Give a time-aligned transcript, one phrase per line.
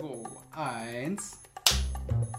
[0.00, 1.38] 2, 1.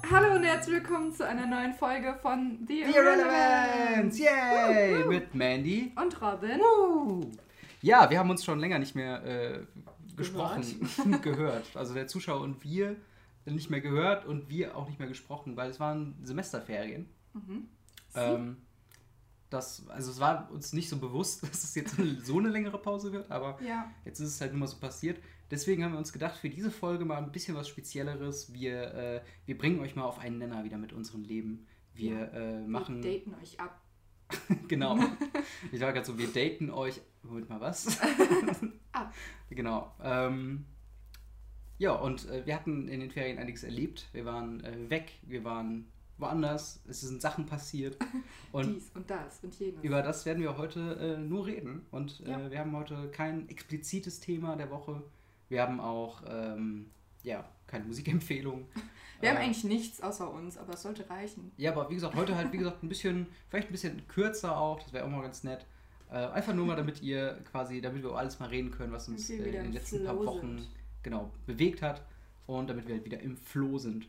[0.09, 4.19] Hallo und herzlich willkommen zu einer neuen Folge von The, The Irrelevance!
[4.19, 5.05] Yay!
[5.07, 5.91] Mit Mandy.
[5.95, 6.59] und Robin.
[6.59, 7.31] Woo.
[7.83, 9.59] Ja, wir haben uns schon länger nicht mehr äh,
[10.15, 10.89] gesprochen,
[11.21, 11.67] gehört.
[11.75, 12.95] Also der Zuschauer und wir
[13.45, 17.07] nicht mehr gehört und wir auch nicht mehr gesprochen, weil es waren Semesterferien.
[17.33, 17.67] Mhm.
[18.15, 18.57] Ähm,
[19.51, 23.11] das, also es war uns nicht so bewusst, dass es jetzt so eine längere Pause
[23.13, 25.19] wird, aber Ja, Jetzt ist es halt nur mal so passiert.
[25.51, 28.53] Deswegen haben wir uns gedacht, für diese Folge mal ein bisschen was Spezielleres.
[28.53, 31.67] Wir, äh, wir bringen euch mal auf einen Nenner wieder mit unserem Leben.
[31.93, 33.03] Wir äh, machen.
[33.03, 33.81] wir daten euch ab.
[34.67, 34.97] genau.
[35.71, 37.01] Ich war gerade so, wir daten euch.
[37.23, 37.99] Moment mal, was?
[38.91, 39.13] Ab.
[39.49, 39.93] Genau.
[40.01, 40.65] Ähm,
[41.77, 44.07] ja, und äh, wir hatten in den Ferien einiges erlebt.
[44.11, 45.87] Wir waren äh, weg, wir waren
[46.17, 46.81] woanders.
[46.87, 47.97] Es sind Sachen passiert.
[48.51, 49.83] Und Dies und das und jenes.
[49.83, 51.85] über das werden wir heute äh, nur reden.
[51.91, 52.51] Und äh, Ja.
[52.51, 55.03] wir haben heute kein explizites Thema der Woche.
[55.51, 56.89] Wir haben auch ähm,
[57.23, 58.67] ja, keine Musikempfehlung.
[59.19, 61.51] wir haben Äh, eigentlich nichts außer uns, aber es sollte reichen.
[61.57, 64.81] Ja, aber wie gesagt, heute halt, wie gesagt, ein bisschen, vielleicht ein bisschen kürzer auch.
[64.81, 65.65] Das wäre auch mal ganz nett.
[66.09, 69.07] Äh, einfach nur mal, damit ihr quasi, damit wir über alles mal reden können, was
[69.09, 70.69] uns äh, in den letzten paar Wochen sind.
[71.03, 72.01] genau bewegt hat.
[72.47, 74.07] Und damit wir halt wieder im Flow sind.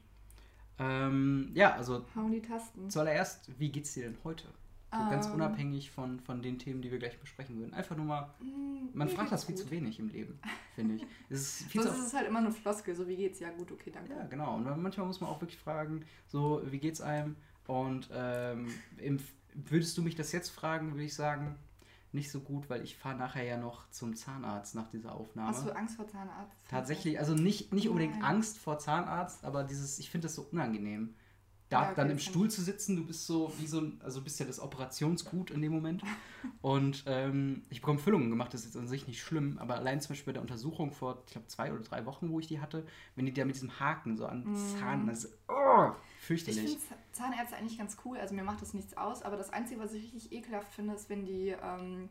[0.79, 2.89] Ähm, ja, also Hauen die Tasten.
[2.91, 4.47] zuallererst, wie geht's dir denn heute?
[4.93, 5.33] So ganz Ähm.
[5.35, 7.73] unabhängig von, von den Themen, die wir gleich besprechen würden.
[7.73, 9.65] Einfach nur mal, Hm, man fragt das viel gut.
[9.65, 10.39] zu wenig im Leben,
[10.75, 11.07] finde ich.
[11.31, 13.41] Es ist viel Sonst ist es halt immer eine Floskel, so wie geht's?
[13.41, 14.13] Ja gut, okay, danke.
[14.13, 14.55] Ja, genau.
[14.57, 17.37] Und manchmal muss man auch wirklich fragen, so, wie geht's einem?
[17.67, 19.19] Und ähm, im,
[19.55, 21.57] würdest du mich das jetzt fragen, würde ich sagen,
[22.15, 25.49] nicht so gut, weil ich fahre nachher ja noch zum Zahnarzt nach dieser Aufnahme.
[25.49, 26.55] Hast du Angst vor Zahnarzt?
[26.69, 28.25] Tatsächlich, also nicht, nicht unbedingt Nein.
[28.25, 31.15] Angst vor Zahnarzt, aber dieses, ich finde das so unangenehm.
[31.73, 34.39] Da Ja, dann im Stuhl zu sitzen, du bist so wie so ein, also bist
[34.41, 36.03] ja das Operationsgut in dem Moment.
[36.61, 40.01] Und ähm, ich bekomme Füllungen gemacht, das ist jetzt an sich nicht schlimm, aber allein
[40.01, 42.61] zum Beispiel bei der Untersuchung vor, ich glaube, zwei oder drei Wochen, wo ich die
[42.61, 42.85] hatte,
[43.17, 45.95] wenn die da mit diesem Haken so an den Zahn, das ist oh, Mhm.
[46.19, 46.79] Ich fürchterlich.
[46.79, 49.93] finde Zahnärzte eigentlich ganz cool, also mir macht das nichts aus, aber das Einzige, was
[49.93, 52.09] ich richtig ekelhaft finde, ist, wenn die ähm,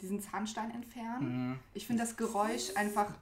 [0.00, 1.50] diesen Zahnstein entfernen.
[1.50, 1.58] Mhm.
[1.74, 3.12] Ich finde das Geräusch einfach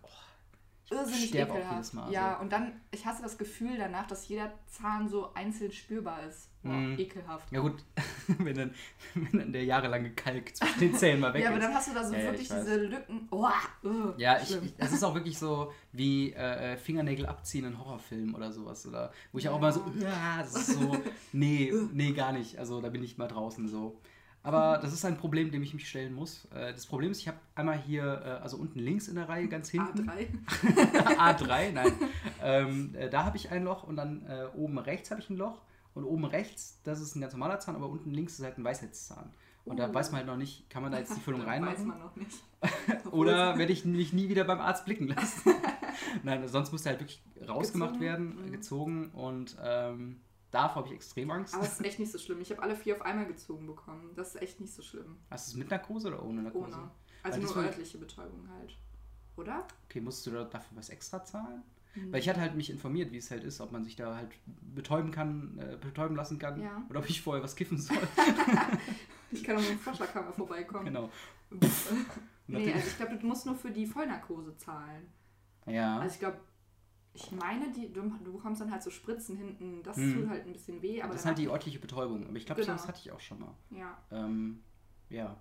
[0.91, 1.75] irrsinnig sterbe auch ekelhaft.
[1.77, 2.43] jedes Mal, ja, also.
[2.43, 6.51] und dann, ich hasse das Gefühl danach, dass jeder Zahn so einzeln spürbar ist.
[6.63, 6.99] Boah, Mhm.
[6.99, 7.53] ekelhaft.
[7.53, 7.85] Ja gut,
[8.39, 8.75] wenn dann,
[9.15, 11.65] wenn dann der jahrelange Kalk zwischen den Zähnen mal weg Ja, aber ist.
[11.65, 13.29] dann hast du da so Ja, wirklich diese Lücken.
[13.31, 13.47] Oh,
[13.85, 14.65] uh, Ja, ich, schlimm.
[14.65, 18.87] ich, es ist auch wirklich so wie äh, Fingernägel abziehen in Horrorfilmen oder sowas.
[18.87, 19.59] Oder wo ich auch Ja.
[19.59, 20.97] immer so, ja, das ist so,
[21.33, 22.59] nee, nee, gar nicht.
[22.59, 24.01] Also da bin ich mal draußen so.
[24.49, 26.47] Aber das ist ein Problem, dem ich mich stellen muss.
[26.55, 29.49] Äh, das Problem ist, ich habe einmal hier, äh, also unten links in der Reihe,
[29.57, 30.29] ganz hinten, A3.
[31.19, 31.93] A3, nein.
[32.43, 35.37] ähm, äh, da habe ich ein Loch und dann äh, oben rechts habe ich ein
[35.37, 35.63] Loch.
[35.95, 38.65] Und oben rechts, das ist ein ganz normaler Zahn, aber unten links ist halt ein
[38.65, 39.31] Weisheitszahn.
[39.65, 39.95] Und da Uh.
[39.95, 41.87] weiß man halt noch nicht, kann man da jetzt die Füllung Weiß reinmachen?
[41.89, 42.31] man noch nicht.
[43.11, 45.53] Oder werde ich mich nie wieder beim Arzt blicken lassen?
[46.23, 48.05] Nein, sonst muss der halt wirklich rausgemacht Gezogen?
[48.07, 48.53] werden, Mhm.
[48.53, 50.21] gezogen und ähm,
[50.51, 51.55] davor habe ich extrem Angst.
[51.55, 52.41] Aber es ist echt nicht so schlimm.
[52.41, 54.11] Ich habe alle vier auf einmal gezogen bekommen.
[54.15, 55.17] Das ist echt nicht so schlimm.
[55.31, 56.77] Hast du es mit Narkose oder ohne Narkose?
[56.77, 56.91] Ohne.
[57.23, 58.77] Also nur örtliche Betäubung halt.
[59.37, 59.67] Oder?
[59.89, 61.63] Okay, musst du da dafür was extra zahlen?
[61.95, 62.13] Mhm.
[62.13, 64.31] Weil ich hatte halt mich informiert, wie es halt ist, ob man sich da halt
[64.75, 66.83] betäuben kann, äh, betäuben lassen kann Ja.
[66.91, 67.97] oder ob ich vorher was kiffen soll.
[69.31, 70.87] Ich kann auch mit dem Vorschlaghammer vorbeikommen.
[70.87, 71.11] genau.
[72.47, 75.07] Nee, also ich glaube, du musst nur für die Vollnarkose zahlen.
[75.67, 75.99] ja.
[75.99, 76.39] Also ich glaube,
[77.21, 79.83] ich meine, die, du, du bekommst dann halt so Spritzen hinten.
[79.83, 80.15] Das Hm.
[80.15, 81.03] tut halt ein bisschen weh.
[81.03, 82.27] Aber das ist halt die örtliche Betäubung.
[82.27, 82.73] Aber ich glaube, Genau.
[82.75, 83.55] das hatte ich auch schon mal.
[83.71, 84.63] Ja, Ähm,
[85.11, 85.37] ja.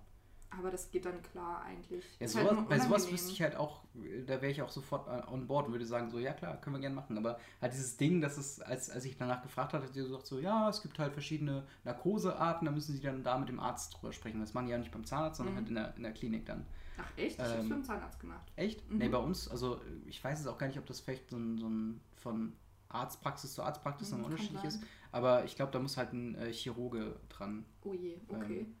[0.50, 2.04] aber das geht dann klar eigentlich.
[2.20, 3.84] Ja, sowas, halt bei sowas wüsste ich halt auch,
[4.26, 6.76] da wäre ich auch sofort äh, on board und würde sagen, so, ja klar, können
[6.76, 7.16] wir gerne machen.
[7.18, 10.26] Aber halt dieses Ding, dass es, als, als ich danach gefragt hatte, hat sie gesagt,
[10.26, 13.94] so, ja, es gibt halt verschiedene Narkosearten, da müssen sie dann da mit dem Arzt
[13.94, 14.40] drüber sprechen.
[14.40, 15.58] Das machen die ja nicht beim Zahnarzt, sondern Mhm.
[15.58, 16.66] halt in der, in der Klinik dann.
[16.98, 17.36] Ach echt?
[17.36, 18.52] Ich hab's Ähm, beim Zahnarzt gemacht.
[18.56, 18.88] Echt?
[18.90, 18.98] Mhm.
[18.98, 21.56] Nee, bei uns, also ich weiß es auch gar nicht, ob das vielleicht so ein,
[21.58, 22.52] so ein von
[22.88, 24.68] Arztpraxis zu Arztpraxis Mhm, noch unterschiedlich sein.
[24.68, 24.82] ist.
[25.12, 27.64] Aber ich glaube, da muss halt ein äh, Chirurge dran.
[27.84, 28.60] Oh je, okay.
[28.60, 28.74] Ähm,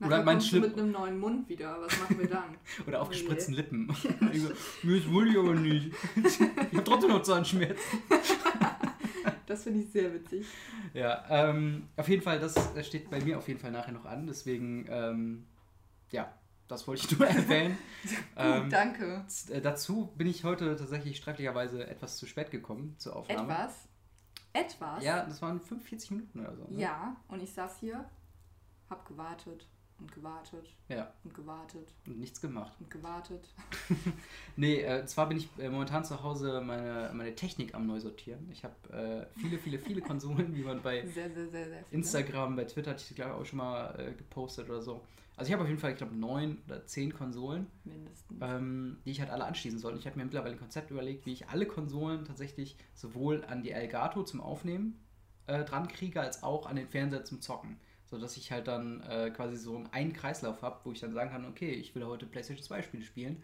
[0.00, 1.80] Nachher oder mein Schlimm- mit einem neuen Mund wieder.
[1.80, 2.56] Was machen wir dann?
[2.86, 3.60] Oder Oh aufgespritzten je.
[3.62, 3.88] Lippen.
[4.32, 4.50] Ich so,
[4.84, 5.92] Mir ist wohl aber nicht.
[6.24, 7.82] Ich habe trotzdem noch Zahnschmerzen.
[9.46, 10.46] Das finde ich sehr witzig.
[10.94, 14.04] Ja, ähm, auf jeden Fall, das äh, steht bei mir auf jeden Fall nachher noch
[14.04, 14.26] an.
[14.26, 15.46] Deswegen, ähm,
[16.12, 16.32] ja,
[16.68, 17.76] das wollte ich nur erwähnen.
[18.36, 19.24] ähm, Gut, danke.
[19.26, 23.52] z- äh, dazu bin ich heute tatsächlich sträflicherweise etwas zu spät gekommen zur Aufnahme.
[23.52, 23.88] Etwas?
[24.52, 25.04] Etwas?
[25.04, 26.64] Ja, das waren 45 Minuten oder so.
[26.68, 26.80] Ne?
[26.80, 28.04] Ja, und ich saß hier,
[28.90, 29.66] hab gewartet.
[30.00, 32.72] und gewartet Ja, und gewartet und nichts gemacht.
[32.80, 33.48] und gewartet.
[34.56, 38.48] Nee, äh, zwar bin ich äh, momentan zu Hause meine, meine Technik am neu sortieren.
[38.50, 38.74] Ich habe
[39.36, 41.84] äh, viele, viele, viele Konsolen, wie man bei Sehr, sehr, sehr.
[41.92, 45.00] Instagram, bei Twitter hatte ich glaube auch schon mal äh, gepostet oder so.
[45.38, 48.38] Also ich habe auf jeden Fall, ich glaube, neun oder zehn Konsolen, Mindestens.
[48.40, 49.96] ähm, die ich halt alle anschließen soll.
[49.96, 53.70] Ich habe mir mittlerweile ein Konzept überlegt, wie ich alle Konsolen tatsächlich sowohl an die
[53.70, 54.98] Elgato zum Aufnehmen
[55.46, 57.78] äh, dran kriege, als auch an den Fernseher zum Zocken.
[58.06, 61.30] So dass ich halt dann äh, quasi so einen Kreislauf habe, wo ich dann sagen
[61.30, 63.40] kann, okay, ich will heute PlayStation 2 Spiele spielen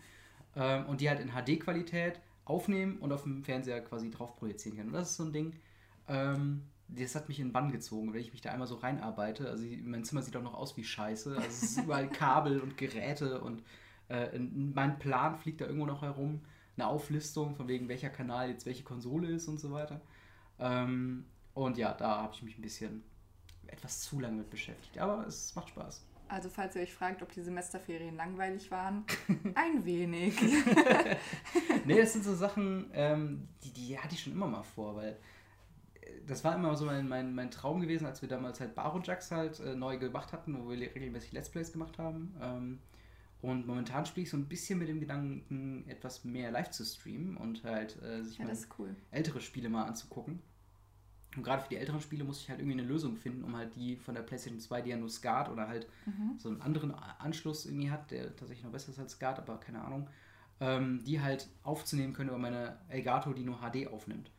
[0.57, 4.87] ähm, und die halt in HD-Qualität aufnehmen und auf dem Fernseher quasi drauf projizieren kann.
[4.89, 5.55] Und das ist so ein Ding,
[6.09, 9.49] ähm, das hat mich in den Bann gezogen, wenn ich mich da einmal so reinarbeite.
[9.49, 11.31] Also mein Zimmer sieht auch noch aus wie Scheiße.
[11.37, 13.63] Also es ist überall Kabel und Geräte und
[14.09, 16.41] äh, in- mein Plan fliegt da irgendwo noch herum.
[16.77, 20.01] Eine Auflistung von wegen welcher Kanal jetzt welche Konsole ist und so weiter.
[20.59, 23.03] Ähm, und ja, da habe ich mich ein bisschen
[23.69, 24.99] etwas zu lange mit beschäftigt.
[24.99, 26.05] Aber es macht Spaß.
[26.29, 29.05] Also falls ihr euch fragt, ob die Semesterferien langweilig waren,
[29.55, 30.35] ein wenig.
[31.85, 35.17] nee, das sind so Sachen, ähm, die, die hatte ich schon immer mal vor, weil
[36.27, 39.61] das war immer so mein, mein, mein Traum gewesen, als wir damals halt Barojax halt
[39.61, 42.35] äh, neu gemacht hatten, wo wir regelmäßig Let's Plays gemacht haben.
[42.41, 42.79] Ähm,
[43.43, 47.37] und momentan spiele ich so ein bisschen mit dem Gedanken, etwas mehr live zu streamen
[47.37, 48.97] und halt äh, sich Ja, mal cool.
[49.11, 50.41] ältere Spiele mal anzugucken.
[51.37, 53.75] Und gerade für die älteren Spiele muss ich halt irgendwie eine Lösung finden, um halt
[53.75, 56.39] die von der PlayStation 2, die ja nur SCART oder halt Mhm.
[56.39, 59.83] so einen anderen Anschluss irgendwie hat, der tatsächlich noch besser ist als SCART, aber keine
[59.85, 60.09] Ahnung,
[60.61, 64.31] ähm, die halt aufzunehmen können über meine Elgato, die nur HD aufnimmt.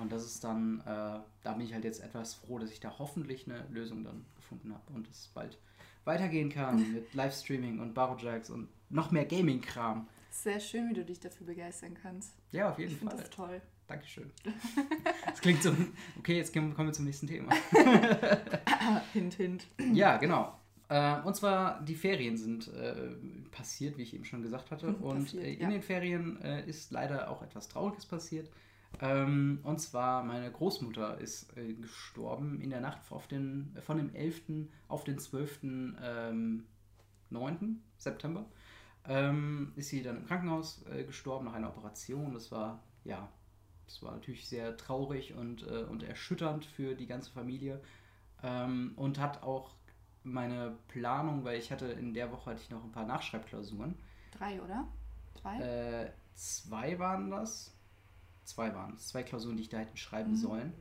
[0.00, 2.98] Und das ist dann, äh, da bin ich halt jetzt etwas froh, dass ich da
[2.98, 5.58] hoffentlich eine Lösung dann gefunden habe und es bald
[6.04, 10.08] weitergehen kann mit Livestreaming und Barojax und noch mehr Gaming-Kram.
[10.30, 12.34] Sehr schön, wie du dich dafür begeistern kannst.
[12.52, 13.24] Ja, auf jeden Ich finde Fall.
[13.24, 13.62] das toll.
[13.86, 14.30] Dankeschön.
[15.26, 15.72] Das klingt so.
[16.18, 17.52] Okay, jetzt kommen wir zum nächsten Thema.
[19.12, 19.66] hint, hint.
[19.92, 20.54] Ja, genau.
[20.88, 23.10] Äh, und zwar, die Ferien sind äh,
[23.52, 24.88] passiert, wie ich eben schon gesagt hatte.
[24.88, 25.70] Und passiert, äh, in ja.
[25.70, 26.36] den Ferien
[26.66, 28.50] ist leider auch etwas Trauriges passiert.
[29.00, 34.14] Ähm, und zwar, meine Großmutter ist äh, gestorben in der Nacht auf den, von dem
[34.14, 34.68] 11.
[34.88, 35.60] auf den 12.
[36.02, 36.64] Ähm,
[37.30, 37.82] 9.
[37.96, 38.44] September.
[39.06, 42.34] Ähm, ist sie dann im Krankenhaus äh, gestorben nach einer Operation.
[42.34, 43.28] Das war, ja,
[43.86, 47.80] das war natürlich sehr traurig und, äh, und erschütternd für die ganze Familie.
[48.42, 49.70] Ähm, und hat auch
[50.22, 53.94] meine Planung, weil ich hatte in der Woche hatte ich noch ein paar Nachschreibklausuren.
[54.32, 54.86] Drei, oder?
[55.40, 55.60] Zwei?
[55.60, 57.74] Äh, zwei waren das.
[58.50, 59.08] Zwei waren es.
[59.08, 60.36] Zwei Klausuren, die ich da hätte schreiben Mhm.
[60.36, 60.72] sollen.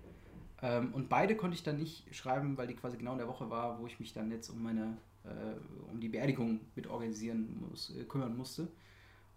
[0.62, 3.50] Ähm, und beide konnte ich dann nicht schreiben, weil die quasi genau in der Woche
[3.50, 7.96] war, wo ich mich dann jetzt um meine, äh, um die Beerdigung mit organisieren muss,
[7.96, 8.68] äh, kümmern musste.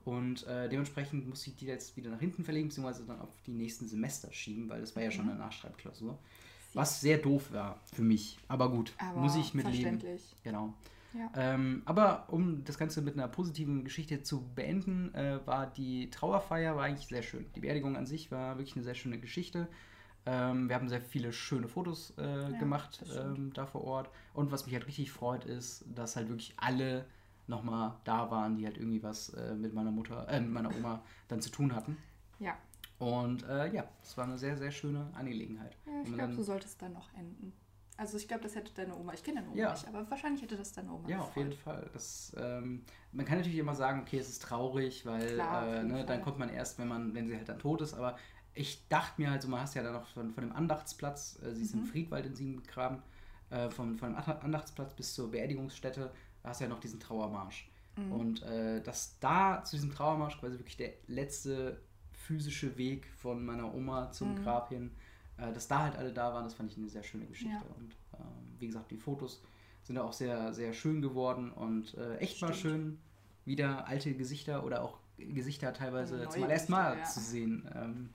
[0.05, 3.53] Und äh, dementsprechend musste ich die jetzt wieder nach hinten verlegen, beziehungsweise dann auf die
[3.53, 5.33] nächsten Semester schieben, weil das war ja schon Mhm.
[5.33, 6.19] eine Nachschreibklausur.
[6.75, 8.39] Was sehr doof war für mich.
[8.49, 10.03] Aber gut, Aber muss ich mitleben.
[10.43, 10.75] Genau.
[11.15, 11.31] Ja.
[11.37, 16.77] Ähm, aber um das Ganze mit einer positiven Geschichte zu beenden, äh, war die Trauerfeier
[16.77, 17.47] war eigentlich sehr schön.
[17.55, 19.69] Die Beerdigung an sich war wirklich eine sehr schöne Geschichte.
[20.25, 22.23] Ähm, wir haben sehr viele schöne Fotos äh,
[22.53, 24.11] Ja, gemacht ähm, da vor Ort.
[24.35, 27.07] Und was mich halt richtig freut, ist, dass halt wirklich alle
[27.47, 31.03] nochmal da waren, die halt irgendwie was äh, mit meiner Mutter, äh, mit meiner Oma
[31.29, 31.97] dann zu tun hatten.
[32.39, 32.57] Ja.
[32.99, 35.77] Und äh, ja, es war eine sehr, sehr schöne Angelegenheit.
[35.87, 37.53] Ja, ich glaube, so sollte es dann noch enden.
[38.03, 39.71] Also ich glaube, das hätte deine Oma, ich kenne deine Oma Ja.
[39.71, 41.53] nicht, aber wahrscheinlich hätte das deine Oma Ja, auf jeden.
[41.53, 41.89] Fall.
[41.93, 46.05] Das, ähm, man kann natürlich immer sagen, okay, es ist traurig, weil Klar, äh, ne,
[46.05, 47.95] dann kommt man erst, wenn man, wenn sie halt dann tot ist.
[47.95, 48.19] Aber
[48.55, 51.55] ich dachte mir halt so, man hast ja dann noch von, von dem Andachtsplatz, äh,
[51.55, 51.87] sie ist im Mhm.
[51.87, 53.05] Friedwald in Siegen begraben,
[53.51, 56.11] äh, von, von dem Anda- Andachtsplatz bis zur Beerdigungsstätte,
[56.43, 57.71] da hast du ja noch diesen Trauermarsch.
[57.97, 58.13] Mhm.
[58.13, 61.81] Und äh, dass da zu diesem Trauermarsch quasi wirklich der letzte
[62.11, 64.43] physische Weg von meiner Oma zum Mhm.
[64.43, 64.91] Grab hin,
[65.39, 67.55] äh, dass da halt alle da waren, das fand ich eine sehr schöne Geschichte.
[67.55, 67.75] Ja.
[67.77, 69.43] Und ähm, wie gesagt, die Fotos
[69.83, 72.99] sind auch sehr, sehr schön geworden und äh, echt mal schön,
[73.45, 77.05] wieder alte Gesichter oder auch Gesichter teilweise Neue zum allerersten Mal ja.
[77.05, 77.69] zu sehen.
[77.75, 78.11] Ähm,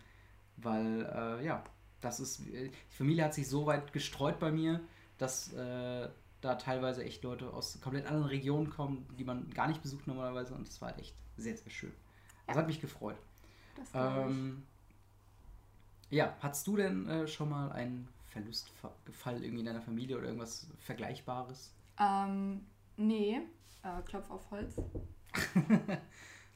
[0.57, 1.63] weil, äh, ja,
[2.01, 4.79] das ist, äh, die Familie hat sich so weit gestreut bei mir,
[5.17, 6.09] dass äh,
[6.41, 10.53] da teilweise echt Leute aus komplett anderen Regionen kommen, die man gar nicht besucht normalerweise
[10.53, 11.91] und das war halt echt sehr, sehr schön.
[12.45, 12.61] Das Ja.
[12.61, 13.17] hat mich gefreut.
[13.75, 14.35] das glaub ich.
[16.09, 20.67] Ja, hattest du denn äh, schon mal einen Verlustfall irgendwie in deiner Familie oder irgendwas
[20.79, 21.71] Vergleichbares?
[21.99, 23.41] Ähm, nee,
[23.83, 24.75] äh, Klopf auf Holz.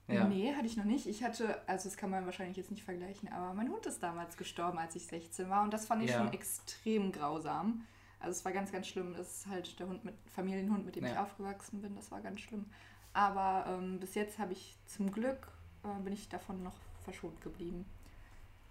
[0.08, 0.28] Ja.
[0.28, 1.08] Nee, hatte ich noch nicht.
[1.08, 4.36] Ich hatte, also das kann man wahrscheinlich jetzt nicht vergleichen, aber mein Hund ist damals
[4.36, 6.18] gestorben, als ich 16 war und das fand ich Ja.
[6.18, 7.86] schon extrem grausam.
[8.20, 9.14] Also es war ganz, ganz schlimm.
[9.16, 11.24] Das ist halt der Hund mit Familienhund, mit dem ich Ja.
[11.24, 11.96] aufgewachsen bin.
[11.96, 12.66] Das war ganz schlimm.
[13.14, 15.48] Aber ähm, bis jetzt habe ich zum Glück
[15.86, 17.86] äh, bin ich davon noch verschont geblieben.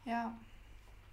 [0.04, 0.36] Ja,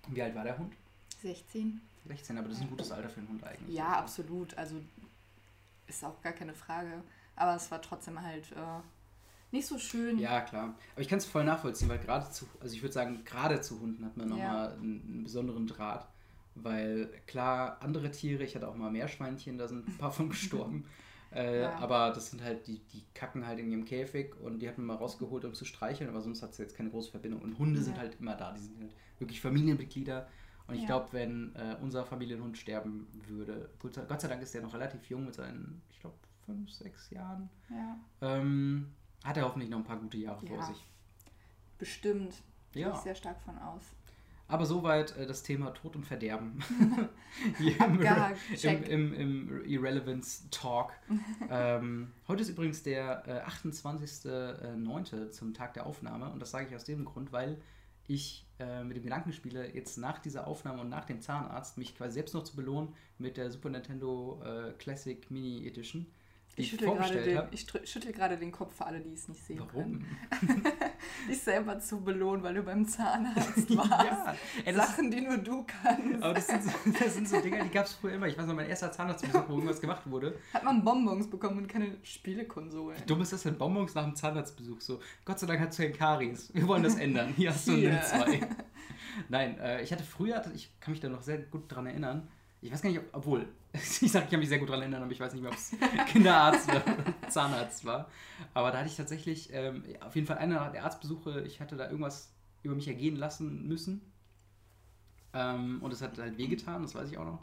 [0.09, 0.73] Wie alt war der Hund?
[1.21, 1.81] 16.
[2.07, 3.75] 16, aber das ist ein gutes Alter für einen Hund eigentlich.
[3.75, 4.57] Ja, absolut.
[4.57, 4.75] Also
[5.87, 7.01] ist auch gar keine Frage.
[7.35, 8.79] Aber es war trotzdem halt äh,
[9.51, 10.17] nicht so schön.
[10.19, 10.75] Ja, klar.
[10.93, 13.79] Aber ich kann es voll nachvollziehen, weil gerade zu, also ich würde sagen, gerade zu
[13.79, 14.73] Hunden hat man nochmal Ja.
[14.73, 16.07] einen, einen besonderen Draht.
[16.55, 20.85] Weil klar, andere Tiere, ich hatte auch mal Meerschweinchen, da sind ein paar von gestorben.
[21.37, 21.75] Äh, Ja.
[21.77, 24.87] Aber das sind halt, die, die kacken halt in ihrem Käfig und die hat man
[24.87, 27.41] mal rausgeholt, um zu streicheln, aber sonst hat sie jetzt keine große Verbindung.
[27.41, 28.01] Und Hunde sind Ja.
[28.01, 30.27] halt immer da, die sind halt wirklich Familienmitglieder.
[30.67, 30.87] Und ich Ja.
[30.87, 35.25] glaube, wenn äh, unser Familienhund sterben würde, Gott sei, Dank ist der noch relativ jung
[35.25, 39.99] mit seinen, ich glaube, fünf, sechs Jahren, Ja, ähm, hat er hoffentlich noch ein paar
[39.99, 40.85] gute Jahre vor sich.
[41.77, 42.35] bestimmt.
[42.71, 42.91] Gehe Ja.
[42.93, 43.83] ich sehr stark von aus.
[44.47, 46.59] Aber soweit äh, das Thema Tod und Verderben.
[47.57, 50.93] Hier im, Abgehakt, im, im, im Irrelevance Talk.
[51.49, 55.29] ähm, heute ist übrigens der äh, 28.09.
[55.31, 56.31] zum Tag der Aufnahme.
[56.31, 57.57] Und das sage ich aus dem Grund, weil
[58.07, 61.95] ich äh, mit dem Gedanken spiele, jetzt nach dieser Aufnahme und nach dem Zahnarzt mich
[61.95, 66.07] quasi selbst noch zu belohnen mit der Super Nintendo äh, Classic Mini Edition,
[66.59, 67.49] Ich schüttel, gerade den, habe.
[67.51, 69.71] ich schüttel gerade den Kopf für alle, die es nicht sehen Warum?
[69.71, 70.65] können.
[71.29, 73.91] Dich selber zu belohnen, weil du beim Zahnarzt warst.
[73.91, 74.35] ja,
[74.65, 76.23] ey, Sachen, die nur du kannst.
[76.23, 78.27] aber das sind, so, das sind so Dinger, die gab es früher immer.
[78.27, 80.39] Ich weiß noch, mein erster Zahnarztbesuch, wo irgendwas gemacht wurde.
[80.51, 82.99] Hat man Bonbons bekommen und keine Spielekonsolen.
[82.99, 83.55] Wie dumm ist das denn?
[83.55, 84.99] Bonbons nach dem Zahnarztbesuch so.
[85.25, 86.51] Gott sei Dank hat Sven Karies.
[86.55, 87.33] Wir wollen das ändern.
[87.37, 88.39] Hier hast du eine 2.
[89.29, 92.27] Nein, äh, ich hatte früher, ich kann mich da noch sehr gut dran erinnern.
[92.61, 95.03] Ich weiß gar nicht, ob, obwohl, ich sage, ich kann mich sehr gut dran erinnern,
[95.03, 95.71] aber ich weiß nicht mehr, ob es
[96.07, 96.83] Kinderarzt oder
[97.29, 98.09] Zahnarzt war.
[98.53, 101.85] Aber da hatte ich tatsächlich ähm, auf jeden Fall einer der Arztbesuche, ich hatte da
[101.85, 102.31] irgendwas
[102.63, 104.01] über mich ergehen lassen müssen.
[105.33, 107.41] Ähm, und es hat halt wehgetan, das weiß ich auch noch.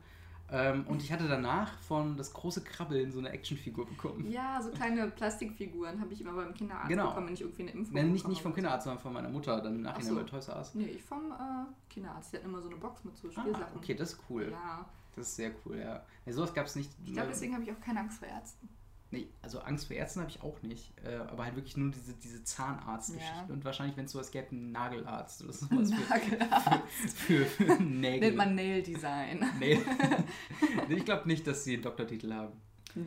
[0.50, 4.30] Ähm, und ich hatte danach von das große Krabbeln so eine Actionfigur bekommen.
[4.30, 7.08] Ja, so kleine Plastikfiguren habe ich immer beim Kinderarzt Genau.
[7.08, 8.52] bekommen, wenn ich irgendwie eine Impfung Nein, nicht, nicht vom.
[8.54, 10.22] Kinderarzt, sondern von meiner Mutter, dann im Nachhinein Ach so.
[10.22, 10.74] bei Toys R Us.
[10.74, 12.32] Nee, ich vom äh, Kinderarzt.
[12.32, 13.76] Der hat immer so eine Box mit so Ah, Spielsachen.
[13.76, 14.48] okay, das ist cool.
[14.50, 14.84] Ja,
[15.16, 16.04] Das ist sehr cool, ja.
[16.26, 16.90] ja sowas gab es nicht.
[17.04, 18.68] ich glaube, deswegen habe ich auch keine Angst vor Ärzten.
[19.10, 20.92] Nee, also Angst vor Ärzten habe ich auch nicht.
[21.04, 23.44] Äh, aber halt wirklich nur diese, diese Zahnarztgeschichte.
[23.46, 23.52] Ja.
[23.54, 27.16] Und wahrscheinlich, wenn es sowas gäbe, einen Nagelarzt oder sowas für, Nagelarzt.
[27.16, 28.20] für, für Nägel.
[28.20, 29.44] Nennt man Nail Design.
[29.60, 29.78] Nee
[30.88, 32.52] ich glaube nicht, dass sie einen Doktortitel haben.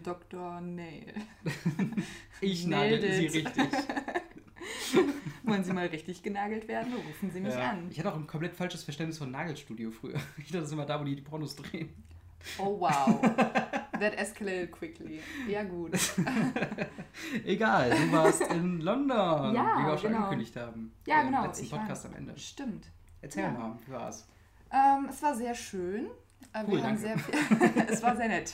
[0.04, 0.62] Dr.
[0.62, 1.14] Nail.
[2.40, 3.68] Ich nagel sie richtig.
[5.48, 6.94] Wollen Sie mal richtig genagelt werden?
[6.94, 7.72] Rufen Sie mich Ja.
[7.72, 7.88] an.
[7.89, 10.16] Ich hatte auch ein komplett falsches Verständnis von Nagelstudio früher.
[10.38, 11.89] Ich dachte, das ist immer da, wo die die Pornos drehen.
[12.60, 13.20] Oh wow.
[14.00, 15.20] That escalated quickly.
[15.50, 15.92] Ja gut.
[17.46, 20.24] Egal, du warst in London, Ja, wie wir auch schon genau.
[20.25, 20.94] angekündigt haben.
[21.06, 21.44] Ja, genau.
[21.46, 22.38] letzten ich war- Podcast am Ende.
[22.38, 22.88] Stimmt.
[23.22, 23.51] Erzähl Ja.
[23.51, 24.27] mal, wie war's?
[24.72, 26.08] Ähm, es war sehr schön.
[26.54, 27.36] Äh, Cool, sehr viel.
[27.89, 28.54] es war sehr nett.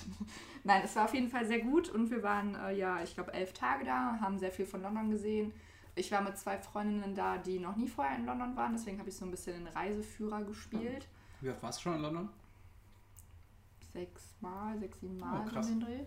[0.64, 3.34] Nein, es war auf jeden Fall sehr gut und wir waren, äh, ja, ich glaube,
[3.34, 5.52] elf Tage da, haben sehr viel von London gesehen.
[5.96, 9.10] Ich war mit zwei Freundinnen da, die noch nie vorher in London waren, deswegen habe
[9.10, 11.08] ich so ein bisschen den Reiseführer gespielt.
[11.42, 12.30] Wie oft warst du schon in London?
[13.94, 16.00] Sechs Mal, sechs, sieben Mal Oh, den Dreh.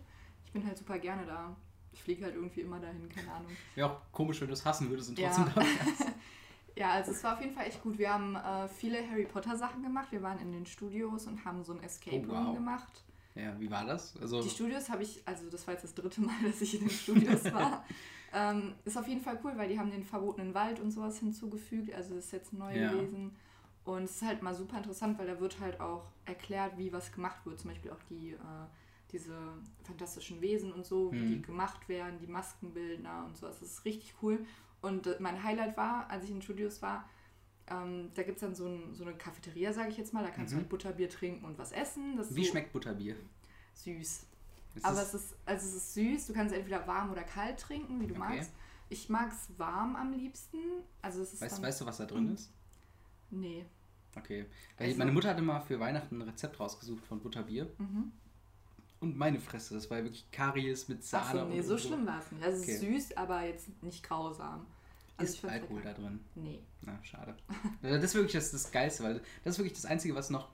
[0.45, 1.55] Ich bin halt super gerne da.
[1.93, 3.53] Ich fliege halt irgendwie immer dahin, keine Ahnung.
[3.75, 5.29] Wäre auch komisch, wenn du es hassen würdest und Ja.
[5.29, 6.07] trotzdem da wärst.
[6.79, 7.97] Ja, also es war auf jeden Fall echt gut.
[7.97, 10.09] Wir haben äh, viele Harry Potter Sachen gemacht.
[10.13, 12.55] Wir waren in den Studios und haben so ein Escape Oh, Room wow.
[12.55, 13.03] gemacht.
[13.35, 14.15] Ja, wie war das?
[14.21, 16.81] Also, Die Studios habe ich, also das war jetzt das dritte Mal, dass ich in
[16.81, 17.83] den Studios war.
[18.33, 21.93] Ähm, ist auf jeden Fall cool, weil die haben den verbotenen Wald und sowas hinzugefügt.
[21.95, 22.91] Also das ist jetzt neu Ja.
[22.93, 23.37] gewesen.
[23.85, 27.13] Und es ist halt mal super interessant, weil da wird halt auch erklärt, wie was
[27.13, 27.61] gemacht wird.
[27.61, 28.39] Zum Beispiel auch die, äh,
[29.13, 29.37] diese
[29.85, 31.33] fantastischen Wesen und so, wie Mhm.
[31.37, 33.47] die gemacht werden, die Maskenbildner und so.
[33.47, 34.45] Das ist richtig cool.
[34.83, 37.09] Und äh, mein Highlight war, als ich in Studios war,
[37.69, 40.25] ähm, da gibt es dann so, ein, so eine Cafeteria, sage ich jetzt mal.
[40.25, 40.57] Da kannst Mhm.
[40.57, 42.19] du halt Butterbier trinken und was essen.
[42.31, 43.17] Wie so schmeckt Butterbier?
[43.75, 44.27] süß.
[44.77, 46.27] Ist Aber es ist, also es ist süß.
[46.29, 48.37] Du kannst es entweder warm oder kalt trinken, wie du Okay.
[48.37, 48.51] magst.
[48.89, 50.59] Ich mag es warm am liebsten.
[51.03, 52.51] Also es ist weißt, weißt du, was da drin ist?
[53.31, 53.65] Nee.
[54.15, 54.47] Okay.
[54.79, 57.71] Weil Also- meine Mutter hatte mal für Weihnachten ein Rezept rausgesucht von Butterbier.
[57.79, 58.13] Mhm.
[59.01, 61.41] Und meine Fresse, das war ja wirklich Karies mit Sahne.
[61.43, 62.45] Achso, nee, und so und schlimm war es nicht.
[62.45, 62.95] Also es ist Okay.
[62.95, 64.67] süß, aber jetzt nicht grausam.
[65.19, 66.21] Also Ist Alkohol da drin?
[66.35, 66.61] Nee.
[66.83, 67.35] Na, schade.
[67.83, 70.51] Das ist wirklich das, das Geilste, weil das ist wirklich das Einzige, was noch,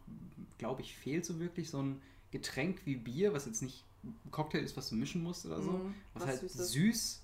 [0.59, 1.69] glaube ich, fehlt so wirklich.
[1.71, 2.01] So ein
[2.31, 3.85] Getränk wie Bier, was jetzt nicht
[4.31, 5.71] Cocktail ist, was du mischen musst oder so.
[5.73, 6.73] Mhm, Was, was halt Süßes.
[6.73, 7.23] süß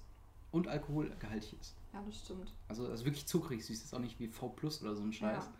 [0.53, 1.75] und alkoholgehaltig ist.
[1.93, 2.53] Ja, das stimmt.
[2.69, 3.85] Also, also wirklich zuckrig süß.
[3.85, 5.45] Ist auch nicht wie V Plus oder so ein Scheiß.
[5.45, 5.53] Ja.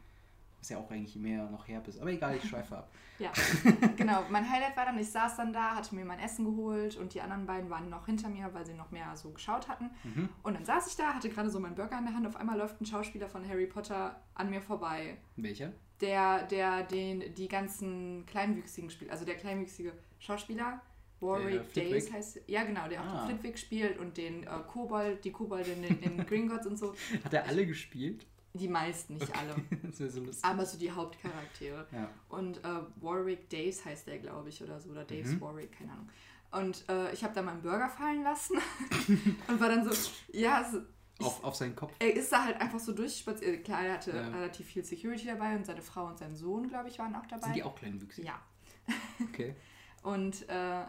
[0.61, 2.01] Was ja auch eigentlich mehr noch herb ist.
[2.01, 2.91] Aber egal, ich schweife ab.
[3.19, 3.33] Ja,
[3.97, 4.23] genau.
[4.31, 7.21] Mein Highlight war dann, ich saß dann da, hatte mir mein Essen geholt und die
[7.21, 9.91] anderen beiden waren noch hinter mir, weil sie noch mehr so geschaut hatten.
[10.05, 10.29] Mhm.
[10.45, 12.29] Und dann saß ich da, hatte gerade so meinen Burger in der Hand.
[12.29, 15.19] Auf einmal läuft ein Schauspieler von Harry Potter an mir vorbei.
[15.35, 15.73] Welcher?
[16.01, 19.11] der, der den, die ganzen Kleinwüchsigen spielt.
[19.11, 20.81] Also der kleinwüchsige Schauspieler,
[21.21, 21.73] Warwick?
[21.73, 22.41] Days heißt.
[22.47, 23.27] Ja, genau, der auch Ah.
[23.27, 26.95] den Flitwick spielt und den äh, Kobold, die Koboldin in, in Gringotts und so.
[27.25, 28.27] Hat er alle gespielt?
[28.55, 29.55] Die meisten, nicht alle.
[29.83, 30.45] das so lustig.
[30.45, 31.87] Aber so die Hauptcharaktere.
[31.93, 32.09] Ja.
[32.29, 32.69] Und äh,
[33.01, 34.91] Warwick Days heißt der, glaube ich, oder so.
[34.91, 35.41] Oder Daves Mhm.
[35.41, 36.09] Warwick, keine Ahnung.
[36.51, 38.57] Und äh, ich habe dann meinen Burger fallen lassen
[39.49, 39.91] und war dann so,
[40.33, 40.79] ja, so,
[41.21, 41.93] ich, auf, auf seinen Kopf.
[41.99, 43.65] Er ist da halt einfach so durchspaziert.
[43.65, 44.29] Klar, er hatte ja.
[44.29, 47.45] relativ viel Security dabei und seine Frau und sein Sohn, glaube ich, waren auch dabei.
[47.49, 48.25] Sind die auch kleinwüchsig?
[48.25, 48.41] Ja.
[49.31, 49.55] Okay.
[50.03, 50.85] und äh,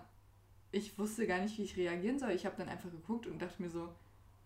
[0.71, 2.31] ich wusste gar nicht, wie ich reagieren soll.
[2.31, 3.89] Ich habe dann einfach geguckt und dachte mir so,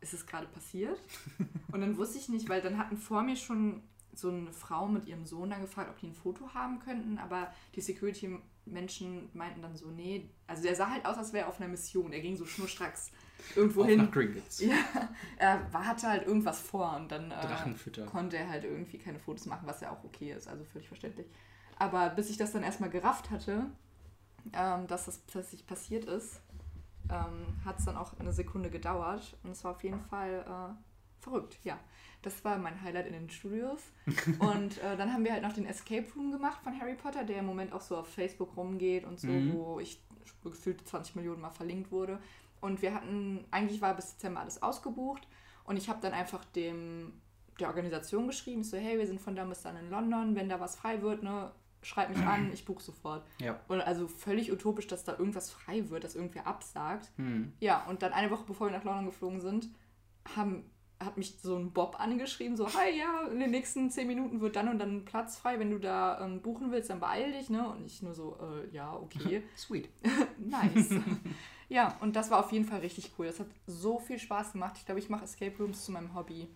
[0.01, 0.99] ist es gerade passiert?
[1.71, 3.83] und dann wusste ich nicht, weil dann hatten vor mir schon
[4.15, 7.51] so eine Frau mit ihrem Sohn dann gefragt, ob die ein Foto haben könnten, aber
[7.75, 11.59] die Security-Menschen meinten dann so, nee, also der sah halt aus, als wäre er auf
[11.59, 12.13] einer Mission.
[12.13, 13.11] Er ging so schnurstracks
[13.55, 13.97] irgendwo Auf hin.
[13.97, 14.61] Nach Gringotts.
[14.61, 14.75] Ja,
[15.37, 19.67] er hatte halt irgendwas vor und dann äh, konnte er halt irgendwie keine Fotos machen,
[19.67, 21.27] was ja auch okay ist, also völlig verständlich.
[21.77, 23.65] Aber bis ich das dann erstmal gerafft hatte,
[24.53, 26.41] ähm, dass das plötzlich passiert ist,
[27.09, 31.21] ähm, hat es dann auch eine Sekunde gedauert und es war auf jeden Fall äh,
[31.23, 31.79] verrückt, ja.
[32.21, 33.81] Das war mein Highlight in den Studios.
[34.39, 37.39] und äh, dann haben wir halt noch den Escape Room gemacht von Harry Potter, der
[37.39, 39.53] im Moment auch so auf Facebook rumgeht und so, mhm.
[39.53, 40.01] wo ich
[40.41, 42.19] gefühlt 20 Millionen Mal verlinkt wurde.
[42.61, 45.27] Und wir hatten, eigentlich war bis Dezember alles ausgebucht
[45.65, 47.13] und ich habe dann einfach dem
[47.59, 50.59] der Organisation geschrieben, so hey, wir sind von da bis dann in London, wenn da
[50.59, 51.51] was frei wird, ne,
[51.83, 53.25] schreib mich an, ich buche sofort.
[53.39, 53.59] Ja.
[53.67, 57.11] Und also völlig utopisch, dass da irgendwas frei wird, dass irgendwer absagt.
[57.17, 57.53] Hm.
[57.59, 59.69] Ja, und dann eine Woche bevor wir nach London geflogen sind,
[60.35, 64.41] haben, hat mich so ein Bob angeschrieben, so, hi, ja, in den nächsten zehn Minuten
[64.41, 67.49] wird dann und dann Platz frei, wenn du da ähm, buchen willst, dann beeil dich,
[67.49, 67.67] ne?
[67.67, 69.43] Und ich nur so, äh, ja, okay.
[69.57, 69.89] Sweet.
[70.37, 70.89] nice.
[71.69, 73.27] ja, und das war auf jeden Fall richtig cool.
[73.27, 74.75] Das hat so viel Spaß gemacht.
[74.77, 76.47] Ich glaube, ich mache Escape Rooms zu meinem Hobby.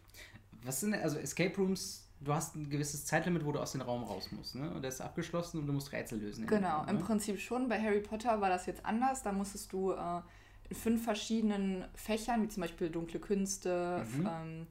[0.63, 4.03] Was sind, also Escape Rooms du hast ein gewisses Zeitlimit, wo du aus dem Raum
[4.03, 4.55] raus musst.
[4.55, 4.69] Ne?
[4.71, 6.47] Und der ist abgeschlossen und du musst Rätsel lösen.
[6.47, 6.91] Genau, ne?
[6.91, 7.69] im Prinzip schon.
[7.69, 9.23] Bei Harry Potter war das jetzt anders.
[9.23, 10.21] Da musstest du äh,
[10.69, 14.27] in fünf verschiedenen Fächern, wie zum Beispiel dunkle Künste, mhm.
[14.27, 14.67] ähm,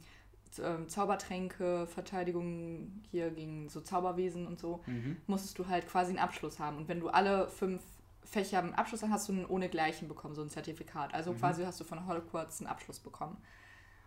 [0.62, 5.16] ähm, Zaubertränke, Verteidigung hier gegen so Zauberwesen und so, mhm.
[5.26, 6.78] musstest du halt quasi einen Abschluss haben.
[6.78, 7.82] Und wenn du alle fünf
[8.24, 11.14] Fächer einen Abschluss hast, hast du einen ohne Gleichen bekommen, so ein Zertifikat.
[11.14, 11.38] Also mhm.
[11.38, 13.36] quasi hast du von Hogwarts einen Abschluss bekommen.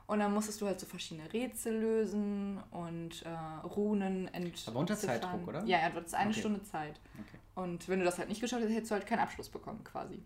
[0.10, 3.30] Und dann musstest du halt so verschiedene Rätsel lösen und äh,
[3.68, 4.74] Runen entziffern.
[4.74, 5.64] Aber unter Zeitdruck, oder?
[5.66, 6.40] Ja, ja, du hattest eine okay.
[6.40, 7.00] Stunde Zeit.
[7.14, 7.38] Okay.
[7.54, 10.24] Und wenn du das halt nicht geschafft hättest, hättest du halt keinen Abschluss bekommen, quasi.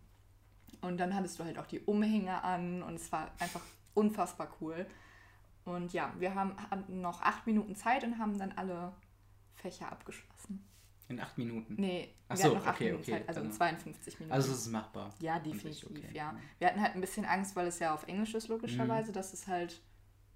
[0.80, 3.60] Und dann hattest du halt auch die Umhänge an und es war einfach
[3.94, 4.86] unfassbar cool.
[5.66, 8.94] Und ja, wir haben, hatten noch acht Minuten Zeit und haben dann alle
[9.56, 10.66] Fächer abgeschlossen.
[11.10, 11.76] In acht Minuten?
[11.78, 14.34] Nee, Ach wir so, hatten noch acht okay, Minuten okay, Zeit, also in 52 Minuten.
[14.34, 15.14] Also es ist machbar.
[15.20, 16.10] Ja, definitiv, okay.
[16.14, 16.36] ja.
[16.60, 19.14] Wir hatten halt ein bisschen Angst, weil es ja auf Englisch ist, logischerweise, mhm.
[19.14, 19.82] dass es halt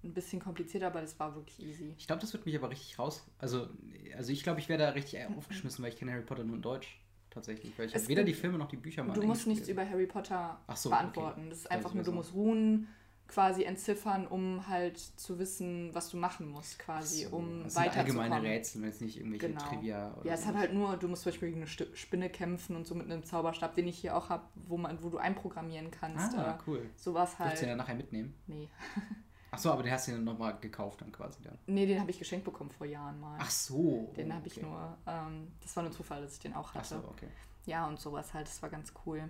[0.04, 1.94] ein bisschen komplizierter, aber das war wirklich easy.
[1.98, 3.26] Ich glaube, das wird mich aber richtig raus.
[3.38, 3.68] Also,
[4.16, 6.62] also ich glaube, ich wäre da richtig aufgeschmissen, weil ich kenne Harry Potter nur in
[6.62, 7.00] Deutsch.
[7.30, 7.78] Tatsächlich.
[7.78, 10.06] Weil ich habe weder die Filme noch die Bücher mal Du musst nichts über Harry
[10.06, 11.40] Potter so, beantworten.
[11.42, 11.50] Okay.
[11.50, 12.88] Das ist einfach nur, du musst Runen
[13.28, 18.06] quasi entziffern, um halt zu wissen, was du machen musst, quasi, so, um das weiterzukommen.
[18.10, 19.64] Sind allgemeine Rätsel, wenn es nicht irgendwelche genau.
[19.64, 22.74] Trivia oder Ja, es hat halt nur, du musst zum Beispiel gegen eine Spinne kämpfen
[22.74, 25.90] und so mit einem Zauberstab, den ich hier auch habe, wo man, wo du einprogrammieren
[25.90, 26.36] kannst.
[26.36, 26.88] Ah, cool.
[26.96, 27.50] Sowas halt.
[27.50, 28.34] Willst du den dann nachher mitnehmen?
[28.46, 28.68] Nee.
[29.50, 31.58] Ach so, aber den hast du dann nochmal gekauft dann quasi dann?
[31.66, 33.38] Nee, den habe ich geschenkt bekommen vor Jahren mal.
[33.40, 34.12] Ach so.
[34.16, 36.96] Den habe ich nur, ähm, das war nur Zufall, dass ich den auch hatte.
[36.96, 37.28] Ach so, okay.
[37.64, 39.28] Ja, und sowas halt, das war ganz cool.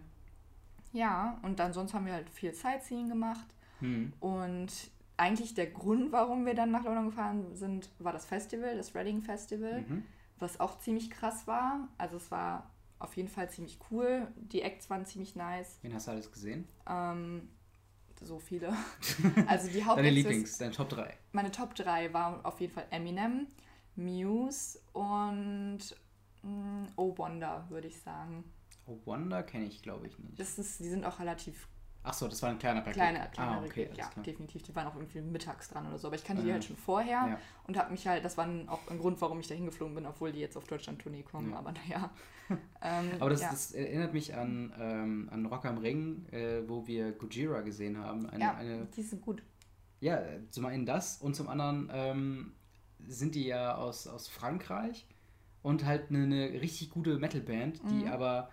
[0.93, 3.47] Ja, und dann sonst haben wir halt viel Sightseeing gemacht.
[3.81, 4.13] Hm.
[4.21, 4.73] Und
[5.17, 9.21] eigentlich der Grund, warum wir dann nach London gefahren sind, war das Festival, das Reading
[9.21, 10.05] Festival, mhm.
[10.39, 11.89] was auch ziemlich krass war.
[11.99, 14.29] Also es war auf jeden Fall ziemlich cool.
[14.37, 15.79] Die Acts waren ziemlich nice.
[15.83, 16.67] Wen hast du alles gesehen?
[16.89, 17.49] Ähm,
[18.23, 18.73] so viele.
[19.47, 21.15] Also die Haupt Deine Lieblings, deine Top 3.
[21.33, 23.47] Meine Top 3 waren auf jeden Fall Eminem,
[23.97, 25.81] Muse und
[26.43, 28.45] mh, Oh Wonder, würde ich sagen.
[28.87, 30.39] Oh Wonder kenne ich, glaube ich, nicht.
[30.39, 31.69] Das ist, die sind auch relativ
[32.05, 32.95] Ach so, das war ein kleiner Rekord.
[32.95, 34.25] Kleine, kleine ah, okay, ja, klar.
[34.25, 34.63] definitiv.
[34.63, 36.07] Die waren auch irgendwie mittags dran oder so.
[36.07, 36.47] Aber ich kannte Ja.
[36.47, 37.39] die halt schon vorher Ja.
[37.67, 40.33] und habe mich halt, das war auch ein Grund, warum ich da hingeflogen bin, obwohl
[40.33, 41.51] die jetzt auf Deutschland-Tournee kommen.
[41.51, 41.59] Ja.
[41.59, 42.11] Aber naja.
[42.83, 43.51] ähm, Aber das, ja.
[43.51, 48.27] das erinnert mich an, ähm, an Rock am Ring, äh, wo wir Gojira gesehen haben.
[48.31, 49.43] Eine, ja, eine, die sind gut.
[50.01, 52.53] ja, zum einen das und zum anderen ähm,
[53.07, 55.07] sind die ja aus, aus Frankreich
[55.63, 58.13] und halt eine, eine richtig gute Metalband, die Mhm.
[58.13, 58.49] aber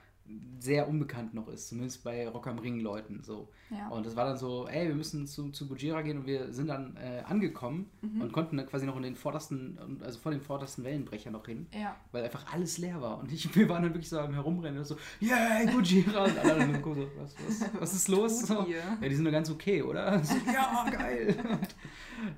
[0.59, 3.47] sehr unbekannt noch ist, zumindest bei Rock am Ring Leuten so.
[3.69, 3.89] Ja.
[3.89, 6.67] Und das war dann so, ey, wir müssen zu, zu Gojira gehen und wir sind
[6.67, 8.21] dann äh, angekommen Mhm.
[8.21, 11.67] und konnten dann quasi noch in den vordersten, also vor den vordersten Wellenbrecher noch hin,
[11.79, 11.95] Ja.
[12.11, 13.19] weil einfach alles leer war.
[13.19, 16.23] Und ich, wir waren dann wirklich so am Herumrennen und so, yeah, Gojira!
[16.25, 18.41] Und alle dann so, was, was, was ist los?
[18.47, 20.19] So, ja, die sind nur ganz okay, oder?
[20.23, 21.35] So, ja, geil!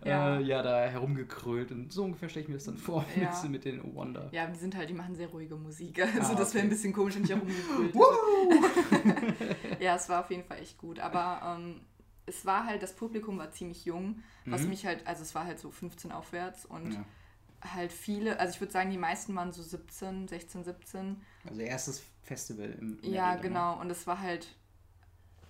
[0.05, 0.37] Ja.
[0.37, 3.41] Äh, ja, da herumgekrölt und so ungefähr stelle ich mir das dann vor Ja.
[3.43, 4.29] mit, mit den Wonder.
[4.31, 5.99] Ja, die sind halt, die machen sehr ruhige Musik.
[6.19, 6.75] Also Ah, das wäre ein okay.
[6.75, 7.95] bisschen komisch, wenn ich.
[7.95, 8.03] Woo!
[9.79, 10.99] ja, es war auf jeden Fall echt gut.
[10.99, 11.81] Aber ähm,
[12.25, 14.69] es war halt, das Publikum war ziemlich jung, was Mhm.
[14.69, 17.05] mich halt, also es war halt so 15 aufwärts und Ja.
[17.73, 21.21] halt viele, also ich würde sagen, die meisten waren so 17, 16, 17.
[21.47, 23.41] Also erstes Festival im Ja, ne?
[23.41, 23.79] genau.
[23.79, 24.47] Und es war halt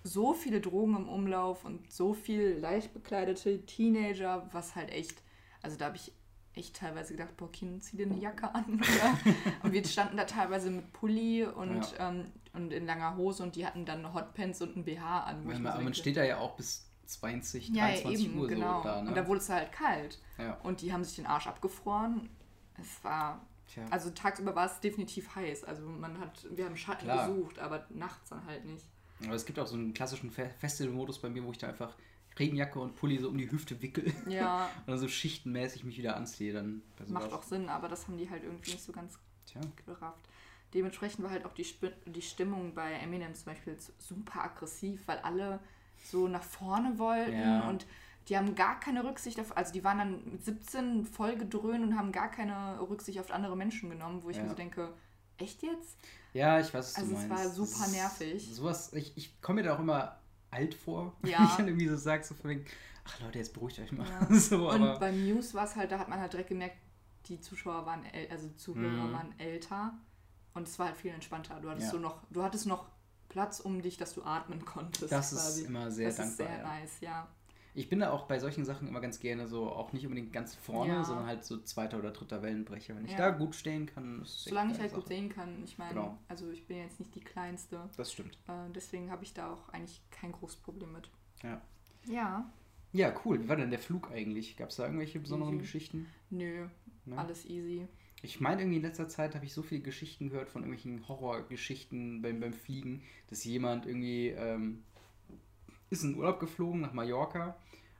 [0.04, 5.22] so viele Drogen im Umlauf und so viel leicht bekleidete Teenager, was halt echt,
[5.62, 6.12] also da habe ich
[6.58, 8.82] echt teilweise gedacht, boah, Kind, zieh dir eine Jacke an.
[9.64, 12.10] Und wir standen da teilweise mit Pulli und, ja.
[12.10, 15.48] ähm, und in langer Hose und die hatten dann Hotpants und ein BH an.
[15.48, 18.80] Ja, man, man steht da ja auch bis 20, 23 ja, eben, Uhr genau.
[18.80, 19.02] so da.
[19.02, 19.10] Ne?
[19.10, 20.20] Und da wurde es halt kalt.
[20.64, 22.30] Und die haben sich den Arsch abgefroren.
[22.80, 23.46] Es war.
[23.68, 23.84] Tja.
[23.92, 25.64] Also tagsüber war es definitiv heiß.
[25.66, 27.28] Also man hat, wir haben Schatten Klar.
[27.28, 28.86] gesucht, aber nachts dann halt nicht.
[29.26, 31.96] Aber es gibt auch so einen klassischen Festival-Modus bei mir, wo ich da einfach
[32.38, 34.14] Regenjacke und Pulli so um die Hüfte wickel.
[34.28, 34.66] Ja.
[34.86, 36.54] und dann so schichtenmäßig mich wieder anziehe.
[36.54, 39.62] Dann Macht auch Sinn, aber das haben die halt irgendwie nicht so ganz Tja.
[39.86, 40.28] gerafft.
[40.74, 45.18] Dementsprechend war halt auch die, Sp die Stimmung bei Eminem zum Beispiel super aggressiv, weil
[45.20, 45.60] alle
[46.04, 47.68] so nach vorne wollten ja.
[47.70, 47.86] und
[48.28, 51.98] die haben gar keine Rücksicht auf, also die waren dann mit 17 voll gedröhnt und
[51.98, 54.44] haben gar keine Rücksicht auf andere Menschen genommen, wo ich ja.
[54.44, 54.94] mir so denke,
[55.38, 55.98] echt jetzt?
[56.34, 57.32] Ja, ich weiß, was also du meinst.
[57.32, 58.50] Also es war super nervig.
[58.54, 60.20] Sowas, ich, ich komme mir da auch immer
[60.52, 61.40] alt vor, ja.
[61.40, 62.66] wenn ich dann irgendwie so sage, so von wegen,
[63.06, 64.08] ach Leute, jetzt beruhigt euch mal.
[64.08, 64.36] Ja.
[64.40, 66.78] so, und beim News war es halt, da hat man halt direkt gemerkt,
[67.26, 69.14] die Zuschauer waren, also Zuhörer mhm.
[69.14, 69.94] waren älter
[70.54, 71.60] und es war halt viel entspannter.
[71.60, 71.92] Du hattest ja.
[71.92, 72.86] so noch, du hattest noch
[73.30, 75.12] Platz um dich, dass du atmen konntest.
[75.12, 75.62] Das quasi.
[75.62, 76.48] ist immer sehr das dankbar.
[76.48, 77.18] Das ist sehr ja.
[77.20, 77.28] nice, ja.
[77.78, 80.56] Ich bin da auch bei solchen Sachen immer ganz gerne so, auch nicht unbedingt ganz
[80.56, 81.04] vorne, ja.
[81.04, 82.96] sondern halt so zweiter oder dritter Wellenbrecher.
[82.96, 83.18] Wenn ich ja.
[83.18, 85.02] da gut stehen kann, ist Solange ich halt Sache.
[85.02, 85.64] gut sehen kann.
[85.64, 86.18] Ich meine, genau.
[86.28, 87.88] also ich bin jetzt nicht die Kleinste.
[87.96, 88.40] Das stimmt.
[88.48, 91.12] Äh, deswegen habe ich da auch eigentlich kein großes Problem mit.
[91.44, 91.62] Ja.
[92.08, 92.52] Ja.
[92.94, 93.44] Ja, cool.
[93.44, 94.58] Wie war denn der Flug eigentlich?
[94.58, 95.62] Gab es da irgendwelche besonderen easy.
[95.62, 96.08] Geschichten?
[96.32, 96.68] Nö,
[97.06, 97.16] ne?
[97.16, 97.88] alles easy.
[98.24, 102.24] Ich meine, irgendwie in letzter Zeit habe ich so viele Geschichten gehört von irgendwelchen Horrorgeschichten
[102.24, 104.84] beim, beim Fliegen, dass jemand irgendwie ähm,
[105.90, 107.56] ist in Urlaub geflogen nach Mallorca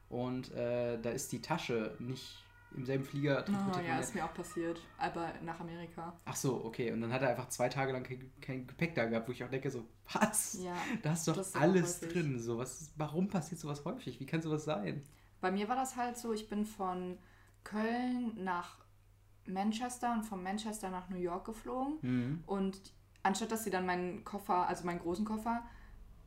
[0.08, 2.44] und äh, da ist die Tasche nicht
[2.76, 6.12] im selben Flieger Oh, ja, ist mir auch passiert, aber nach Amerika.
[6.24, 6.92] Ach so, okay.
[6.92, 9.42] Und dann hat er einfach zwei Tage lang kein, kein Gepäck da gehabt, wo ich
[9.42, 10.58] auch denke so, was?
[10.62, 12.38] Ja, da ist doch ist alles drin.
[12.38, 14.20] So, was, warum passiert sowas häufig?
[14.20, 15.02] Wie kann sowas sein?
[15.40, 17.18] Bei mir war das halt so, ich bin von
[17.64, 18.76] Köln nach
[19.46, 21.98] Manchester und von Manchester nach New York geflogen.
[22.02, 22.44] Mhm.
[22.46, 22.80] Und
[23.22, 25.64] anstatt dass sie dann meinen Koffer, also meinen großen Koffer,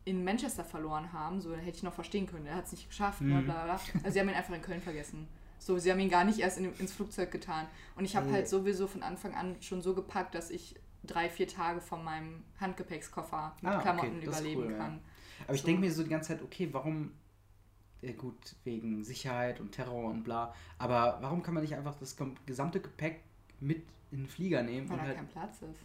[0.06, 3.22] in Manchester verloren haben, so hätte ich noch verstehen können, er hat es nicht geschafft,
[3.22, 3.30] mhm.
[3.30, 3.80] bla, bla, bla.
[4.04, 5.28] Also sie haben ihn einfach in Köln vergessen.
[5.60, 7.68] So, sie haben ihn gar nicht erst in, ins Flugzeug getan.
[7.96, 8.34] Und ich habe mhm.
[8.34, 12.44] halt sowieso von Anfang an schon so gepackt, dass ich drei, vier Tage von meinem
[12.60, 14.94] Handgepäckskoffer mit ah, Klamotten okay, überleben cool, kann.
[14.94, 15.46] Ja.
[15.46, 15.56] Aber so.
[15.56, 17.12] ich denke mir so die ganze Zeit, okay, warum
[18.02, 20.54] ja gut, wegen Sicherheit und Terror und bla.
[20.78, 23.22] Aber warum kann man nicht einfach das gesamte Gepäck
[23.60, 24.90] mit in den Flieger nehmen?
[24.90, 25.80] Weil da halt kein Platz ist.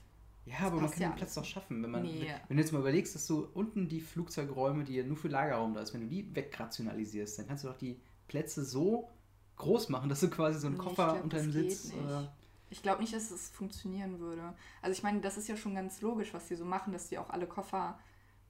[0.46, 1.82] Ja, aber man kann ja den Platz doch schaffen.
[1.82, 2.32] Wenn, man, nee.
[2.46, 5.74] wenn du jetzt mal überlegst, dass du unten die Flugzeugräume, die ja nur für Lagerraum
[5.74, 9.10] da ist, wenn du die wegrationalisierst, dann kannst du doch die Plätze so
[9.56, 11.92] groß machen, dass du quasi so einen Koffer glaub, unter dem Sitz.
[12.70, 14.54] Ich glaube nicht, dass es funktionieren würde.
[14.82, 17.18] Also ich meine, das ist ja schon ganz logisch, was die so machen, dass die
[17.18, 17.98] auch alle Koffer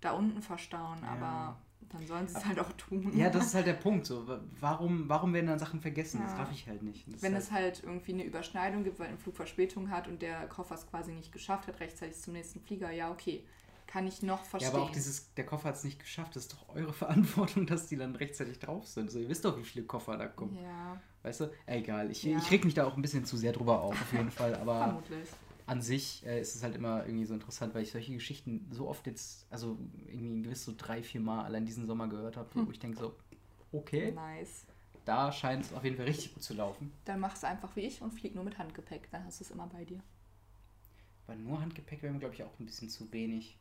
[0.01, 1.09] da unten verstauen, ja.
[1.09, 3.17] aber dann sollen sie es halt auch tun.
[3.17, 4.07] Ja, das ist halt der Punkt.
[4.07, 4.27] So.
[4.61, 6.21] Warum, warum werden dann Sachen vergessen?
[6.21, 6.27] Ja.
[6.27, 7.07] Das darf ich halt nicht.
[7.23, 10.47] Wenn halt es halt irgendwie eine Überschneidung gibt, weil ein Flug Verspätung hat und der
[10.49, 13.45] Koffer es quasi nicht geschafft hat, rechtzeitig zum nächsten Flieger, ja, okay.
[13.87, 14.73] Kann ich noch verstehen.
[14.73, 17.67] Ja, aber auch dieses, der Koffer hat es nicht geschafft, das ist doch eure Verantwortung,
[17.67, 19.13] dass die dann rechtzeitig drauf sind.
[19.13, 20.57] So, ihr wisst doch, wie viele Koffer da kommen.
[20.61, 21.01] Ja.
[21.23, 21.51] Weißt du?
[21.67, 22.37] Egal, ich, ja.
[22.37, 24.57] ich reg mich da auch ein bisschen zu sehr drüber auf, auf jeden Fall.
[24.57, 25.29] Aber Vermutlich
[25.67, 28.89] an sich äh, ist es halt immer irgendwie so interessant, weil ich solche Geschichten so
[28.89, 29.77] oft jetzt, also
[30.07, 32.67] irgendwie gewiss so drei, vier Mal allein diesen Sommer gehört habe, hm.
[32.67, 33.15] wo ich denke so,
[33.73, 34.13] okay.
[34.13, 34.67] Nice.
[35.05, 36.93] Da scheint es auf jeden Fall richtig gut zu laufen.
[37.05, 39.51] Dann machst du einfach wie ich und flieg nur mit Handgepäck, dann hast du es
[39.51, 40.01] immer bei dir.
[41.27, 43.59] Weil nur Handgepäck wäre mir, glaube ich, auch ein bisschen zu wenig.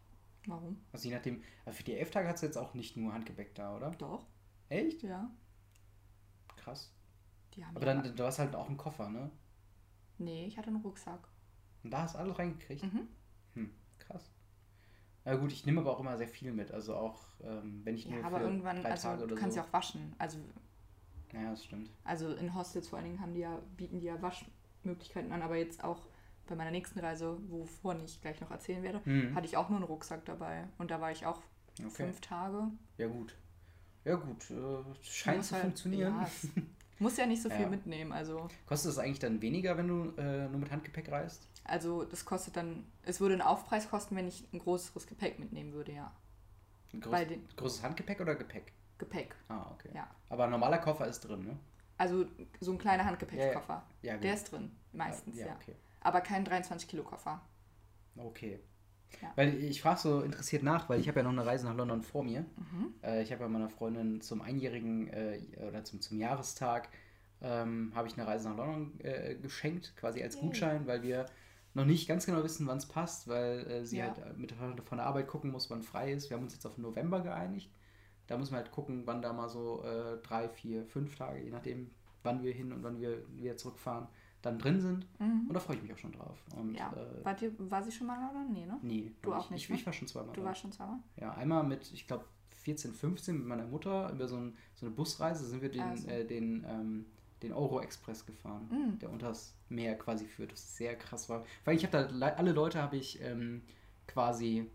[0.47, 0.77] Warum?
[0.91, 1.41] Also je nachdem,
[1.71, 3.91] für die elf Tage hast du jetzt auch nicht nur Handgepäck da, oder?
[3.91, 4.27] Doch.
[4.69, 5.01] Echt?
[5.01, 5.31] Ja.
[6.57, 6.91] Krass.
[7.73, 9.31] Aber dann, du hast halt auch einen Koffer, ne?
[10.17, 11.27] Nee, ich hatte einen Rucksack.
[11.85, 12.83] Und da hast du alles reingekriegt?
[12.83, 13.07] Mhm.
[13.53, 13.69] Hm,
[13.99, 14.31] krass.
[15.23, 16.71] Na gut, ich nehme aber auch immer sehr viel mit.
[16.71, 19.55] Also auch, ähm, wenn ich ja, nur aber für irgendwann, drei also Tage du kannst
[19.55, 19.61] so.
[19.61, 20.15] ja auch waschen.
[20.17, 20.39] Also,
[21.31, 21.91] ja, das stimmt.
[22.03, 25.57] Also in Hostels vor allen Dingen haben die ja, bieten die ja Waschmöglichkeiten an, aber
[25.57, 26.07] jetzt auch
[26.47, 29.35] bei meiner nächsten Reise, wovon ich gleich noch erzählen werde, mhm.
[29.35, 30.67] hatte ich auch nur einen Rucksack dabei.
[30.79, 31.41] Und da war ich auch
[31.79, 31.89] okay.
[31.89, 32.67] fünf Tage.
[32.97, 33.35] Ja, gut.
[34.05, 34.49] Ja, gut.
[34.49, 36.15] Äh, scheint zu halt, funktionieren.
[36.19, 36.29] Ja,
[36.99, 37.69] muss ja nicht so viel ja.
[37.69, 38.11] mitnehmen.
[38.11, 38.47] Also.
[38.65, 41.47] Kostet es eigentlich dann weniger, wenn du äh, nur mit Handgepäck reist?
[41.63, 45.73] Also das kostet dann, es würde einen Aufpreis kosten, wenn ich ein größeres Gepäck mitnehmen
[45.73, 46.11] würde, ja.
[46.93, 48.71] Ein groß, den, großes Handgepäck oder Gepäck?
[48.97, 49.35] Gepäck.
[49.49, 49.89] Ah, okay.
[49.93, 50.07] Ja.
[50.29, 51.57] Aber ein normaler Koffer ist drin, ne?
[51.97, 52.25] Also
[52.59, 53.83] so ein kleiner Handgepäckskoffer.
[54.01, 54.13] Ja, ja.
[54.13, 55.47] ja Der ist drin, meistens, ja.
[55.47, 55.55] ja.
[55.55, 55.75] Okay.
[56.01, 57.41] Aber kein 23-Kilo-Koffer.
[58.15, 58.59] Okay.
[59.21, 59.31] Ja.
[59.35, 62.01] Weil ich frage so interessiert nach, weil ich habe ja noch eine Reise nach London
[62.01, 62.41] vor mir.
[62.41, 62.93] Mhm.
[63.03, 66.89] Äh, ich habe ja meiner Freundin zum Einjährigen äh, oder zum, zum Jahrestag
[67.41, 71.25] ähm, habe ich eine Reise nach London äh, geschenkt, quasi als Gutschein, weil wir
[71.73, 74.05] noch nicht ganz genau wissen, wann es passt, weil äh, sie Ja.
[74.05, 76.29] halt äh, mit von der Arbeit gucken muss, wann frei ist.
[76.29, 77.69] Wir haben uns jetzt auf November geeinigt.
[78.27, 81.51] Da müssen wir halt gucken, wann da mal so äh, drei, vier, fünf Tage, je
[81.51, 81.91] nachdem,
[82.23, 84.07] wann wir hin und wann wir wieder zurückfahren,
[84.45, 85.07] dann drin sind.
[85.19, 85.47] Mhm.
[85.47, 86.37] Und da freue ich mich auch schon drauf.
[86.55, 86.93] Und, Ja.
[86.93, 88.45] äh, Wart ihr, war sie schon mal da oder?
[88.47, 88.77] Nee, ne?
[88.83, 89.75] nee, Du auch nicht, Ich, ne?
[89.75, 90.47] ich war schon zweimal Du da.
[90.47, 90.99] warst schon zweimal?
[91.17, 92.25] Ja, einmal mit, ich glaube,
[92.61, 96.07] 14, 15 mit meiner Mutter über so, ein, so eine Busreise sind wir den, Also.
[96.07, 97.05] äh, den, ähm,
[97.43, 98.99] den Euro Express gefahren, Mhm.
[98.99, 101.43] der unters Meer quasi führt, was sehr krass war.
[101.63, 103.61] Weil ich habe da, le- alle Leute habe ich ähm,
[104.07, 104.69] quasi,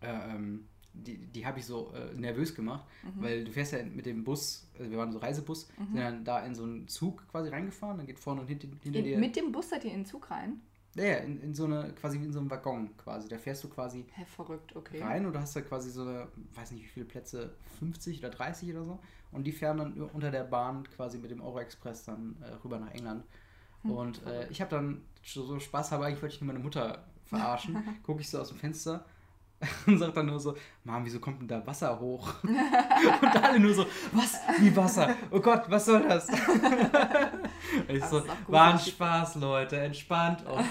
[0.00, 0.68] äh, ähm,
[1.04, 3.22] die, die habe ich so äh, nervös gemacht, Mhm.
[3.22, 5.84] weil du fährst ja mit dem Bus, also wir waren so Reisebus, Mhm.
[5.92, 9.02] sind dann da in so einen Zug quasi reingefahren, dann geht vorne und hinten, hinter
[9.02, 10.60] dir, mit dem Bus seid ihr in den Zug rein?
[10.94, 13.68] ja, in, in so eine, quasi wie in so einem Waggon quasi, da fährst du
[13.68, 15.02] quasi Hä, verrückt, okay.
[15.02, 18.30] rein und du hast da quasi so eine, weiß nicht wie viele Plätze, 50 oder
[18.30, 18.98] 30 oder so.
[19.30, 22.78] Und die fahren dann unter der Bahn quasi mit dem Euro Express dann äh, rüber
[22.78, 23.24] nach England.
[23.82, 26.60] Hm, und äh, ich habe dann so so Spaß, aber eigentlich wollte ich nur meine
[26.64, 27.76] Mutter verarschen.
[28.02, 29.04] Gucke ich so aus dem Fenster
[29.86, 32.34] und sag dann nur so, Mom, wieso kommt denn da Wasser hoch?
[32.42, 34.34] und alle nur so, was?
[34.58, 35.14] Wie Wasser?
[35.30, 36.28] Oh Gott, was soll das?
[37.88, 40.64] Ich Das so, war ein Spaß, Leute, entspannt euch.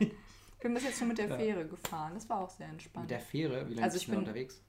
[0.00, 1.36] Ich bin bis jetzt schon mit der Ja.
[1.36, 2.12] Fähre gefahren.
[2.14, 3.04] Das war auch sehr entspannt.
[3.04, 4.60] Mit der Fähre, wie lange Also ich bin- unterwegs?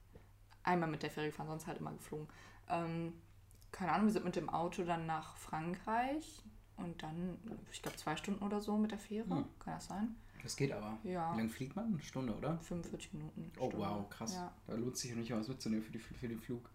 [0.64, 2.28] Einmal mit der Fähre gefahren, sonst halt immer geflogen.
[2.70, 3.14] Ähm,
[3.72, 6.42] keine Ahnung, wir sind mit dem Auto dann nach Frankreich
[6.78, 7.38] und dann,
[7.72, 9.30] ich glaube, zwei Stunden oder so mit der Fähre.
[9.30, 9.46] Hm.
[9.60, 10.16] Kann das sein?
[10.46, 11.00] Das geht aber.
[11.04, 11.34] Ja.
[11.34, 11.86] Wie lange fliegt man?
[11.88, 12.60] Eine Stunde, oder?
[12.60, 13.52] 45 Minuten.
[13.58, 13.78] Oh Stunde.
[13.80, 14.36] wow, krass.
[14.36, 14.54] Ja.
[14.68, 16.70] Da lohnt sich ja nicht mal was mitzunehmen für, die, für den Flug.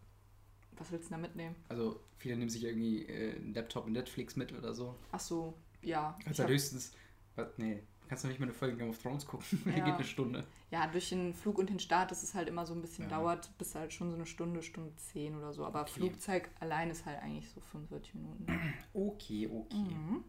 [0.77, 1.55] Was willst du da mitnehmen?
[1.69, 4.97] Also viele nehmen sich irgendwie äh, einen Laptop und Netflix mit oder so.
[5.13, 6.19] Ach so, ja.
[6.27, 6.93] Du hab, höchstens,
[7.37, 9.47] was, nee, kannst du nicht mal eine Folge Game of Thrones gucken.
[9.67, 9.85] Die Ja.
[9.85, 10.45] geht eine Stunde.
[10.73, 13.19] ja, durch den Flug und den Start, dass es halt immer so ein bisschen Ja.
[13.19, 15.65] dauert, bis halt schon so eine Stunde, Stunde 10 oder so.
[15.65, 15.93] Aber Okay.
[15.93, 18.47] Flugzeug allein ist halt eigentlich so 45 Minuten.
[18.95, 19.77] Okay, okay.
[19.77, 20.25] Mhm.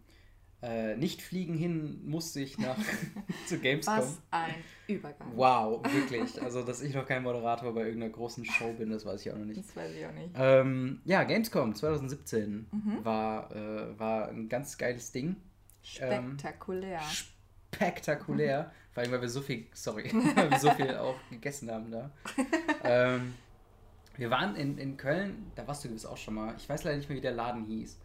[0.64, 2.78] Äh, nicht fliegen hin musste ich nach
[3.48, 3.98] zu Gamescom.
[3.98, 4.54] Was ein
[4.88, 5.32] Übergang.
[5.36, 6.40] Wow, wirklich.
[6.42, 9.38] Also, dass ich noch kein Moderator bei irgendeiner großen Show bin, das weiß ich auch
[9.38, 9.60] noch nicht.
[9.60, 10.30] Das weiß ich auch nicht.
[10.36, 13.04] Ähm, ja, Gamescom 2017 Mhm.
[13.04, 15.36] war, äh, war ein ganz geiles Ding.
[16.00, 17.02] Ähm, Spektakulär.
[17.72, 18.72] spektakulär.
[18.92, 22.12] Vor allem, weil wir so viel, sorry, weil wir so viel auch gegessen haben da.
[22.84, 23.34] ähm,
[24.18, 26.54] wir waren in, in Köln, da warst du gewiss auch schon mal.
[26.58, 27.98] Ich weiß leider nicht mehr, wie der Laden hieß.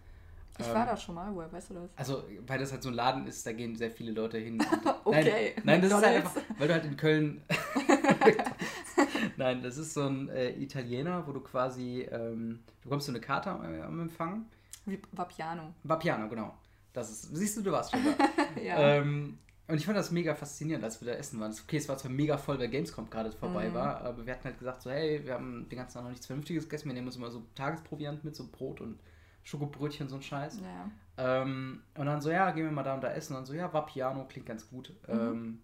[0.58, 1.90] Ich Ähm, war da schon mal, woher weißt du das?
[1.96, 4.58] Also, weil das halt so ein Laden ist, da gehen sehr viele Leute hin.
[5.04, 5.52] Okay.
[5.58, 7.40] Nein, nein das ist halt einfach, weil du halt in Köln.
[9.36, 13.20] nein, das ist so ein äh, Italiener, wo du quasi, ähm, du bekommst so eine
[13.20, 14.46] Karte am, am Empfang.
[14.84, 15.72] Wie Vapiano.
[15.84, 16.54] Vapiano, genau.
[16.92, 18.14] Das ist, siehst du, du warst schon da.
[18.62, 18.78] Ja.
[18.78, 19.38] Ähm,
[19.68, 21.52] und ich fand das mega faszinierend, als wir da essen waren.
[21.52, 23.74] Okay, es war zwar mega voll, weil Gamescom gerade vorbei Mhm.
[23.74, 26.26] war, aber wir hatten halt gesagt, so, hey, wir haben den ganzen Tag noch nichts
[26.26, 28.98] Vernünftiges gegessen, wir nehmen uns immer so Tagesproviant mit, so Brot und
[29.46, 30.60] Schokobrötchen, so ein Scheiß.
[30.60, 30.90] ja.
[31.18, 33.32] Ähm, und dann so, ja, gehen wir mal da und da essen.
[33.32, 34.92] Und dann so, ja, war Piano, klingt ganz gut.
[35.08, 35.14] Mhm.
[35.14, 35.60] Ähm,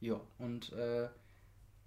[0.00, 1.08] ja, und äh,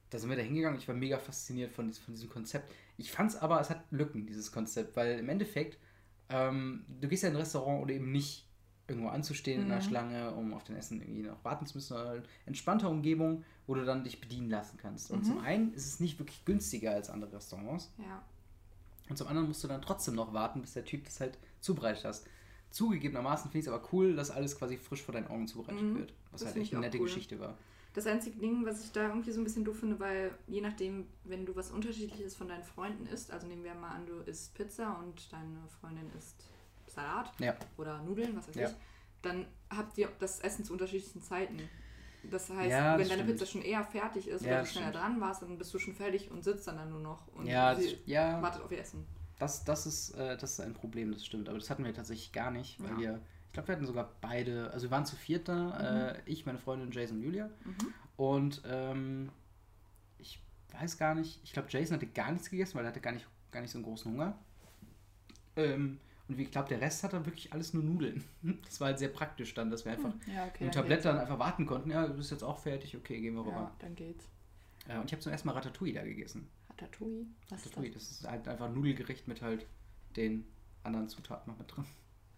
[0.10, 0.80] da sind wir da hingegangen.
[0.80, 2.72] Ich war mega fasziniert von, von diesem Konzept.
[2.98, 5.78] Ich fand es aber, es hat Lücken, dieses Konzept, weil im Endeffekt,
[6.30, 8.46] ähm, du gehst ja in ein Restaurant oder eben nicht
[8.88, 9.88] irgendwo anzustehen in einer Mhm.
[9.88, 13.84] Schlange, um auf den Essen irgendwie noch warten zu müssen, sondern entspannte Umgebung, wo du
[13.86, 15.12] dann dich bedienen lassen kannst.
[15.12, 15.24] Und Mhm.
[15.26, 17.92] zum einen ist es nicht wirklich günstiger als andere Restaurants.
[17.98, 18.24] Ja.
[19.10, 22.06] Und zum anderen musst du dann trotzdem noch warten, bis der Typ das halt zubereitet
[22.06, 22.28] hast.
[22.70, 25.96] Zugegebenermaßen finde ich es aber cool, dass alles quasi frisch vor deinen Augen zubereitet Mhm.
[25.98, 26.14] wird.
[26.32, 27.06] Was Das halt echt eine nette cool.
[27.06, 27.58] Geschichte war.
[27.96, 31.08] Das einzige Ding, was ich da irgendwie so ein bisschen doof finde, weil je nachdem,
[31.24, 34.54] wenn du was Unterschiedliches von deinen Freunden isst, also nehmen wir mal an, du isst
[34.54, 36.36] Pizza und deine Freundin isst
[36.86, 37.56] Salat Ja.
[37.78, 38.70] oder Nudeln, was weiß Ja.
[38.70, 38.76] ich,
[39.24, 41.58] dann habt ihr das Essen zu unterschiedlichen Zeiten.
[42.24, 43.40] Das heißt, Ja, das wenn deine stimmt.
[43.40, 45.04] Pizza schon eher fertig ist, Ja, weil du schneller stimmt.
[45.04, 47.74] dran warst, dann bist du schon fertig und sitzt dann, dann nur noch und Ja,
[47.76, 49.06] das, ja wartet auf ihr Essen.
[49.38, 51.48] das, das, ist, äh, das ist ein Problem, das stimmt.
[51.50, 54.70] Aber das hatten wir tatsächlich gar nicht, weil wir, ich glaube, wir hatten sogar beide,
[54.72, 57.50] also wir waren zu viert da, äh, ich, meine Freundin Jason und Julia.
[57.64, 57.94] Mhm.
[58.18, 59.32] Und ähm,
[60.18, 60.42] ich
[60.74, 63.28] weiß gar nicht, ich glaube, Jason hatte gar nichts gegessen, weil er hatte gar nicht,
[63.52, 64.38] gar nicht so einen großen Hunger.
[65.56, 68.24] Ähm, und ich glaube, der Rest hatte wirklich alles nur Nudeln.
[68.64, 70.66] Das war halt sehr praktisch dann, dass wir einfach Ja, okay.
[70.66, 71.90] im Tablett dann einfach warten konnten.
[71.90, 73.72] Ja, du bist jetzt auch fertig, okay, gehen wir Ja, rüber.
[73.80, 74.30] dann geht's.
[74.88, 76.48] Äh, und ich habe zum ersten Mal Ratatouille da gegessen.
[76.70, 77.26] Ratatouille?
[77.50, 78.08] Was ist Ratatouille, das?
[78.10, 79.66] das ist halt einfach ein Nudelgericht mit halt
[80.16, 80.46] den
[80.84, 81.86] anderen Zutaten noch mit drin.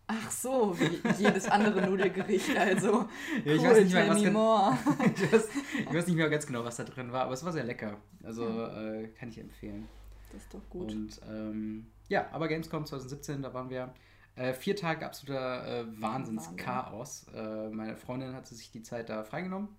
[0.07, 3.07] Ach so, wie jedes andere Nudelgericht, also.
[3.45, 4.77] Ja, ich cool, weiß nicht mehr, was more.
[5.15, 5.49] ich, weiß,
[5.79, 7.97] ich weiß nicht mehr ganz genau, was da drin war, aber es war sehr lecker.
[8.23, 9.87] Also äh, kann ich empfehlen.
[10.31, 10.91] Das ist doch gut.
[10.91, 13.93] Und ähm, ja, aber Gamescom 2017, da waren wir
[14.35, 17.25] äh, vier Tage absoluter äh, Wahnsinnschaos.
[17.33, 19.69] Äh, meine Freundin hatte sich die Zeit da freigenommen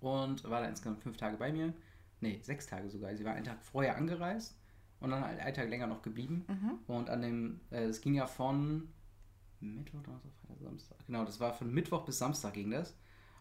[0.00, 1.72] und war da insgesamt fünf Tage bei mir.
[2.20, 3.14] Nee, sechs Tage sogar.
[3.16, 4.58] Sie war einen Tag vorher angereist
[4.98, 6.44] und dann halt einen Tag länger noch geblieben.
[6.48, 6.78] Mhm.
[6.88, 8.92] Und an dem, äh, es ging ja von
[9.60, 10.98] Mittwoch, Donnerstag, Freitag, Samstag.
[11.06, 12.96] Genau, das war von Mittwoch bis Samstag ging das.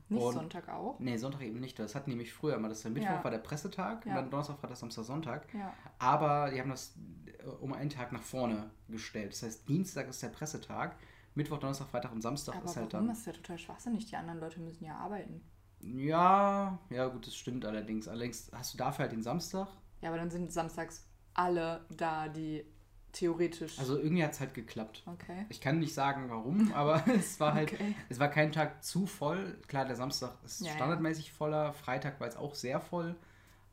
[0.10, 1.00] Nicht und, Sonntag auch?
[1.00, 1.78] Nee, Sonntag eben nicht.
[1.78, 2.67] Das hatten nämlich früher immer.
[2.67, 3.24] Das der Mittwoch ja.
[3.24, 4.12] war der Pressetag ja.
[4.12, 5.54] und dann Donnerstag, Freitag, Samstag, Sonntag.
[5.54, 5.74] Ja.
[6.00, 6.95] Aber die haben das
[7.26, 9.34] äh, um einen Tag nach vorne gestellt.
[9.34, 10.95] Das heißt, Dienstag ist der Pressetag,
[11.36, 13.08] Mittwoch, Donnerstag, Freitag und Samstag Aber ist halt dann.
[13.08, 14.06] Das ist ja total schwachsinnig.
[14.08, 15.41] Die anderen Leute müssen ja arbeiten.
[15.82, 18.08] Ja, ja, gut, das stimmt allerdings.
[18.08, 19.67] Allerdings hast du dafür halt den Samstag.
[20.02, 22.65] Ja, aber dann sind samstags alle da, die
[23.12, 23.80] theoretisch.
[23.80, 25.04] Also irgendwie hat es halt geklappt.
[25.06, 25.45] Okay.
[25.50, 27.95] Ich kann nicht sagen, warum, aber es war halt, okay.
[28.10, 29.58] es war kein Tag zu voll.
[29.67, 31.34] Klar, der Samstag ist ja, standardmäßig ja.
[31.34, 33.15] voller, Freitag war jetzt auch sehr voll.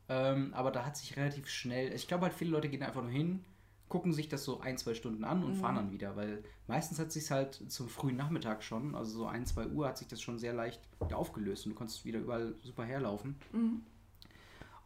[0.09, 3.11] Ähm, aber da hat sich relativ schnell, ich glaube halt, viele Leute gehen einfach nur
[3.11, 3.43] hin,
[3.89, 5.59] gucken sich das so ein, zwei Stunden an und mhm.
[5.59, 9.45] fahren dann wieder, weil meistens hat sich halt zum frühen Nachmittag schon, also so ein,
[9.45, 12.55] zwei Uhr hat sich das schon sehr leicht wieder aufgelöst und du konntest wieder überall
[12.63, 13.35] super herlaufen.
[13.51, 13.81] Mhm.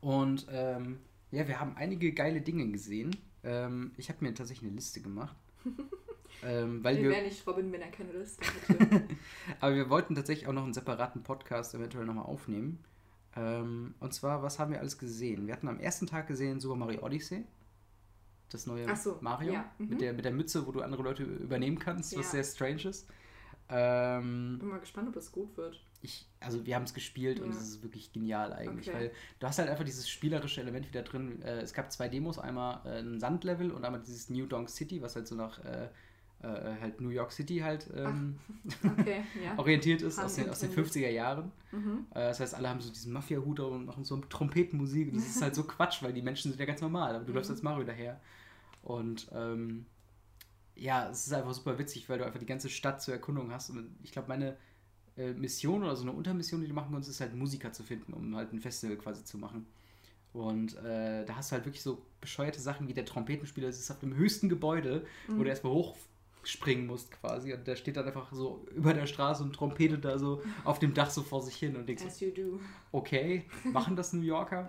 [0.02, 1.00] Und ähm,
[1.32, 3.16] ja, wir haben einige geile Dinge gesehen.
[3.44, 5.36] Ähm, ich habe mir tatsächlich eine Liste gemacht.
[6.44, 9.04] ähm, weil wir wäre nicht Robin, wenn er keine Liste hätte.
[9.60, 12.84] Aber wir wollten tatsächlich auch noch einen separaten Podcast eventuell nochmal aufnehmen.
[13.36, 15.48] Ähm, und zwar, was haben wir alles gesehen?
[15.48, 17.46] Wir hatten am ersten Tag gesehen Super Mario Odyssey
[18.54, 19.72] das neue so, Mario ja.
[19.78, 19.90] mhm.
[19.90, 23.08] mit, der, mit der Mütze, wo du andere Leute übernehmen kannst, was sehr strange ist.
[23.70, 25.82] Ähm, Bin mal gespannt, ob das gut wird.
[26.02, 27.46] Ich, also wir haben es gespielt ja.
[27.46, 28.98] und es ist wirklich genial eigentlich, okay.
[28.98, 31.42] weil du hast halt einfach dieses spielerische Element wieder drin.
[31.44, 35.02] Äh, es gab zwei Demos, einmal äh, ein Sandlevel und einmal dieses New Donk City,
[35.02, 35.90] was halt so nach äh,
[36.42, 38.40] äh halt New York City halt ähm,
[39.00, 39.54] okay, ja.
[39.58, 41.52] orientiert ist aus den, aus den 50er Jahren.
[41.72, 42.08] Mhm.
[42.12, 45.42] Äh, das heißt, alle haben so diesen Mafia-Hut und machen so Trompetenmusik und das ist
[45.42, 47.36] halt so Quatsch, weil die Menschen sind ja ganz normal, aber du mhm.
[47.38, 48.20] läufst als Mario daher.
[48.82, 49.86] Und ähm,
[50.76, 53.70] ja, es ist einfach super witzig, weil du einfach die ganze Stadt zur Erkundung hast.
[53.70, 54.58] Und ich glaube, meine
[55.22, 58.14] äh, Mission oder so eine Untermission, die du machen kannst, ist halt Musiker zu finden,
[58.14, 59.66] um halt ein Festival quasi zu machen.
[60.34, 63.92] Und äh, da hast du halt wirklich so bescheuerte Sachen wie der Trompetenspieler, das ist
[63.92, 65.40] auf dem höchsten Gebäude, mhm.
[65.40, 67.54] wo du erstmal hochspringen musst quasi.
[67.54, 70.94] Und der steht dann einfach so über der Straße und trompetet da so auf dem
[70.94, 72.60] Dach so vor sich hin und denkst, As you do.
[72.92, 74.68] okay, machen das New Yorker?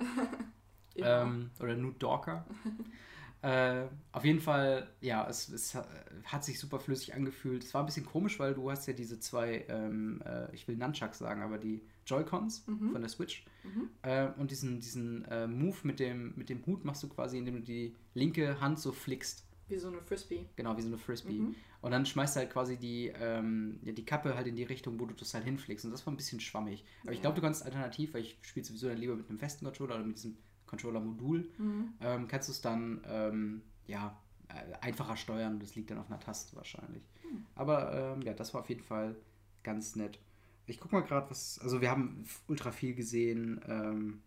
[0.95, 1.23] ja.
[1.23, 2.45] ähm, oder New Dorker?
[3.42, 5.76] Äh, auf jeden Fall, ja, es, es,
[6.24, 7.64] hat sich super flüssig angefühlt.
[7.64, 10.76] Es war ein bisschen komisch, weil du hast ja diese zwei, ähm, äh, ich will
[10.76, 12.92] Nunchucks sagen, aber die Joy-Cons mhm.
[12.92, 13.44] von der Switch.
[13.64, 13.90] Mhm.
[14.02, 17.57] Äh, und diesen, diesen äh, Move mit dem, mit dem Hut machst du quasi, indem
[17.57, 19.44] du die linke Hand so flickst.
[19.68, 20.46] Wie so eine Frisbee.
[20.55, 21.33] Genau, wie so eine Frisbee.
[21.33, 21.55] Mhm.
[21.81, 25.00] Und dann schmeißt du halt quasi die, ähm, ja, die Kappe halt in die Richtung,
[25.00, 25.85] wo du das halt hinflickst.
[25.85, 26.85] Und das war ein bisschen schwammig.
[27.02, 27.16] Aber ja.
[27.16, 29.96] ich glaube, du kannst alternativ, weil ich spiele sowieso dann lieber mit einem festen Controller
[29.96, 30.37] oder mit diesem
[30.72, 31.92] Controller-Modul, mhm.
[32.00, 35.61] ähm, kannst du es dann ähm, ja, äh, einfacher steuern.
[35.61, 37.02] Das liegt dann auf einer Taste wahrscheinlich.
[37.24, 37.44] Mhm.
[37.54, 39.14] Aber ähm, ja, das war auf jeden Fall
[39.62, 40.18] ganz nett.
[40.66, 41.58] Ich guck mal gerade, was.
[41.62, 43.61] Also, wir haben ultra viel gesehen.
[43.68, 44.22] Ähm,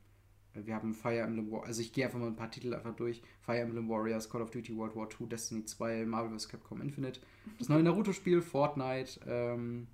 [0.53, 1.67] wir haben Fire Emblem Warriors.
[1.67, 4.51] Also, ich gehe einfach mal ein paar Titel einfach durch: Fire Emblem Warriors, Call of
[4.51, 6.47] Duty World War II, Destiny 2, Marvel vs.
[6.47, 7.21] Capcom Infinite,
[7.58, 9.19] das neue Naruto-Spiel, Fortnite.
[9.25, 9.88] Ähm,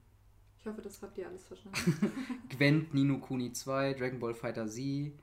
[0.58, 2.12] ich hoffe, das habt ihr alles verstanden.
[2.50, 5.14] Gwent, Nino Kuni 2, Dragon Ball Fighter Z,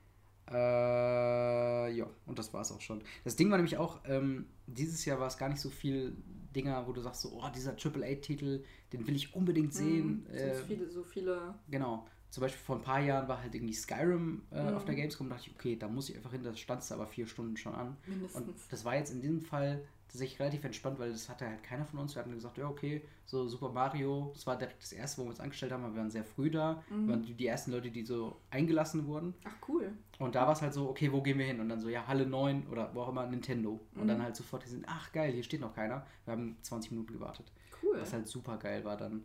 [0.51, 3.03] äh, ja, und das war es auch schon.
[3.25, 6.17] Das Ding war nämlich auch, ähm, dieses Jahr war es gar nicht so viel
[6.55, 10.27] Dinger, wo du sagst so, oh, dieser AAA-Titel, den will ich unbedingt mhm, sehen.
[10.29, 11.55] Mm, äh, so viele, so viele.
[11.71, 12.07] Genau.
[12.31, 14.77] Zum Beispiel vor ein paar Jahren war halt irgendwie Skyrim äh, mm.
[14.77, 17.07] auf der Gamescom, da dachte ich, okay, da muss ich einfach hin, das stand aber
[17.07, 17.97] vier Stunden schon an.
[18.07, 18.41] Mindestens.
[18.41, 21.85] Und das war jetzt in diesem Fall tatsächlich relativ entspannt, weil das hatte halt keiner
[21.85, 22.15] von uns.
[22.15, 25.31] Wir hatten gesagt, ja, okay, so Super Mario, das war direkt das erste, wo wir
[25.31, 26.83] uns angestellt haben, aber wir waren sehr früh da.
[26.89, 27.07] Mhm.
[27.07, 29.35] Wir waren die, die, ersten Leute, die so eingelassen wurden.
[29.45, 29.93] Ach, cool.
[30.19, 31.61] Und da war es halt so, okay, wo gehen wir hin?
[31.61, 33.81] Und dann so, ja, Halle 9 oder wo auch immer, Nintendo.
[33.95, 34.01] Mhm.
[34.01, 36.07] Und dann halt sofort die sind, ach geil, hier steht noch keiner.
[36.25, 37.53] Wir haben 20 Minuten gewartet.
[37.83, 38.01] Cool.
[38.01, 39.23] Was halt super geil war dann.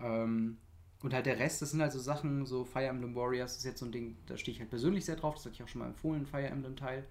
[0.00, 0.58] Ähm,
[1.04, 3.78] und halt der Rest, das sind halt so Sachen, so Fire Emblem Warriors ist jetzt
[3.78, 5.80] so ein Ding, da stehe ich halt persönlich sehr drauf, das hatte ich auch schon
[5.80, 7.04] mal empfohlen, Fire Emblem Teil.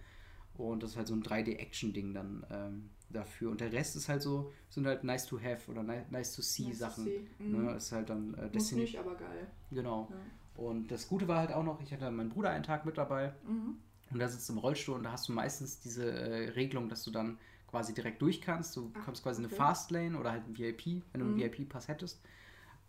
[0.56, 3.52] Und das ist halt so ein 3D-Action-Ding dann ähm, dafür.
[3.52, 6.68] Und der Rest ist halt so, sind halt nice to have oder nice to see
[6.68, 7.06] nice Sachen.
[7.06, 7.28] To see.
[7.40, 7.66] Mhm.
[7.66, 7.76] Ne?
[7.76, 9.48] Ist halt dann äh, Muss nicht, aber geil.
[9.72, 10.08] Genau.
[10.10, 10.64] Ja.
[10.64, 13.34] Und das Gute war halt auch noch, ich hatte meinen Bruder einen Tag mit dabei.
[13.48, 13.78] Mhm.
[14.12, 17.12] Und der sitzt im Rollstuhl und da hast du meistens diese äh, Regelung, dass du
[17.12, 18.76] dann quasi direkt durch kannst.
[18.76, 19.52] Du Ach, kommst quasi okay.
[19.54, 21.42] in eine Fastlane oder halt ein VIP, wenn du mhm.
[21.42, 22.22] einen VIP-Pass hättest.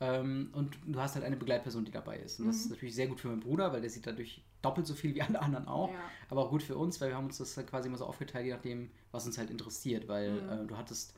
[0.00, 2.40] Ähm, und du hast halt eine Begleitperson, die dabei ist.
[2.40, 2.72] Und das ist mhm.
[2.72, 5.40] natürlich sehr gut für meinen Bruder, weil der sieht dadurch doppelt so viel wie alle
[5.40, 5.90] anderen auch.
[5.90, 5.98] Ja.
[6.30, 8.52] Aber auch gut für uns, weil wir haben uns das quasi immer so aufgeteilt, je
[8.52, 10.08] nachdem, was uns halt interessiert.
[10.08, 10.48] Weil mhm.
[10.48, 11.14] äh, du hattest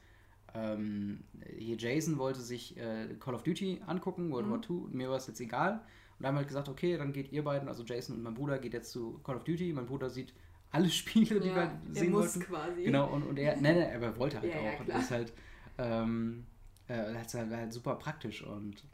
[0.55, 1.25] ähm,
[1.59, 4.51] hier Jason wollte sich äh, Call of Duty angucken, World mhm.
[4.51, 5.81] War II, und mir war es jetzt egal.
[6.19, 8.35] Und da haben wir halt gesagt, okay, dann geht ihr beiden, also Jason und mein
[8.35, 9.73] Bruder, geht jetzt zu Call of Duty.
[9.73, 10.33] Mein Bruder sieht
[10.70, 12.41] alle Spiele, die ja, wir sehen wollten.
[12.41, 12.85] quasi.
[12.85, 14.81] Genau, und, und er, nein, nein, er wollte halt ja, auch.
[14.81, 15.33] und das ist halt,
[15.79, 16.47] ähm,
[16.89, 18.85] äh, das ist halt, halt super praktisch und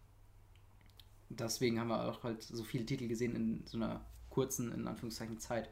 [1.28, 5.38] deswegen haben wir auch halt so viele Titel gesehen in so einer kurzen, in Anführungszeichen,
[5.38, 5.68] Zeit.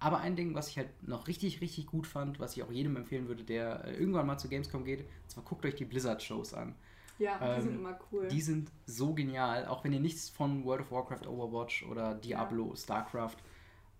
[0.00, 2.96] Aber ein Ding, was ich halt noch richtig, richtig gut fand, was ich auch jedem
[2.96, 6.54] empfehlen würde, der äh, irgendwann mal zu Gamescom geht, und zwar guckt euch die Blizzard-Shows
[6.54, 6.74] an.
[7.18, 8.28] Ja, die Ähm, sind immer cool.
[8.28, 12.74] Die sind so genial, auch wenn ihr nichts von World of Warcraft, Overwatch oder Diablo,
[12.76, 13.36] StarCraft,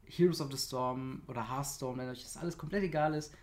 [0.06, 3.34] Heroes of the Storm oder Hearthstone, wenn euch das alles komplett egal ist,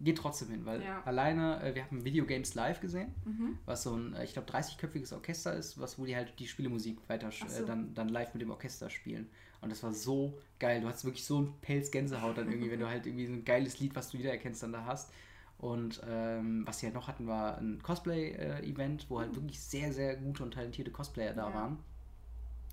[0.00, 1.02] geht trotzdem hin, weil Ja.
[1.04, 3.58] alleine, äh, wir haben Videogames live gesehen, Mhm.
[3.66, 6.98] was so ein, äh, ich glaube, 30-köpfiges Orchester ist, was wo die halt die Spielemusik
[7.08, 7.62] weiter Ach so.
[7.62, 9.28] äh, dann, dann live mit dem Orchester spielen.
[9.60, 10.80] Und das war so geil.
[10.80, 13.44] Du hast wirklich so ein Pelz Gänsehaut dann irgendwie, wenn du halt irgendwie so ein
[13.44, 15.10] geiles Lied, was du wiedererkennst, dann da hast.
[15.58, 20.16] Und ähm, was sie halt noch hatten, war ein Cosplay-Event, wo halt wirklich sehr, sehr
[20.16, 21.54] gute und talentierte Cosplayer da Ja.
[21.54, 21.78] waren.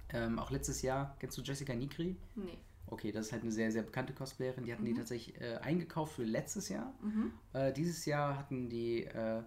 [0.10, 2.16] Ähm, auch letztes Jahr, kennst du Jessica Nigri?
[2.36, 2.58] Nee.
[2.88, 4.64] Okay, das ist halt eine sehr, sehr bekannte Cosplayerin.
[4.66, 4.98] Die hatten die Mhm.
[4.98, 6.94] tatsächlich äh, eingekauft für letztes Jahr.
[7.02, 7.32] Mhm.
[7.54, 9.42] Äh, dieses Jahr hatten die äh,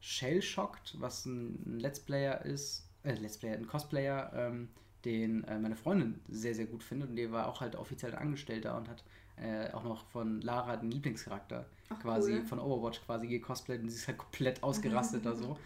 [0.00, 4.68] Shell Shocked, was ein Let's Player ist, äh, Let's Player, ein Cosplayer, ähm,
[5.04, 7.10] den äh, meine Freundin sehr, sehr gut findet.
[7.10, 9.04] Und der war auch halt offiziell Angestellter und hat
[9.36, 12.42] äh, auch noch von Lara den Lieblingscharakter Ach, quasi cool.
[12.44, 15.58] von Overwatch quasi gecosplayt und sie ist halt komplett ausgerastet da so.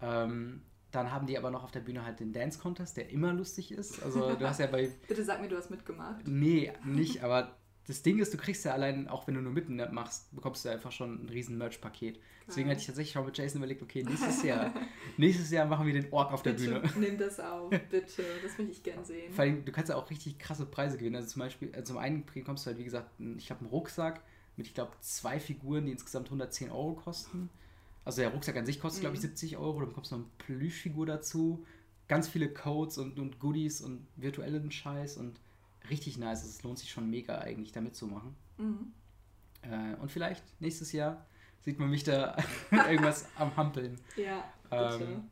[0.00, 3.32] Ähm, dann haben die aber noch auf der Bühne halt den Dance Contest, der immer
[3.32, 4.02] lustig ist.
[4.02, 6.26] Also du hast ja bei Bitte sag mir, du hast mitgemacht.
[6.26, 7.56] Nee, nicht, aber
[7.90, 10.68] das Ding ist, du kriegst ja allein, auch wenn du nur mitten machst, bekommst du
[10.70, 12.18] einfach schon ein riesen Merch-Paket.
[12.46, 14.72] Deswegen hatte ich tatsächlich schon mit Jason überlegt, okay, nächstes Jahr,
[15.16, 16.92] nächstes Jahr machen wir den Ork auf der bitte, Bühne.
[16.98, 18.24] nimm das auf, bitte.
[18.42, 19.32] Das möchte ich gern sehen.
[19.32, 21.16] Vor allem, du kannst ja auch richtig krasse Preise gewinnen.
[21.16, 24.20] Also zum Beispiel, äh, zum einen bekommst du halt, wie gesagt, ich glaube, einen Rucksack
[24.56, 27.50] mit, ich glaube, zwei Figuren, die insgesamt 110 Euro kosten.
[28.04, 29.28] Also der Rucksack an sich kostet, glaube ich, Mhm.
[29.28, 29.78] 70 Euro.
[29.80, 31.64] Dann bekommst du noch eine Plüschfigur dazu.
[32.08, 35.38] Ganz viele Codes und, und Goodies und virtuellen Scheiß und
[35.88, 36.44] richtig nice.
[36.44, 38.34] Es lohnt sich schon mega eigentlich, da mitzumachen.
[38.58, 38.92] Mhm.
[39.62, 41.26] Äh, und vielleicht nächstes Jahr
[41.62, 42.36] sieht man mich da
[42.70, 44.00] irgendwas am Hampeln.
[44.16, 44.98] Ja, bitte.
[45.04, 45.22] Ähm,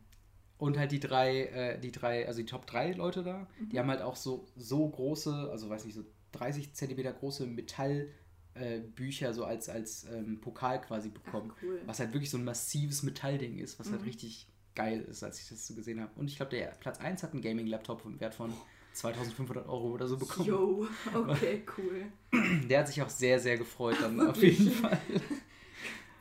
[0.58, 3.78] und halt die drei, äh, die drei, also die Top 3 Leute da, die Mhm.
[3.78, 9.32] haben halt auch so, so große, also weiß nicht, so 30 Zentimeter große Metallbücher äh,
[9.34, 11.52] so als, als ähm, Pokal quasi bekommen.
[11.56, 11.80] Ach, cool.
[11.86, 14.08] Was halt wirklich so ein massives Metallding ist, was halt Mhm.
[14.08, 16.12] richtig geil ist, als ich das so gesehen habe.
[16.16, 18.52] Und ich glaube, der Platz 1 hat einen Gaming-Laptop im Wert von
[18.92, 20.48] 2500 Euro oder so bekommen.
[20.48, 22.06] Yo, okay, cool.
[22.68, 24.58] Der hat sich auch sehr, sehr gefreut dann auf Wirklich?
[24.58, 24.98] jeden Fall.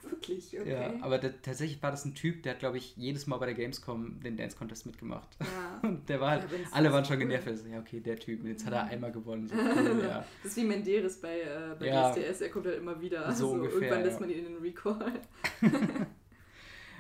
[0.03, 0.72] Wirklich, okay.
[0.72, 3.45] Ja, aber der, tatsächlich war das ein Typ, der hat, glaube ich, jedes Mal bei
[3.47, 5.28] der Gamescom den Dance Contest mitgemacht.
[5.39, 5.80] Ja.
[5.89, 7.24] Und der war halt, Ja, alle waren schon cool.
[7.24, 7.47] genervt.
[7.47, 9.47] Also, ja, okay, der Typ, jetzt hat er einmal gewonnen.
[9.47, 10.26] So cool, ja.
[10.43, 12.11] Das ist wie Menderes bei, äh, bei Ja.
[12.11, 13.22] DSDS, er kommt halt immer wieder.
[13.24, 15.11] So Also ungefähr, irgendwann lässt man ihn in den Recall.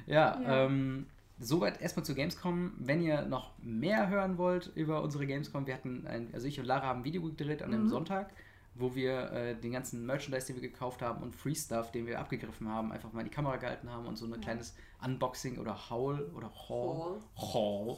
[0.05, 0.39] Ja.
[0.65, 1.05] ähm,
[1.39, 2.73] soweit erstmal zu Gamescom.
[2.77, 6.65] Wenn ihr noch mehr hören wollt über unsere Gamescom, wir hatten, ein, also ich und
[6.65, 7.89] Lara haben ein Video gedreht an einem Mhm.
[7.89, 8.31] Sonntag,
[8.75, 12.19] wo wir äh, den ganzen Merchandise, den wir gekauft haben und Free Stuff, den wir
[12.19, 14.37] abgegriffen haben, einfach mal in die Kamera gehalten haben und so ein Ja.
[14.37, 17.53] kleines Unboxing oder Haul oder Haul, Hall.
[17.53, 17.97] Haul,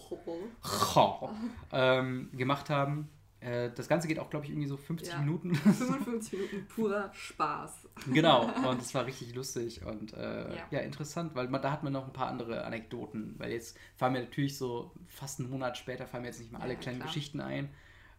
[0.95, 0.95] Hall.
[0.95, 1.29] Haul
[1.71, 3.09] ähm, gemacht haben.
[3.41, 5.19] Äh, das Ganze geht auch, glaube ich, irgendwie so 50 Ja.
[5.19, 5.55] Minuten.
[5.55, 7.87] 55 Minuten purer Spaß.
[8.13, 10.63] Genau, und es war richtig lustig und äh, ja.
[10.71, 10.79] Ja.
[10.79, 14.21] interessant, weil man, da hat man noch ein paar andere Anekdoten, weil jetzt fallen mir
[14.21, 17.07] natürlich so fast einen Monat später fallen mir jetzt nicht mehr alle Ja, kleinen klar.
[17.07, 17.69] Geschichten ein.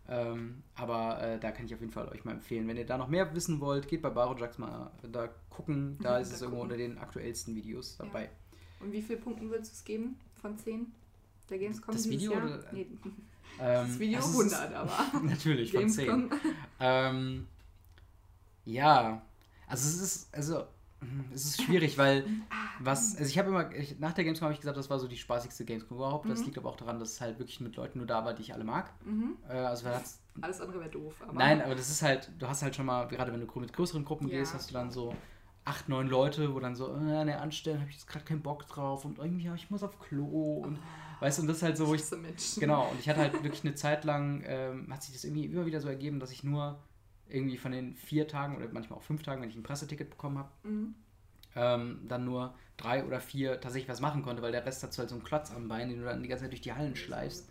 [0.08, 2.66] Ähm, aber äh, da kann ich auf jeden Fall euch mal empfehlen.
[2.66, 5.98] Wenn ihr da noch mehr wissen wollt, geht bei Barojax mal da gucken.
[6.02, 6.72] Da ist da es irgendwo gucken.
[6.72, 8.30] unter den aktuellsten Videos dabei.
[8.80, 10.86] Und wie viele Punkten würdest du es geben von 10?
[11.50, 12.44] Der Gamescom Das Video Jahr?
[12.44, 12.86] oder- Nee,
[13.58, 16.06] Ähm, das Video also es ist- 100, aber Natürlich, von 10.
[16.06, 16.40] Gamescom.
[16.80, 17.46] Ähm,
[18.64, 19.22] ja,
[19.66, 20.66] also es ist, also
[21.00, 24.46] hm, es ist schwierig, weil Ah, was, also ich habe immer, ich, nach der Gamescom
[24.46, 26.28] habe ich gesagt, das war so die spaßigste Gamescom überhaupt.
[26.30, 26.46] Das Mhm.
[26.46, 28.54] liegt aber auch daran, dass es halt wirklich mit Leuten nur da war, die ich
[28.54, 28.90] alle mag.
[29.04, 29.36] Mhm.
[29.48, 31.14] Äh, also Alles andere wäre doof.
[31.20, 33.72] Aber nein, aber das ist halt, du hast halt schon mal, gerade wenn du mit
[33.72, 35.14] größeren Gruppen Ja, gehst, hast du dann so
[35.64, 38.66] acht, neun Leute, wo dann so, äh, ne, anstellen, habe ich jetzt gerade keinen Bock
[38.66, 40.78] drauf und irgendwie, ja, ich muss auf Klo und
[41.20, 42.60] weißt du, und das ist halt so, wo ich Menschen.
[42.60, 45.66] Genau, und ich hatte halt wirklich eine Zeit lang, ähm, hat sich das irgendwie immer
[45.66, 46.78] wieder so ergeben, dass ich nur
[47.28, 50.38] irgendwie von den vier Tagen oder manchmal auch fünf Tagen, wenn ich ein Presseticket bekommen
[50.38, 50.94] habe, Mhm.
[51.54, 55.00] ähm, dann nur drei oder vier tatsächlich was machen konnte, weil der Rest hat so
[55.00, 56.96] halt so einen Klotz am Bein, den du dann die ganze Zeit durch die Hallen
[56.96, 57.48] schleifst.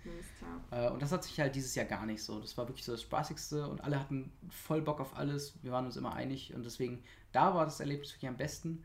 [0.72, 2.40] Äh, und das hat sich halt dieses Jahr gar nicht so.
[2.40, 5.54] Das war wirklich so das Spaßigste und alle hatten voll Bock auf alles.
[5.62, 8.84] Wir waren uns immer einig und deswegen, da war das Erlebnis wirklich am besten.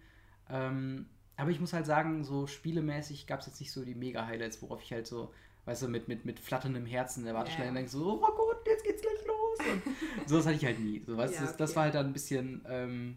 [0.50, 1.06] Ähm,
[1.36, 4.82] aber ich muss halt sagen, so spielemäßig gab es jetzt nicht so die Mega-Highlights, worauf
[4.82, 5.32] ich halt so,
[5.64, 7.74] weißt du, mit, mit, mit flatterndem Herzen in der Warteschlange Ja.
[7.74, 9.58] denke so, oh Gott, jetzt geht's gleich los.
[9.72, 9.82] Und
[10.28, 11.02] so das hatte ich halt nie.
[11.06, 11.76] So, weißt, Ja, das, das okay.
[11.76, 13.16] war halt dann ein bisschen, ähm,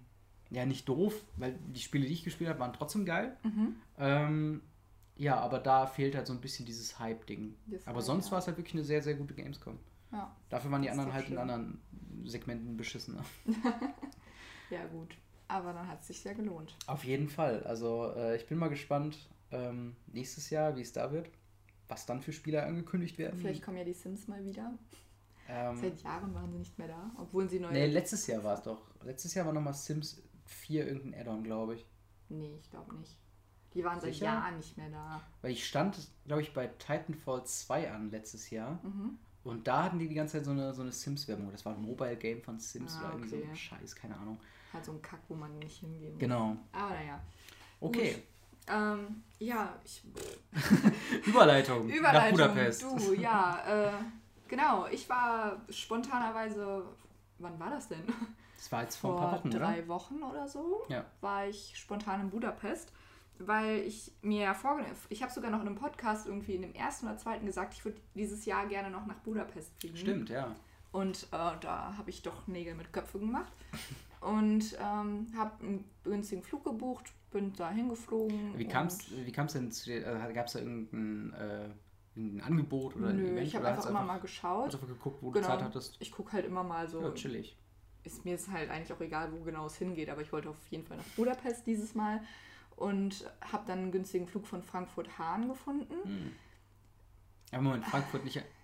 [0.50, 3.36] ja, nicht doof, weil die Spiele, die ich gespielt habe, waren trotzdem geil.
[3.44, 3.76] Mhm.
[3.98, 4.62] Ähm,
[5.18, 7.56] ja, aber da fehlt halt so ein bisschen dieses Hype-Ding.
[7.68, 8.32] Das Aber sonst ja.
[8.34, 9.78] war es halt wirklich eine sehr, sehr gute Gamescom.
[10.12, 10.34] Ja.
[10.50, 11.38] Dafür waren die Das anderen halt in schön.
[11.40, 11.82] anderen
[12.24, 13.24] Segmenten beschissener.
[14.70, 15.16] ja, gut.
[15.50, 16.76] Aber dann hat es sich ja gelohnt.
[16.88, 17.64] Auf jeden Fall.
[17.64, 19.18] Also äh, ich bin mal gespannt
[19.52, 21.30] ähm, nächstes Jahr, wie es da wird.
[21.88, 23.40] Was dann für Spieler angekündigt werden.
[23.40, 24.74] Vielleicht kommen ja die Sims mal wieder.
[25.48, 27.72] ähm, Seit Jahren waren sie nicht mehr da, obwohl sie neue.
[27.72, 28.82] nee, letztes Jahr war es doch.
[29.06, 31.86] Letztes Jahr war nochmal Sims 4 irgendein Add-on, glaube ich.
[32.28, 33.16] Nee, ich glaube nicht.
[33.74, 34.16] Die waren seit?
[34.16, 35.22] Jahren nicht mehr da.
[35.42, 38.80] Weil ich stand, glaube ich, bei Titanfall 2 an letztes Jahr.
[38.84, 39.18] Mhm.
[39.46, 41.52] Und da hatten die die ganze Zeit so eine, so eine Sims-Werbung.
[41.52, 43.48] Das war ein Mobile-Game von Sims Ah, oder irgendwie so okay.
[43.50, 44.40] ein Scheiß, keine Ahnung.
[44.78, 46.20] Halt so ein Kack, wo man nicht hingehen muss.
[46.20, 46.56] Genau.
[46.72, 47.20] Aber naja.
[47.80, 48.14] Okay.
[48.14, 48.24] Gut.
[48.70, 50.04] Ähm, ja, ich,
[51.26, 51.90] Überleitung.
[51.90, 52.38] Überleitung.
[52.38, 52.84] Nach Budapest.
[52.84, 53.92] Du, ja, äh,
[54.48, 54.86] genau.
[54.88, 56.84] Ich war spontanerweise,
[57.40, 58.04] wann war das denn?
[58.58, 59.88] Das war jetzt vor ein paar Wochen, drei oder?
[59.88, 60.86] Wochen oder so.
[60.90, 61.06] Ja.
[61.22, 62.92] War ich spontan in Budapest,
[63.40, 66.74] weil ich mir ja vorgenommen, ich habe sogar noch in einem Podcast irgendwie in dem
[66.74, 69.98] ersten oder zweiten gesagt, ich würde dieses Jahr gerne noch nach Budapest fliegen.
[69.98, 70.56] Stimmt, ja.
[70.98, 73.52] Und äh, da habe ich doch Nägel mit Köpfe gemacht
[74.20, 78.58] und ähm, habe einen günstigen Flug gebucht, bin da hingeflogen.
[78.58, 80.08] Wie kam es wie kam's denn zu dir?
[80.08, 81.70] Äh, Gab es da irgendein, äh,
[82.16, 83.48] irgendein Angebot oder ein Nö, Event?
[83.48, 84.74] ich habe einfach immer du mal geschaut.
[84.74, 85.46] einfach geguckt, wo Genau.
[85.46, 85.98] du Zeit hattest?
[86.00, 87.00] Ich gucke halt immer mal so.
[87.00, 87.56] Ja, chillig.
[88.04, 90.68] ist mir ist halt eigentlich auch egal, wo genau es hingeht, aber ich wollte auf
[90.72, 92.22] jeden Fall nach Budapest dieses Mal
[92.76, 95.94] und habe dann einen günstigen Flug von Frankfurt-Hahn gefunden.
[96.04, 96.32] Hm.
[97.52, 98.42] Aber Moment, Frankfurt nicht.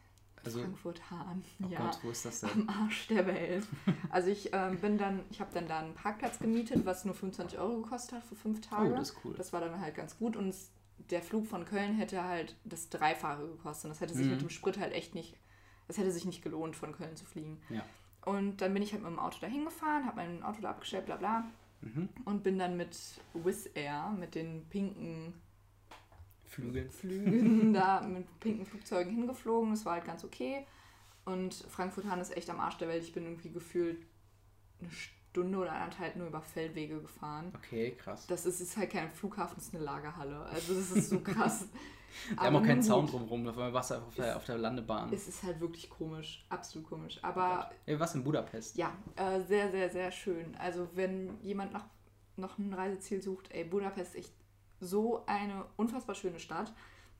[0.45, 1.79] Also, Frankfurt-Hahn, oh ja.
[1.79, 2.49] Gott, wo ist das denn?
[2.51, 3.65] Am Arsch der Welt.
[4.09, 7.57] Also ich ähm, bin dann, ich habe dann da einen Parkplatz gemietet, was nur 25
[7.59, 8.91] Euro gekostet hat für fünf Tage.
[8.91, 9.33] Oh, das ist cool.
[9.37, 10.53] Das war dann halt ganz gut und
[11.09, 13.85] der Flug von Köln hätte halt das Dreifache gekostet.
[13.85, 14.31] Und das hätte sich Mhm.
[14.33, 15.35] mit dem Sprit halt echt nicht,
[15.87, 17.59] das hätte sich nicht gelohnt, von Köln zu fliegen.
[17.69, 17.83] Ja.
[18.25, 21.05] Und dann bin ich halt mit dem Auto dahin gefahren, habe mein Auto da abgestellt,
[21.05, 21.45] bla bla.
[21.81, 22.07] Mhm.
[22.25, 22.97] Und bin dann mit
[23.33, 25.33] Wizz Air, mit den pinken
[26.53, 26.89] Flügel.
[26.89, 29.71] Flügen da, mit pinken Flugzeugen hingeflogen.
[29.71, 30.65] Das war halt ganz okay.
[31.25, 33.03] Und Frankfurt-Hahn ist echt am Arsch der Welt.
[33.03, 34.05] Ich bin irgendwie gefühlt
[34.81, 37.51] eine Stunde oder anderthalb nur über Feldwege gefahren.
[37.55, 38.27] Okay, krass.
[38.27, 40.41] Das ist, ist halt kein Flughafen, das ist eine Lagerhalle.
[40.41, 41.67] Also das ist so krass.
[42.29, 43.11] Wir haben auch keinen gut.
[43.11, 45.11] drumherum, warst du einfach auf der, auf der Landebahn.
[45.11, 47.17] Es ist halt wirklich komisch, absolut komisch.
[47.23, 48.77] Aber Ey, was in Budapest?
[48.77, 50.55] ja, äh, sehr, sehr, sehr schön.
[50.57, 51.85] Also wenn jemand nach,
[52.35, 54.33] noch ein Reiseziel sucht, ey, Budapest ist echt
[54.85, 56.73] so eine unfassbar schöne Stadt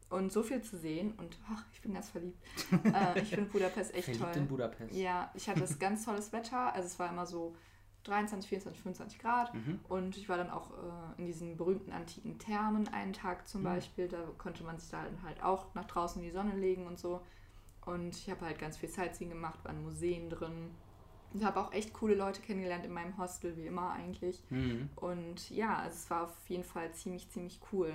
[0.09, 2.37] und so viel zu sehen und ach, ich bin ganz verliebt.
[2.83, 4.33] äh, ich finde Budapest echt Verliebt toll.
[4.35, 4.93] in Budapest.
[4.95, 6.73] Ja, ich hatte das ganz tolles Wetter.
[6.73, 7.55] Also es war immer so
[8.03, 9.53] 23, 24, 25 Grad.
[9.53, 9.79] Mhm.
[9.89, 13.65] Und ich war dann auch äh, in diesen berühmten antiken Thermen einen Tag zum Mhm.
[13.65, 14.07] Beispiel.
[14.07, 17.21] Da konnte man sich da halt auch nach draußen in die Sonne legen und so.
[17.85, 20.71] Und ich habe halt ganz viel Sightseeing gemacht, waren Museen drin.
[21.33, 24.43] Ich habe auch echt coole Leute kennengelernt in meinem Hostel, wie immer eigentlich.
[24.49, 24.89] Mhm.
[24.95, 27.91] Und ja, also es war auf jeden Fall ziemlich, ziemlich cool.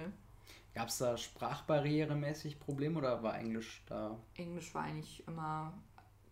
[0.74, 4.16] Gab es da sprachbarrieremäßig Probleme oder war Englisch da?
[4.34, 5.72] Englisch war eigentlich immer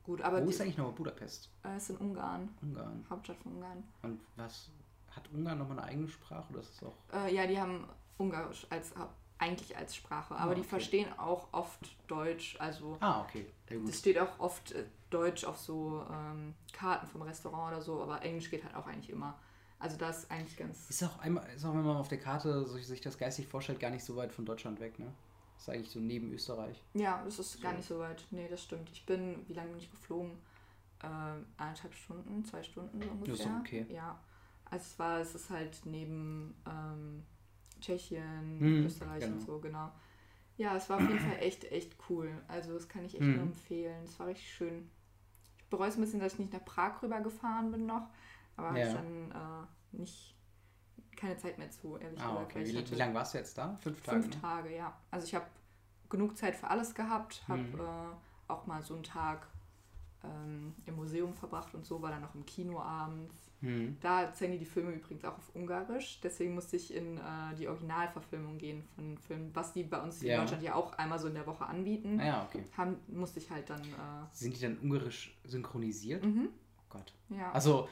[0.05, 0.21] gut.
[0.23, 1.51] Aber Wo ist die, eigentlich nochmal Budapest?
[1.65, 3.05] äh, es ist in Ungarn, Ungarn.
[3.11, 3.85] Hauptstadt von Ungarn.
[4.03, 4.71] Und was?
[5.11, 6.97] Hat Ungarn nochmal eine eigene Sprache oder ist auch.
[7.13, 7.87] Äh, ja, die haben
[8.19, 8.95] Ungarisch als
[9.39, 10.69] eigentlich als Sprache, aber Ah, die okay.
[10.71, 12.57] verstehen auch oft Deutsch.
[12.59, 13.47] Also Ah, okay.
[13.89, 18.23] Es steht auch oft äh, Deutsch auf so ähm, Karten vom Restaurant oder so, aber
[18.23, 19.39] Englisch geht halt auch eigentlich immer.
[19.79, 20.89] Also das ist eigentlich ganz.
[20.89, 23.79] Ist auch einmal, ist auch wenn man auf der Karte so, sich das geistig vorstellt,
[23.79, 25.13] gar nicht so weit von Deutschland weg, ne?
[25.59, 26.83] Ist eigentlich so neben Österreich.
[26.95, 27.77] Ja, es ist gar So.
[27.79, 28.25] nicht so weit.
[28.31, 28.89] Nee, das stimmt.
[28.91, 30.33] Ich bin, wie lange bin ich geflogen?
[31.03, 33.35] Ähm, eineinhalb Stunden, zwei Stunden so ungefähr.
[33.35, 33.87] ist doch okay.
[33.91, 34.19] Ja.
[34.71, 37.23] Also es war, es ist halt neben ähm,
[37.87, 39.47] Tschechien, Mhm, Österreich und genau.
[39.47, 39.93] so, genau.
[40.57, 42.31] Ja, es war auf jeden Fall echt, echt cool.
[42.49, 43.35] Also das kann ich echt Mhm.
[43.35, 44.05] nur empfehlen.
[44.05, 44.91] Es war richtig schön.
[45.59, 48.09] Ich bereue es ein bisschen, dass ich nicht nach Prag rüber gefahren bin noch.
[48.57, 48.87] Aber Ja.
[48.87, 50.35] ich dann äh, nicht
[51.17, 52.57] keine Zeit mehr zu, ehrlich Ah, gesagt.
[52.57, 52.67] okay.
[52.67, 53.77] Wie, wie lange warst du jetzt da?
[53.83, 54.21] Fünf Tage?
[54.23, 54.41] Fünf ne?
[54.41, 54.97] Tage, ja.
[55.11, 55.47] Also ich habe
[56.09, 57.81] genug Zeit für alles gehabt, habe Mhm.
[57.81, 59.47] äh, auch mal so einen Tag
[60.25, 63.46] ähm, im Museum verbracht und so, war dann noch im Kino abends.
[63.61, 63.97] Hm.
[64.01, 67.67] Da zeigen die die Filme übrigens auch auf Ungarisch, deswegen musste ich in äh, die
[67.69, 70.35] Originalverfilmung gehen von Filmen, was die bei uns Ja.
[70.35, 72.21] in Deutschland ja auch einmal so in der Woche anbieten.
[72.21, 72.63] Ah, ja, okay.
[72.77, 76.23] Haben, musste ich halt dann, äh, Sind die dann ungarisch synchronisiert?
[76.25, 77.13] mhm, Oh Gott.
[77.31, 77.51] ja.
[77.53, 77.89] Also,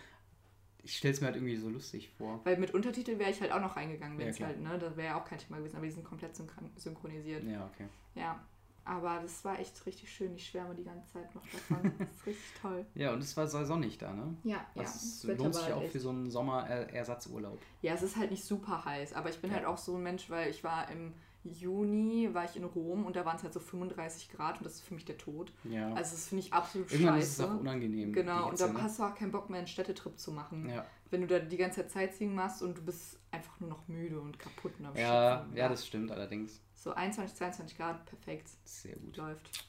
[0.82, 2.40] ich stelle es mir halt irgendwie so lustig vor.
[2.44, 4.50] Weil mit Untertitel wäre ich halt auch noch reingegangen, wenn Ja, es klar.
[4.50, 7.42] halt, ne, das wäre ja auch kein Thema gewesen, aber die sind komplett synchron synchronisiert.
[7.44, 7.86] Ja, okay.
[8.14, 8.38] Ja,
[8.84, 10.34] aber das war echt richtig schön.
[10.34, 11.92] Ich schwärme die ganze Zeit noch davon.
[11.98, 12.84] Das ist richtig toll.
[12.94, 14.36] Ja, und es war sehr sonnig da, ne?
[14.44, 14.82] Ja, ja.
[14.82, 17.58] Das Wetter lohnt war sich auch echt- für so einen Sommerersatzurlaub.
[17.82, 19.56] Ja, es ist halt nicht super heiß, aber ich bin Ja.
[19.56, 21.12] halt auch so ein Mensch, weil ich war im
[21.44, 24.74] Juni, war ich in Rom und da waren es halt so 35 Grad und das
[24.76, 25.52] ist für mich der Tod.
[25.64, 25.88] Ja.
[25.92, 27.26] Also das finde ich absolut Irgendwann scheiße.
[27.26, 28.12] ist es auch unangenehm.
[28.14, 28.82] Genau, und dann ne?
[28.82, 30.68] hast du auch keinen Bock mehr, einen Städtetrip zu machen.
[30.70, 33.86] Ja, Wenn du da die ganze Zeit Sightseeing machst und du bist einfach nur noch
[33.88, 36.60] müde und kaputt und am ja, ja, das stimmt allerdings.
[36.84, 39.16] So 21, 22 Grad, perfekt, Sehr gut.
[39.16, 39.66] läuft.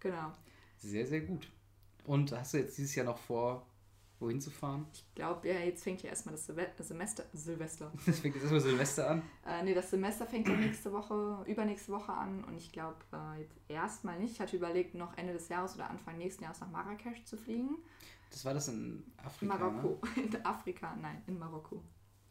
[0.00, 0.32] Genau.
[0.78, 1.48] Sehr, sehr gut.
[2.04, 3.64] Und hast du jetzt dieses Jahr noch vor,
[4.18, 4.84] wohin zu fahren?
[4.92, 6.46] Ich glaube, ja, jetzt fängt ja erstmal das
[6.88, 7.92] Semester, Silvester.
[8.06, 9.22] Das fängt jetzt erstmal Silvester an.
[9.46, 13.42] Äh, nee, das Semester fängt ja nächste Woche, übernächste Woche an und ich glaube äh,
[13.42, 14.32] jetzt erstmal nicht.
[14.32, 17.76] Ich hatte überlegt, noch Ende des Jahres oder Anfang nächsten Jahres nach Marrakesch zu fliegen.
[18.30, 20.00] Das war das in In Afrika, Marokko.
[20.16, 20.22] ne?
[20.24, 21.80] In Afrika, nein, in Marokko.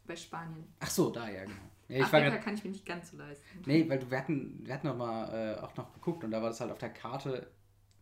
[0.06, 0.64] Bei Spanien.
[0.80, 1.56] Ach so, da, ja, genau.
[1.88, 3.44] Ja, ich Afrika grad, kann ich mir nicht ganz so leisten.
[3.64, 6.48] nee, weil wir hatten, wir hatten noch mal äh, auch noch geguckt und da war
[6.48, 7.50] das halt auf der Karte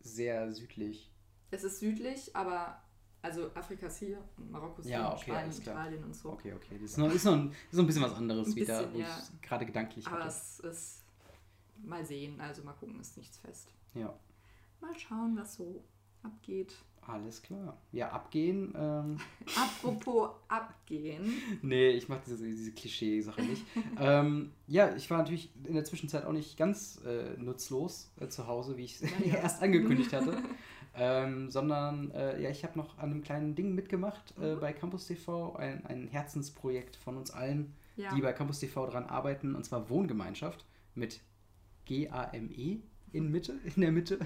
[0.01, 1.11] sehr südlich.
[1.51, 2.81] Es ist südlich, aber
[3.21, 5.61] also Afrika ist hier und Marokko ist Ja, hier okay, Spanien.
[5.61, 6.31] Italien und so.
[6.31, 6.77] Okay, okay.
[6.81, 8.93] Das ist noch, ist noch, ein, ist noch ein bisschen was anderes Ein wieder, bisschen,
[8.93, 9.19] wo ja.
[9.19, 10.27] ich gerade gedanklich Aber hatte.
[10.29, 11.03] es ist
[11.83, 13.69] mal sehen, also mal gucken, ist nichts fest.
[13.93, 14.13] Ja,
[14.81, 15.83] Mal schauen, was so
[16.21, 16.75] abgeht.
[17.07, 17.77] Alles klar.
[17.91, 18.73] Ja, abgehen.
[18.77, 19.17] Ähm,
[19.55, 21.33] Apropos abgehen.
[21.61, 23.63] nee, ich mache diese, diese Klischee-Sache nicht.
[23.99, 28.47] ähm, ja, ich war natürlich in der Zwischenzeit auch nicht ganz äh, nutzlos äh, zu
[28.47, 29.35] Hause, wie ich es Ja.
[29.37, 30.37] erst angekündigt hatte.
[30.97, 34.59] ähm, sondern äh, ja, ich habe noch an einem kleinen Ding mitgemacht äh, Mhm.
[34.61, 38.15] bei Campus TV, ein, ein Herzensprojekt von uns allen, Ja.
[38.15, 41.19] die bei Campus TV dran arbeiten, und zwar Wohngemeinschaft mit
[41.85, 42.77] G-A-M-E
[43.11, 44.19] in Mitte, in der Mitte,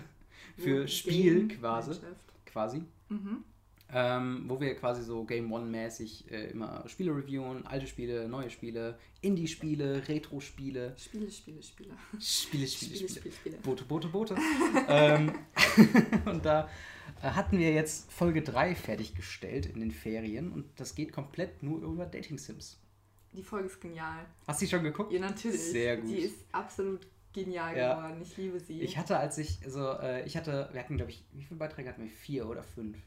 [0.57, 2.28] für Spiel quasi, Gemeinschaft.
[2.51, 2.83] Quasi.
[3.09, 3.43] Mhm.
[3.91, 8.99] Ähm, wo wir quasi so Game One-mäßig äh, immer Spiele reviewen, alte Spiele, neue Spiele,
[9.21, 11.95] Indie-Spiele, Retro-Spiele, Spiele, Spiele, Spiele.
[12.19, 13.09] Spiele, Spiele, Spiele, Spiele.
[13.09, 13.57] Spiele, Spiele.
[13.63, 14.35] Boote, Boote, Boote.
[14.87, 15.33] ähm,
[16.25, 16.69] und da
[17.23, 21.81] äh, hatten wir jetzt Folge 3 fertiggestellt in den Ferien und das geht komplett nur
[21.81, 22.79] über Dating Sims.
[23.33, 24.25] Die Folge ist genial.
[24.47, 25.11] Hast du die schon geguckt?
[25.11, 25.61] Ja, natürlich.
[25.61, 26.09] Sehr gut.
[26.09, 27.95] Die ist absolut genial Ja.
[27.95, 28.21] geworden.
[28.21, 28.81] Ich liebe sie.
[28.81, 31.89] Ich hatte, als ich, also äh, ich hatte, wir hatten, glaube ich, wie viele Beiträge
[31.89, 32.09] hatten wir?
[32.09, 32.97] Vier oder fünf?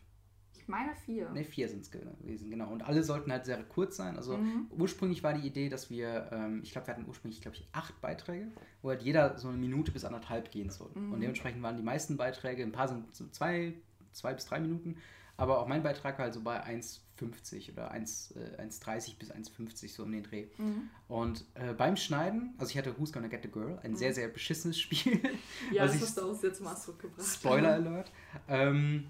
[0.57, 1.29] Ich meine vier.
[1.31, 2.71] Ne, vier sind es gewesen, genau.
[2.71, 4.17] Und alle sollten halt sehr kurz sein.
[4.17, 4.67] Also Mhm.
[4.71, 8.01] ursprünglich war die Idee, dass wir, ähm, ich glaube, wir hatten ursprünglich, glaube ich, acht
[8.01, 8.47] Beiträge,
[8.81, 10.91] wo halt jeder so eine Minute bis anderthalb gehen soll.
[10.95, 11.13] Mhm.
[11.15, 13.75] Und dementsprechend waren die meisten Beiträge, ein paar sind so zwei,
[14.13, 14.97] zwei bis drei Minuten,
[15.43, 19.93] aber auch mein Beitrag war halt so bei 1,50 oder 1, äh, 1,30 bis 1,50
[19.93, 20.47] so um den Dreh.
[20.57, 20.89] Mhm.
[21.09, 24.29] Und äh, beim Schneiden, also ich hatte Who's Gonna Get the Girl, ein sehr, sehr
[24.29, 25.21] beschissenes Spiel.
[25.73, 27.27] Ja, das ich- hast du auch sehr zum Ausdruck gebracht.
[27.27, 28.13] Spoiler Alert.
[28.49, 29.09] Ähm,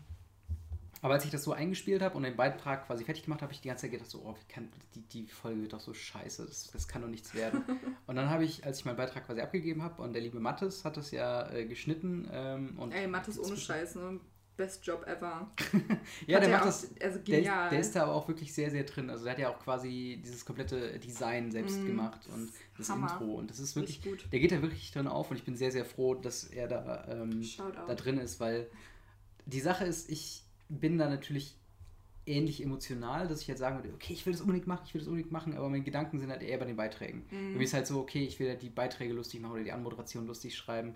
[1.03, 3.55] aber als ich das so eingespielt habe und den Beitrag quasi fertig gemacht habe, habe
[3.55, 6.47] ich die ganze Zeit gedacht, so, oh, kann, die, die Folge wird doch so scheiße,
[6.47, 7.63] das, das kann doch nichts werden.
[8.07, 10.85] und dann habe ich, als ich meinen Beitrag quasi abgegeben habe, und der liebe Mattes
[10.85, 12.27] hat es ja äh, geschnitten.
[12.33, 14.21] Ähm, und Ey, Mathis ohne Scheiß, ne?
[14.57, 15.51] Best Job ever.
[16.27, 16.91] Ja, der er macht auch- das.
[17.03, 17.71] Also Der, genial.
[17.71, 19.09] der ist da aber auch wirklich sehr, sehr drin.
[19.11, 23.11] Also der hat ja auch quasi dieses komplette Design selbst Mm, gemacht und das Hammer.
[23.13, 23.35] Intro.
[23.35, 24.27] Und das ist wirklich, gut.
[24.31, 27.07] der geht da wirklich drin auf und ich bin sehr, sehr froh, dass er da
[27.09, 27.43] ähm,
[27.87, 28.69] da drin ist, weil
[29.47, 31.57] die Sache ist, ich bin da natürlich
[32.25, 35.01] ähnlich emotional, dass ich halt sagen würde, okay, ich will das unbedingt machen, ich will
[35.01, 37.25] das unbedingt machen, aber meine Gedanken sind halt eher bei den Beiträgen.
[37.31, 37.53] Mhm.
[37.53, 39.73] Für mich ist halt so, okay, ich will halt die Beiträge lustig machen oder die
[39.73, 40.95] Anmoderation lustig schreiben.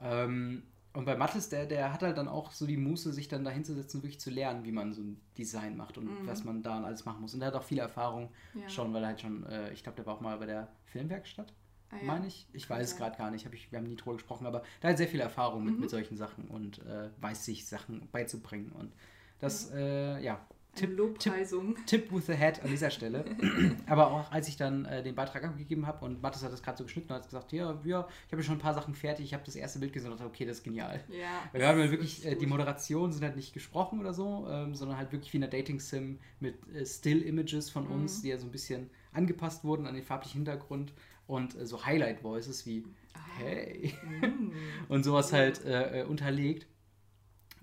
[0.00, 0.62] Ähm,
[0.94, 3.50] und bei Mattes, der, der hat halt dann auch so die Muße, sich dann da
[3.50, 6.26] hinzusetzen und wirklich zu lernen, wie man so ein Design macht und Mhm.
[6.26, 7.32] was man da alles machen muss.
[7.34, 8.68] Und er hat auch viel Erfahrung Ja.
[8.68, 11.52] schon, weil er halt schon, äh, ich glaube, der war auch mal bei der Filmwerkstatt
[11.90, 12.04] Ah, ja.
[12.06, 12.46] meine ich.
[12.52, 12.98] Ich weiß es sein.
[13.00, 15.64] gerade gar nicht, ich, wir haben nie drüber gesprochen, aber da hat sehr viel Erfahrung
[15.64, 15.80] mit, Mhm.
[15.80, 18.70] mit solchen Sachen und äh, weiß sich Sachen beizubringen.
[18.72, 18.92] Und
[19.40, 20.40] das, äh, ja,
[20.74, 21.76] Tipp, Tipp, Lobpreisung.
[21.86, 23.24] Tip with the Head an dieser Stelle.
[23.86, 26.78] aber auch als ich dann äh, den Beitrag abgegeben habe und Mathis hat das gerade
[26.78, 29.34] so geschnitten und hat gesagt, ja, ja ich habe schon ein paar Sachen fertig, ich
[29.34, 31.00] habe das erste Bild gesehen und dachte, okay, das ist genial.
[31.10, 31.42] Ja.
[31.52, 32.46] Weil wir haben ist wirklich, äh, die.
[32.46, 36.18] Moderationen sind halt nicht gesprochen oder so, ähm, sondern halt wirklich wie in einer Dating-Sim
[36.40, 37.92] mit äh, Still-Images von Mhm.
[37.92, 40.92] uns, die ja so ein bisschen angepasst wurden an den farblichen Hintergrund
[41.26, 43.18] und äh, so Highlight-Voices wie Ah.
[43.38, 43.92] Hey
[44.22, 44.52] Mm.
[44.88, 46.66] und sowas halt äh, äh, unterlegt.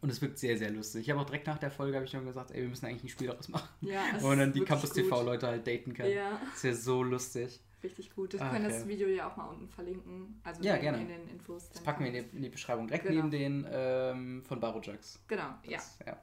[0.01, 1.01] Und es wirkt sehr, sehr lustig.
[1.01, 3.03] Ich habe auch direkt nach der Folge habe ich dann gesagt, ey, wir müssen eigentlich
[3.03, 3.67] ein Spiel daraus machen.
[3.81, 4.91] Ja, man dann ist die Campus.
[4.93, 6.09] TV-Leute halt daten kann.
[6.09, 7.59] Ja, Das wäre so lustig.
[7.83, 8.33] richtig gut.
[8.33, 8.75] Wir Ah, können okay.
[8.75, 10.39] das Video ja auch mal unten verlinken.
[10.43, 11.01] Also Ja, in, gerne.
[11.01, 11.69] in den Infos.
[11.69, 12.87] Das packen wir in die, in die Beschreibung.
[12.87, 13.17] Direkt Genau.
[13.25, 15.21] neben den ähm, von Barojax.
[15.27, 15.77] Genau, ja.
[15.77, 16.17] Das, ja.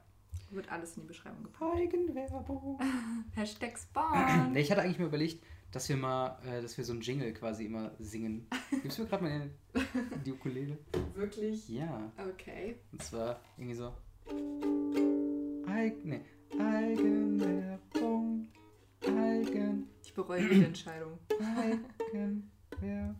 [0.49, 1.75] Wird alles in die Beschreibung gepackt.
[1.75, 2.79] Eigenwerbung.
[3.35, 4.53] Hashtag Spawn.
[4.53, 7.33] Nee, ich hatte eigentlich mir überlegt, dass wir mal, äh, dass wir so einen Jingle
[7.33, 8.47] quasi immer singen.
[8.81, 10.77] Gibst du mir gerade mal die, die Ukulele?
[11.13, 11.67] Wirklich?
[11.69, 12.11] Ja.
[12.17, 12.77] Okay.
[12.91, 13.93] Und zwar irgendwie so.
[15.67, 16.21] Eig nee.
[16.59, 18.47] Eigenwerbung.
[19.05, 19.89] Eigen.
[20.03, 21.19] Ich bereue die Entscheidung.
[21.39, 23.15] Eigenwerbung.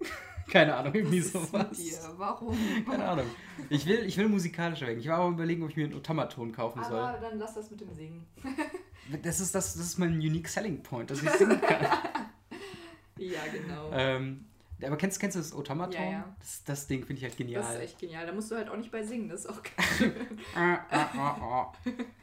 [0.50, 1.76] Keine Ahnung, irgendwie Was ist mit sowas.
[1.76, 1.98] dir?
[2.16, 2.56] Warum?
[2.88, 3.26] Keine Ahnung.
[3.68, 5.00] Ich will, ich will musikalischer werden.
[5.00, 6.98] Ich war aber überlegen, ob ich mir einen Automaton kaufen soll.
[6.98, 8.26] Aber dann lass das mit dem Singen.
[9.22, 11.86] Das ist, das, das ist mein unique selling point, dass ich singen kann.
[13.18, 13.88] Ja, genau.
[13.92, 14.44] ähm,
[14.82, 15.94] aber kennst, kennst du das Automaton?
[15.94, 16.36] Ja, ja.
[16.38, 17.62] Das, das Ding finde ich halt genial.
[17.62, 18.26] das ist echt genial.
[18.26, 19.28] Da musst du halt auch nicht bei singen.
[19.28, 19.60] Das ist auch
[19.96, 20.12] schön.
[20.54, 21.72] Ah, ah, ah,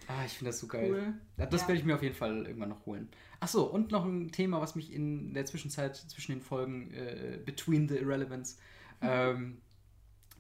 [0.07, 0.25] ah.
[0.25, 0.91] ich finde das so geil.
[0.91, 1.13] cool.
[1.37, 1.67] Das Ja.
[1.67, 3.09] werde ich mir auf jeden Fall irgendwann noch holen.
[3.39, 7.89] Achso, und noch ein Thema, was mich in der Zwischenzeit zwischen den Folgen äh, Between
[7.89, 8.57] the Irrelevance
[9.01, 9.57] ähm,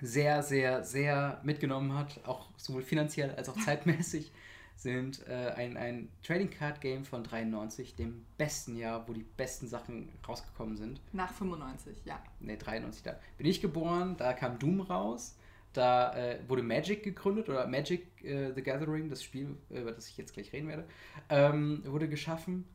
[0.01, 4.31] sehr, sehr, sehr mitgenommen hat, auch sowohl finanziell als auch zeitmäßig,
[4.75, 9.67] sind äh, ein, ein Trading Card Game von 93, dem besten Jahr, wo die besten
[9.67, 10.99] Sachen rausgekommen sind.
[11.13, 12.21] Nach 95, ja.
[12.39, 15.37] Ne, 93, da bin ich geboren, da kam Doom raus,
[15.71, 20.07] da äh, wurde Magic gegründet oder Magic äh, the Gathering, das Spiel, äh, über das
[20.07, 20.85] ich jetzt gleich reden werde,
[21.29, 22.65] ähm, wurde geschaffen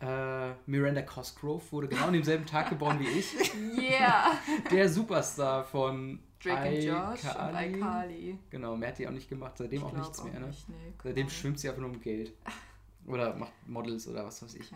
[0.00, 3.32] Äh, Miranda Cosgrove wurde genau an demselben Tag geboren wie ich.
[3.78, 4.32] Yeah!
[4.70, 8.38] Der Superstar von Drake and Josh und iCarly.
[8.50, 10.40] Genau, mehr hat die auch nicht gemacht, seitdem Ich auch nichts mehr.
[10.40, 10.46] Ne?
[10.48, 12.32] nicht, nee, Seitdem schwimmt sie einfach nur um Geld.
[13.06, 14.72] Oder macht Models oder was weiß ich.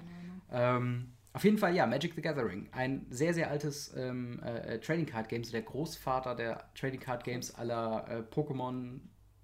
[0.52, 2.68] Ähm, auf jeden Fall, ja, Magic the Gathering.
[2.72, 7.00] Ein sehr, sehr altes ähm, äh, äh, Trading Card Game, so der Großvater der Trading
[7.00, 9.00] Card Games aller äh, Pokémon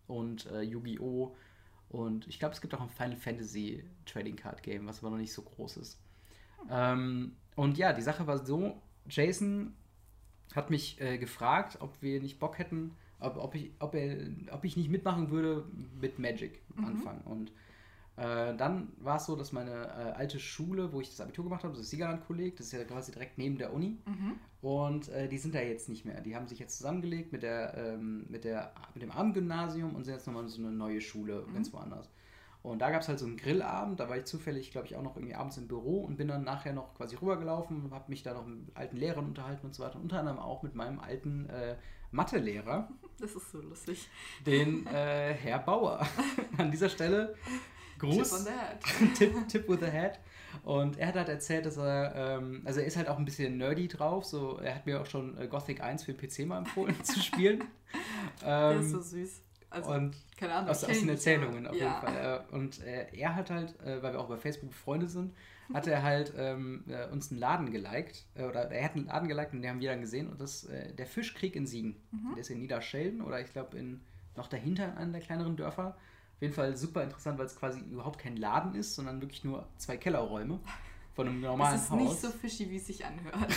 [0.06, 1.34] und äh, Yu-Gi-Oh!
[1.88, 5.18] Und ich glaube, es gibt auch ein Final Fantasy Trading Card Game, was aber noch
[5.18, 5.98] nicht so groß ist.
[6.68, 9.74] Ähm, und ja, die Sache war so: Jason
[10.54, 14.16] hat mich äh, gefragt, ob wir nicht Bock hätten, ob, ob, ich, ob, er,
[14.52, 15.64] ob ich nicht mitmachen würde
[16.00, 16.84] mit Magic Mhm.
[16.84, 17.20] anfangen.
[17.24, 17.52] Und
[18.16, 21.64] äh, dann war es so, dass meine äh, alte Schule, wo ich das Abitur gemacht
[21.64, 23.98] habe, das ist Siegerland-Kolleg, das ist ja quasi direkt neben der Uni.
[24.06, 24.34] Mhm.
[24.60, 26.20] Und äh, die sind da jetzt nicht mehr.
[26.20, 30.14] Die haben sich jetzt zusammengelegt mit, der, ähm, mit, der, mit dem Abendgymnasium und sind
[30.14, 31.54] jetzt nochmal in so eine neue Schule, Mhm.
[31.54, 32.08] ganz woanders.
[32.64, 35.02] Und da gab es halt so einen Grillabend, da war ich zufällig, glaube ich, auch
[35.02, 38.32] noch irgendwie abends im Büro und bin dann nachher noch quasi rübergelaufen, habe mich da
[38.32, 40.00] noch mit alten Lehrern unterhalten und so weiter.
[40.00, 41.76] Unter anderem auch mit meinem alten äh,
[42.10, 42.88] Mathelehrer,
[43.20, 44.08] Das ist so lustig.
[44.46, 46.06] den äh, Herr Bauer.
[46.56, 47.34] An dieser Stelle
[47.98, 48.16] Gruß.
[48.16, 49.14] Chip on the head.
[49.14, 50.18] Tip, Tip with the Head.
[50.64, 53.58] Und er hat halt erzählt, dass er, ähm, also er ist halt auch ein bisschen
[53.58, 54.24] nerdy drauf.
[54.24, 57.20] So, er hat mir auch schon äh, Gothic 1 für den PC mal empfohlen zu
[57.20, 57.62] spielen.
[58.42, 59.42] Der ist Ähm, so süß.
[59.74, 60.70] Also, und keine Ahnung.
[60.70, 61.86] aus, aus den Erzählungen auf ja.
[61.86, 62.44] jeden Fall.
[62.52, 65.34] Und äh, er hat halt, äh, weil wir auch bei Facebook befreundet sind,
[65.72, 68.24] hat er halt ähm, äh, uns einen Laden geliked.
[68.34, 70.30] Äh, oder er hat einen Laden geliked und den haben wir dann gesehen.
[70.30, 71.96] Und das äh, der Fischkrieg in Siegen.
[72.10, 72.34] Mhm.
[72.34, 74.00] Der ist in Niederschelden oder ich glaube in
[74.36, 75.96] noch dahinter in einem der kleineren Dörfer.
[76.36, 79.66] Auf jeden Fall super interessant, weil es quasi überhaupt kein Laden ist, sondern wirklich nur
[79.78, 80.58] zwei Kellerräume
[81.14, 82.00] von einem normalen Es ist Haus.
[82.00, 83.52] nicht so fishy, wie es sich anhört.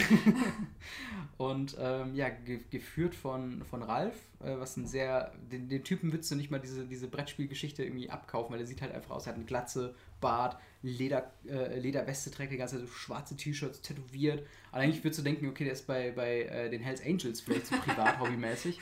[1.38, 5.32] Und ähm, ja, ge geführt von, von Ralf, was ein sehr.
[5.52, 8.82] Den, den Typen würdest du nicht mal diese, diese Brettspielgeschichte irgendwie abkaufen, weil der sieht
[8.82, 12.88] halt einfach aus, er hat eine Glatze, Bart, Leder, äh, Lederweste, trägt die ganze Zeit
[12.88, 14.42] so schwarze T-Shirts, tätowiert.
[14.72, 17.68] Und eigentlich würdest du denken, okay, der ist bei, bei äh, den Hells Angels vielleicht
[17.68, 18.80] so privat, hobbymäßig.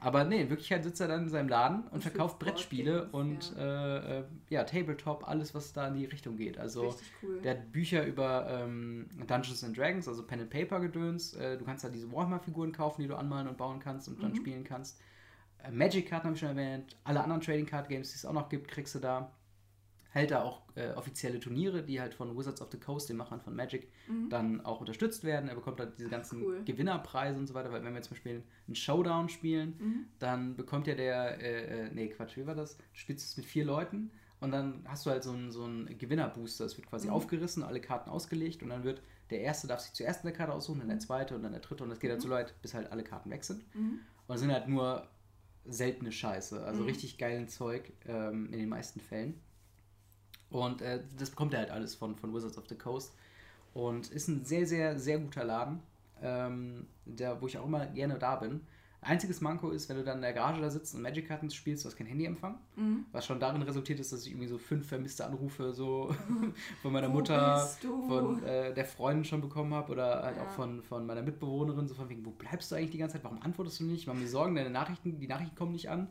[0.00, 4.20] Aber nee, in Wirklichkeit sitzt er dann in seinem Laden und verkauft Brettspiele und äh,
[4.20, 6.58] äh, ja, Tabletop, alles, was da in die Richtung geht.
[6.58, 6.94] Also.
[7.22, 7.40] Cool.
[7.42, 11.34] Der hat Bücher über ähm, Dungeons and Dragons, also Pen and Paper gedöns.
[11.34, 14.32] Äh, du kannst da diese Warhammer-Figuren kaufen, die du anmalen und bauen kannst und dann
[14.32, 14.36] Mhm.
[14.36, 14.91] spielen kannst.
[15.64, 16.96] Äh, Magic-Karten habe ich schon erwähnt.
[17.04, 19.32] Alle anderen Trading Card Games, die es auch noch gibt, kriegst du da.
[20.10, 23.40] Hält da auch äh, offizielle Turniere, die halt von Wizards of the Coast, den Machern
[23.40, 24.28] von Magic, Mhm.
[24.28, 25.48] dann auch unterstützt werden.
[25.48, 26.62] Er bekommt halt diese ganzen Cool.
[26.66, 30.04] Gewinnerpreise und so weiter, weil wenn wir zum Beispiel einen Showdown spielen, Mhm.
[30.18, 32.76] dann bekommt ja der, äh, äh, nee, Quatsch, wie war das?
[32.76, 34.10] Du spielst es mit vier Leuten
[34.40, 36.66] und dann hast du halt so einen, so einen Gewinnerbooster.
[36.66, 37.14] Es wird quasi Mhm.
[37.14, 39.00] aufgerissen, alle Karten ausgelegt und dann wird
[39.30, 41.84] der Erste darf sich zuerst eine Karte aussuchen, dann der Zweite und dann der Dritte
[41.84, 43.64] und das geht halt so weit, bis halt alle Karten weg sind.
[43.74, 44.00] Mhm.
[44.26, 45.08] Und es sind halt nur
[45.66, 46.88] seltene Scheiße, also Mhm.
[46.88, 49.40] richtig geilen Zeug ähm, in den meisten Fällen.
[50.50, 53.14] Und äh, das bekommt er halt alles von, von Wizards of the Coast.
[53.74, 55.80] Und ist ein sehr, sehr, sehr guter Laden,
[56.22, 58.60] ähm, der, wo ich auch immer gerne da bin.
[59.02, 61.84] Einziges Manko ist, wenn du dann in der Garage da sitzt und Magic Cards spielst,
[61.84, 62.58] du hast kein Handyempfang.
[62.76, 63.04] Mhm.
[63.10, 66.14] Was schon darin resultiert ist, dass ich irgendwie so fünf vermisste Anrufe so
[66.82, 67.66] von meiner Wo Mutter,
[68.06, 70.44] von äh, der Freundin schon bekommen habe oder halt Ja.
[70.44, 73.24] auch von, von meiner Mitbewohnerin, so von wegen, wo bleibst du eigentlich die ganze Zeit,
[73.24, 74.02] warum antwortest du nicht?
[74.02, 76.08] Ich mache mir Sorgen, deine Nachrichten, die Nachrichten kommen nicht an.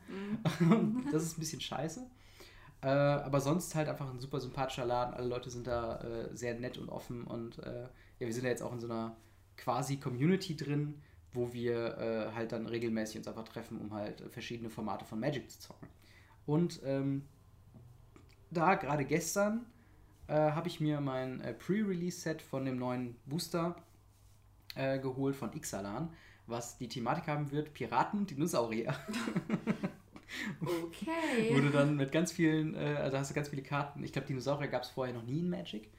[0.59, 1.05] Mhm.
[1.11, 2.05] das ist ein bisschen scheiße.
[2.83, 5.13] Äh, aber sonst halt einfach ein super sympathischer Laden.
[5.13, 8.49] Alle Leute sind da äh, sehr nett und offen und äh, ja, wir sind ja
[8.49, 9.15] jetzt auch in so einer
[9.55, 10.95] quasi Community drin,
[11.33, 15.49] wo wir äh, halt dann regelmäßig uns einfach treffen, um halt verschiedene Formate von Magic
[15.49, 15.87] zu zocken.
[16.45, 17.25] Und ähm,
[18.49, 19.65] da gerade gestern
[20.27, 23.75] äh, habe ich mir mein äh, Pre-Release-Set von dem neuen Booster
[24.75, 26.09] äh, geholt von Ixalan,
[26.47, 28.93] was die Thematik haben wird: Piraten, Dinosaurier.
[30.61, 31.61] Okay.
[31.61, 34.03] Du dann mit ganz vielen, äh, also hast du ganz viele Karten.
[34.03, 35.89] Ich glaube, Dinosaurier gab es vorher noch nie in Magic.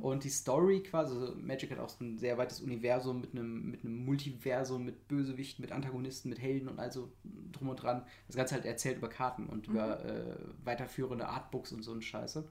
[0.00, 3.70] Und die Story quasi, also Magic hat auch so ein sehr weites Universum mit einem,
[3.70, 7.10] mit einem Multiversum, mit Bösewichten, mit Antagonisten, mit Helden und also
[7.52, 8.04] drum und dran.
[8.26, 12.46] Das Ganze halt erzählt über Karten und über äh, weiterführende Artbooks und so ein Scheiße.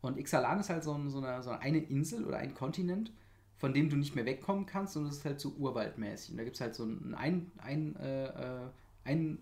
[0.00, 3.12] Und Ixalan ist halt so, ein, so, eine, so eine Insel oder ein Kontinent,
[3.56, 6.32] von dem du nicht mehr wegkommen kannst und es ist halt so urwaldmäßig.
[6.32, 8.68] Und da gibt es halt so ein, ein, ein, äh, äh,
[9.04, 9.38] ein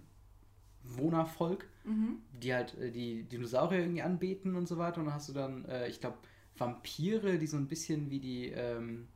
[0.83, 2.19] Wohnervolk, Mhm.
[2.33, 5.01] die halt äh, die Dinosaurier irgendwie anbeten und so weiter.
[5.01, 6.17] Und dann hast du dann, äh, ich glaube,
[6.57, 9.09] Vampire, die so ein bisschen wie die ähm,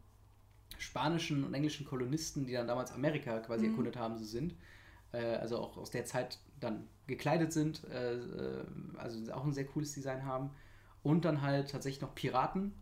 [0.78, 3.70] spanischen und englischen Kolonisten, die dann damals Amerika quasi Mhm.
[3.72, 4.54] erkundet haben, so sind.
[5.12, 7.84] Äh, also auch aus der Zeit dann gekleidet sind.
[7.90, 8.64] Äh, äh,
[8.96, 10.50] also auch ein sehr cooles Design haben.
[11.02, 12.72] Und dann halt tatsächlich noch Piraten,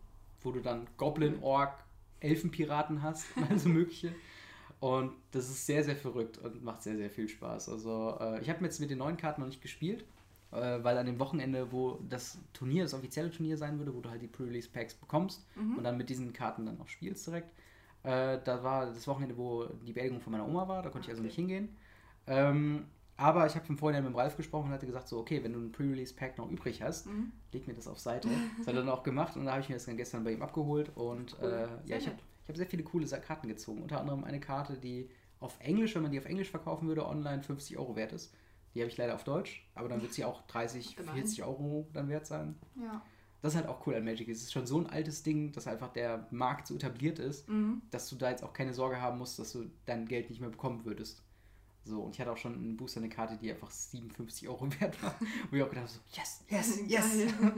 [0.41, 1.43] wo du dann Goblin, Mhm.
[1.43, 1.83] Ork,
[2.19, 4.13] Elfenpiraten hast, also mögliche.
[4.79, 7.69] Und das ist sehr, sehr verrückt und macht sehr, sehr viel Spaß.
[7.69, 10.05] Also, äh, ich habe jetzt mit den neuen Karten noch nicht gespielt.
[10.51, 14.09] Äh, weil an dem Wochenende, wo das Turnier, das offizielle Turnier sein würde, wo du
[14.09, 15.77] halt die Pre-Release-Packs bekommst Mhm.
[15.77, 17.51] und dann mit diesen Karten dann auch spielst direkt,
[18.03, 21.09] äh, da war das Wochenende, wo die Beerdigung von meiner Oma war, da konnte ich
[21.11, 21.27] also Okay.
[21.27, 21.75] nicht hingehen.
[22.27, 22.85] Ähm,
[23.17, 25.53] aber ich habe im Vorhinein mit dem Ralf gesprochen und hatte gesagt, so, okay, wenn
[25.53, 27.31] du ein Pre-Release-Pack noch übrig hast, Mhm.
[27.51, 28.27] leg mir das auf Seite.
[28.59, 30.31] Das hat er dann auch gemacht und da habe ich mir das dann gestern bei
[30.33, 31.49] ihm abgeholt und Cool.
[31.85, 32.17] äh, ja, ich habe
[32.47, 33.81] hab sehr viele coole Karten gezogen.
[33.81, 37.41] Unter anderem eine Karte, die auf Englisch, wenn man die auf Englisch verkaufen würde, online
[37.43, 38.33] 50 Euro wert ist.
[38.73, 41.21] Die habe ich leider auf Deutsch, aber dann wird sie auch 30, Immerhin.
[41.23, 42.55] 40 Euro dann wert sein.
[42.79, 43.01] Ja.
[43.41, 44.27] Das ist halt auch cool an Magic.
[44.29, 47.81] Es ist schon so ein altes Ding, dass einfach der Markt so etabliert ist, Mhm.
[47.91, 50.49] dass du da jetzt auch keine Sorge haben musst, dass du dein Geld nicht mehr
[50.49, 51.23] bekommen würdest.
[51.83, 55.01] So, und ich hatte auch schon einen Booster, eine Karte, die einfach 57 Euro wert
[55.01, 55.15] war.
[55.49, 57.17] Wo ich auch gedacht habe, so, yes, yes, yes.
[57.39, 57.53] Geil.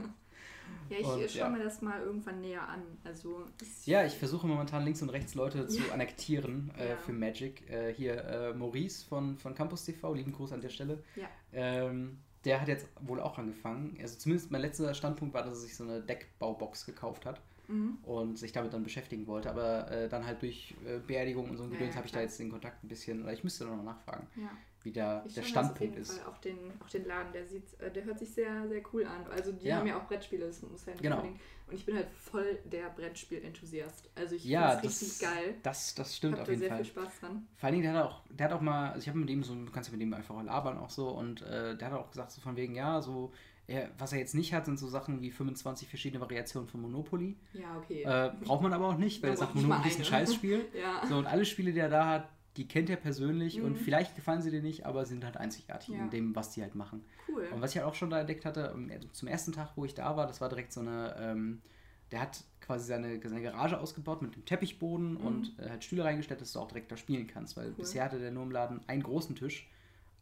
[0.90, 1.48] Ja, ich Und, schaue ja.
[1.48, 2.82] mir das mal irgendwann näher an.
[3.04, 3.44] Also
[3.84, 5.92] Ja, ich versuche momentan links und rechts Leute zu Ja.
[5.94, 6.96] annektieren äh, Ja.
[6.96, 7.68] für Magic.
[7.70, 11.02] Äh, hier äh, Maurice von, von Campus TV, lieben Gruß an der Stelle.
[11.16, 11.28] Ja.
[11.52, 13.96] Ähm, der hat jetzt wohl auch angefangen.
[14.00, 17.98] Also zumindest mein letzter Standpunkt war, dass er sich so eine Deckbaubox gekauft hat Mhm.
[18.02, 19.48] und sich damit dann beschäftigen wollte.
[19.50, 22.20] Aber äh, dann halt durch äh, Beerdigung und so ein Gedöns ja, habe ich da
[22.20, 24.50] jetzt den Kontakt ein bisschen, oder ich müsste noch mal nachfragen, Ja.
[24.82, 26.18] Wie Ich der auf Standpunkt jeden ist.
[26.18, 29.04] Fall auch den, auch den Laden, der sieht, äh, der hört sich sehr, sehr cool
[29.04, 29.26] an.
[29.30, 29.76] Also die Ja.
[29.76, 31.16] haben ja auch Brettspiele, das muss ja nicht Genau.
[31.16, 31.40] unbedingt.
[31.68, 34.10] Und ich bin halt voll der Brettspiel-Enthusiast.
[34.14, 35.54] Also ich Ja, finde es das, richtig geil.
[35.62, 36.84] das, das Ich stimmt habe auf da jeden sehr Fall.
[36.84, 37.46] viel Spaß dran.
[37.56, 39.42] Vor allen Dingen, der hat auch, der hat auch mal, also ich habe mit ihm
[39.42, 42.10] so, du kannst ja mit ihm einfach labern auch so und äh, der hat auch
[42.10, 43.32] gesagt, so von wegen, ja, so,
[43.66, 47.36] er, was er jetzt nicht hat, sind so Sachen wie 25 verschiedene Variationen von Monopoly.
[47.52, 48.02] Ja, okay.
[48.02, 50.04] Äh, braucht man aber auch nicht, weil er sagt, Monopoly ist ein.
[50.04, 50.64] Scheißspiel.
[50.74, 51.06] ja.
[51.06, 53.76] So, und alle Spiele, die er da hat, die kennt er persönlich und Mhm.
[53.76, 55.96] vielleicht gefallen sie dir nicht, aber sind halt einzigartig Ja.
[56.04, 57.04] in dem, was die halt machen.
[57.28, 57.46] Cool.
[57.52, 59.94] Und was ich halt auch schon da entdeckt hatte, um, zum ersten Tag, wo ich
[59.94, 61.62] da war, das war direkt so eine, ähm,
[62.10, 65.20] der hat quasi seine, seine Garage ausgebaut mit dem Teppichboden Mhm.
[65.26, 67.74] und äh, hat Stühle reingestellt, dass du auch direkt da spielen kannst, weil Cool.
[67.74, 69.70] bisher hatte der nur im Laden einen großen Tisch,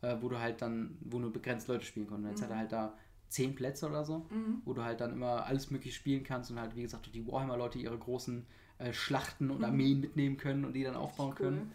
[0.03, 2.29] äh, wo du halt dann, wo nur begrenzt Leute spielen konnten.
[2.29, 2.45] Jetzt Mhm.
[2.45, 2.99] hat er halt da
[3.29, 4.63] zehn Plätze oder so, Mhm.
[4.65, 7.79] wo du halt dann immer alles möglich spielen kannst und halt, wie gesagt, die Warhammer-Leute
[7.79, 8.47] ihre großen
[8.79, 9.65] äh, Schlachten und Mhm.
[9.65, 11.35] Armeen mitnehmen können und die dann Richtig aufbauen cool.
[11.35, 11.73] können.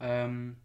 [0.00, 0.56] Ähm,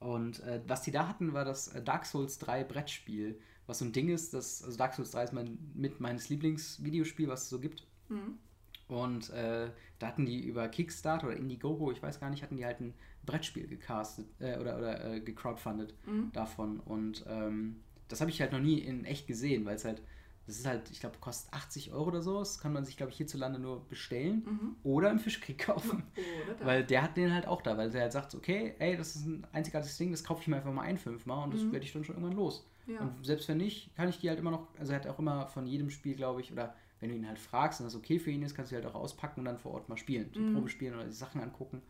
[0.00, 3.38] und äh, was die da hatten, war das äh, Dark Souls 3 Brettspiel.
[3.66, 7.28] Was so ein Ding ist, das, also Dark Souls 3 ist mein, mit meines Lieblingsvideospiel,
[7.28, 7.86] was es so gibt.
[8.08, 8.38] Mhm.
[8.86, 12.66] Und äh, da hatten die über Kickstarter oder Indiegogo, ich weiß gar nicht, hatten die
[12.66, 12.94] halt ein
[13.24, 16.32] Brettspiel gecastet äh, oder, oder äh, gecrowdfundet Mhm.
[16.32, 16.80] davon.
[16.80, 20.02] Und ähm, das habe ich halt noch nie in echt gesehen, weil es halt,
[20.46, 22.38] das ist halt, ich glaube, kostet 80 Euro oder so.
[22.38, 24.76] Das kann man sich, glaube ich, hierzulande nur bestellen Mhm.
[24.82, 26.02] oder im Fischkrieg kaufen.
[26.62, 29.24] Weil der hat den halt auch da, weil der halt sagt, okay, ey, das ist
[29.26, 31.72] ein einzigartiges Ding, das kaufe ich mir einfach mal ein, fünfmal und das Mhm.
[31.72, 32.66] werde ich dann schon irgendwann los.
[32.86, 33.00] ja.
[33.00, 35.46] Und selbst wenn nicht, kann ich die halt immer noch, also er hat auch immer
[35.48, 38.30] von jedem Spiel, glaube ich, oder wenn du ihn halt fragst und das okay für
[38.30, 40.32] ihn ist, kannst du die halt auch auspacken und dann vor Ort mal spielen.
[40.32, 40.52] Zum Mhm.
[40.52, 41.82] Probespielen oder die Sachen angucken.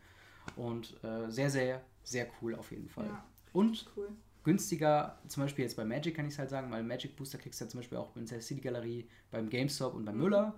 [0.57, 3.07] Und äh, sehr, sehr, sehr cool auf jeden Fall.
[3.07, 3.25] ja.
[3.53, 4.09] Und Cool.
[4.45, 7.61] Günstiger, zum Beispiel jetzt bei Magic kann ich es halt sagen, weil Magic Booster kriegst
[7.61, 10.23] du ja zum Beispiel auch in der City Galerie, beim GameStop und beim Mhm.
[10.23, 10.55] Müller.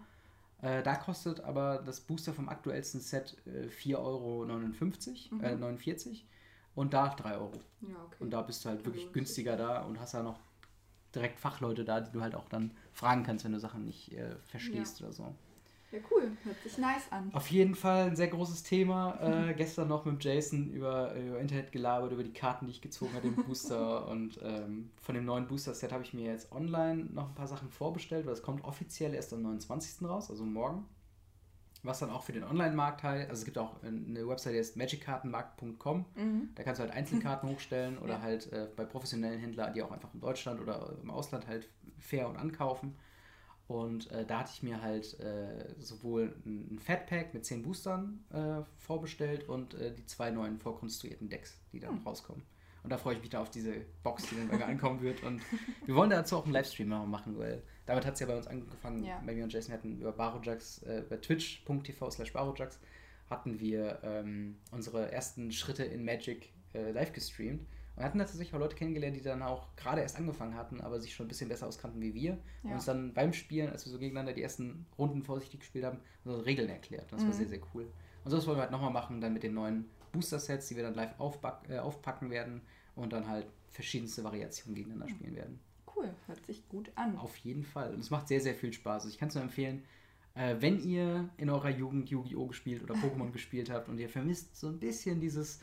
[0.63, 4.45] Äh, da kostet aber das Booster vom aktuellsten Set äh, 4,59 Euro,
[5.39, 5.45] Mhm.
[5.45, 6.27] äh, 49
[6.75, 7.53] und da 3 Euro.
[7.83, 8.17] Ja, okay.
[8.21, 10.41] Und da bist du halt Ja, wirklich günstiger da und hast da noch
[11.15, 14.37] direkt Fachleute da, die du halt auch dann fragen kannst, wenn du Sachen nicht äh,
[14.47, 15.35] verstehst oder so.
[15.97, 16.31] Ja, cool.
[16.45, 17.31] Hört sich nice an.
[17.33, 19.19] Auf jeden Fall ein sehr großes Thema.
[19.21, 23.15] Äh, gestern noch mit Jason über, über Internet gelabert, über die Karten, die ich gezogen
[23.15, 24.07] habe, den Booster.
[24.09, 27.71] und ähm, von dem neuen Booster-Set habe ich mir jetzt online noch ein paar Sachen
[27.71, 30.07] vorbestellt, weil es kommt offiziell erst am 29.
[30.09, 30.85] raus, also morgen.
[31.83, 34.77] Was dann auch für den Online-Markt halt, also es gibt auch eine Website, die heißt
[34.77, 36.05] magickartenmarkt.com.
[36.17, 36.49] Mhm.
[36.57, 38.23] Da kannst du halt Einzelkarten hochstellen oder Ja.
[38.23, 41.69] halt äh, bei professionellen Händlern, die auch einfach in Deutschland oder im Ausland halt
[41.99, 42.97] fair und ankaufen.
[43.69, 48.63] Und äh, da hatte ich mir halt äh, sowohl ein Fatpack mit 10 Boostern äh,
[48.79, 52.07] vorbestellt und äh, die zwei neuen vorkonstruierten Decks, die dann Hm.
[52.07, 52.43] rauskommen.
[52.85, 53.73] Und da freue ich mich da auf diese
[54.05, 55.25] Box, die dann bei mir ankommen wird.
[55.25, 55.43] Und
[55.87, 59.03] wir wollen dazu auch einen Livestream machen, weil damit hat es ja bei uns angefangen.
[59.03, 59.21] Ja.
[59.27, 62.79] Bei mir und Jason hatten über Barojax, äh, bei twitch.tv slash Barojax
[63.29, 67.67] hatten wir ähm, unsere ersten Schritte in Magic äh, live gestreamt.
[67.97, 71.15] Und hatten tatsächlich auch Leute kennengelernt, die dann auch gerade erst angefangen hatten, aber sich
[71.15, 72.33] schon ein bisschen besser auskannten wie wir.
[72.63, 72.75] Und Ja.
[72.77, 76.45] uns dann beim Spielen, als wir so gegeneinander die ersten Runden vorsichtig gespielt haben, unsere
[76.45, 77.11] Regeln erklärt.
[77.11, 77.33] Das war Mhm.
[77.33, 77.91] sehr, sehr cool.
[78.25, 80.95] Und sowas wollen wir halt nochmal machen, dann mit den neuen Booster-Sets, die wir dann
[80.95, 81.15] live
[81.69, 82.61] äh, aufpacken werden
[82.97, 85.61] und dann halt verschiedenste Variationen gegeneinander spielen werden.
[85.95, 86.11] Cool.
[86.27, 87.17] Hört sich gut an.
[87.17, 87.95] Auf jeden Fall.
[87.95, 89.05] Und es macht sehr, sehr viel Spaß.
[89.05, 89.85] Also ich kann es nur empfehlen,
[90.35, 92.47] äh, wenn ihr in eurer Jugend Yu-Gi-Oh!
[92.47, 95.61] gespielt oder Pokémon gespielt habt und ihr vermisst so ein bisschen dieses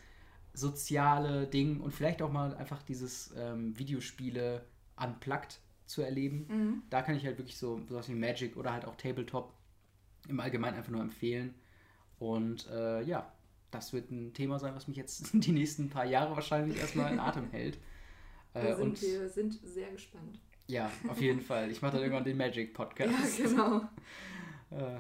[0.54, 4.64] soziale Ding und vielleicht auch mal einfach dieses ähm, Videospiele
[4.96, 6.84] unplugged zu erleben, Mhm.
[6.90, 9.54] da kann ich halt wirklich so sowas wie Magic oder halt auch Tabletop
[10.30, 11.54] im Allgemeinen einfach nur empfehlen.
[12.20, 13.32] Und äh, ja,
[13.72, 17.20] das wird ein Thema sein, was mich jetzt die nächsten paar Jahre wahrscheinlich erstmal in
[17.20, 17.78] Atem hält.
[18.56, 20.40] Äh, Da sind und wir sind sehr gespannt.
[20.68, 21.72] Ja, auf jeden Fall.
[21.72, 23.12] Ich mache dann irgendwann den Magic Podcast.
[23.40, 23.78] Ja, genau.
[24.70, 25.00] Äh,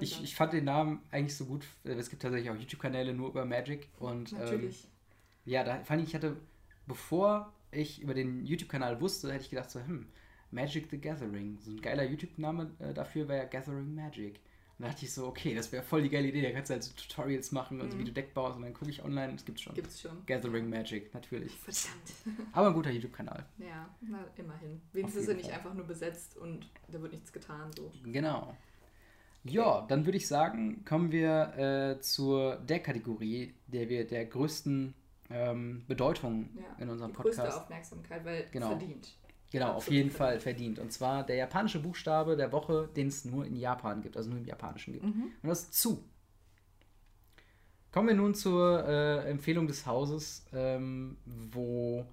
[0.00, 1.66] ich, ich fand den Namen eigentlich so gut.
[1.84, 3.88] Es gibt tatsächlich auch YouTube-Kanäle nur über Magic.
[3.98, 4.84] Und, Natürlich.
[4.84, 4.90] Ähm,
[5.52, 6.36] ja, da fand ich, ich hatte,
[6.86, 10.06] bevor ich über den YouTube-Kanal wusste, hätte ich gedacht so, hm,
[10.50, 11.58] Magic the Gathering.
[11.60, 14.40] So ein geiler YouTube-Name äh, dafür wäre Gathering Magic.
[14.78, 16.42] Und da dachte ich so, okay, das wäre voll die geile Idee.
[16.42, 18.06] Da kannst du halt so Tutorials machen und so, wie Mhm.
[18.06, 18.56] du Deck baust.
[18.56, 19.74] Und dann gucke ich online, es gibt's schon.
[19.74, 20.24] Gibt's schon.
[20.26, 21.52] Gathering Magic, natürlich.
[21.52, 22.48] Verdammt.
[22.52, 23.46] Aber ein guter YouTube-Kanal.
[23.58, 24.82] Ja, na, immerhin.
[24.92, 27.70] Wenigstens ist er nicht einfach nur besetzt und da wird nichts getan.
[27.74, 27.90] So.
[28.04, 28.54] Genau.
[29.50, 31.56] Ja, dann würde ich sagen, kommen wir
[31.96, 34.94] äh, zur der Kategorie, der wir der größten
[35.30, 38.68] ähm, Bedeutung Ja, in unserem die größte Podcast Aufmerksamkeit, weil Genau.
[38.68, 39.16] verdient.
[39.50, 40.78] genau auf jeden Fall verdient.
[40.78, 44.38] Und zwar der japanische Buchstabe der Woche, den es nur in Japan gibt, also nur
[44.38, 45.04] im Japanischen gibt.
[45.04, 45.32] Mhm.
[45.42, 46.04] Und das ist zu.
[47.92, 52.04] Kommen wir nun zur äh, Empfehlung des Hauses, ähm, wo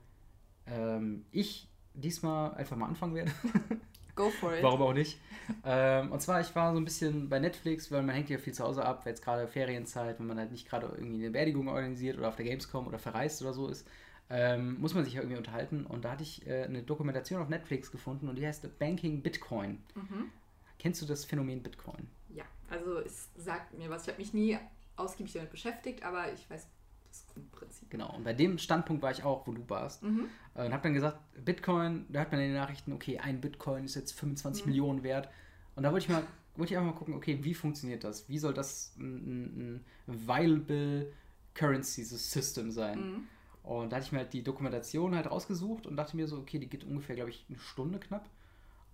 [0.65, 3.31] ähm, ich diesmal einfach mal anfangen werde.
[4.16, 4.64] Go for it.
[4.64, 5.20] Warum auch nicht?
[5.66, 8.53] ähm, und zwar, ich war so ein bisschen bei Netflix, weil man hängt ja viel
[8.53, 11.68] zu Hause ab, weil jetzt gerade Ferienzeit, wenn man halt nicht gerade irgendwie eine Beerdigung
[11.68, 13.88] organisiert oder auf der Gamescom oder verreist oder so ist,
[14.30, 15.86] ähm, muss man sich ja irgendwie unterhalten.
[15.86, 19.84] Und da hatte ich äh, eine Dokumentation auf Netflix gefunden und die heißt Banking Bitcoin.
[19.95, 20.32] Mhm.
[20.80, 22.07] Kennst du das Phänomen Bitcoin?
[22.30, 24.03] Ja, also es sagt mir was.
[24.03, 24.57] Ich habe mich nie
[24.95, 26.68] ausgiebig damit beschäftigt, aber ich weiß
[27.14, 27.89] das Grundprinzip.
[27.89, 28.16] Genau.
[28.16, 30.03] Und bei dem Standpunkt war ich auch, wo du warst.
[30.03, 30.28] Mhm.
[30.55, 33.86] Äh, und habe dann gesagt, Bitcoin, da hört man in den Nachrichten, okay, ein Bitcoin
[33.86, 34.72] ist jetzt 25 Mhm.
[34.72, 35.30] Millionen wert.
[35.76, 36.24] Und da wollte ich mal,
[36.55, 38.30] wollte ich einfach mal gucken, okay, wie funktioniert das?
[38.30, 41.11] Wie soll das ein, ein, ein viable
[41.53, 42.99] Currency System sein?
[42.99, 43.28] Mhm.
[43.64, 46.59] Und da hatte ich mir halt die Dokumentation halt rausgesucht und dachte mir so, okay,
[46.59, 48.30] die geht ungefähr, glaube ich, eine Stunde knapp.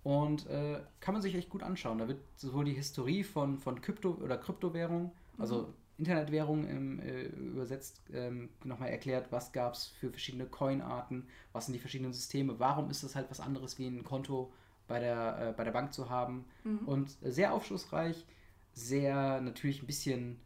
[0.02, 1.98] Und äh, kann man sich echt gut anschauen.
[1.98, 8.02] Da wird sowohl die Historie von, von Krypto oder Kryptowährung, also Internetwährung im, äh, übersetzt,
[8.12, 12.90] ähm, nochmal erklärt, was gab es für verschiedene Coinarten, was sind die verschiedenen Systeme, warum
[12.90, 14.52] ist das halt was anderes wie ein Konto
[14.88, 16.46] bei der, äh, bei der Bank zu haben.
[16.64, 16.88] Mhm.
[16.88, 18.26] Und sehr aufschlussreich,
[18.74, 20.40] sehr natürlich ein bisschen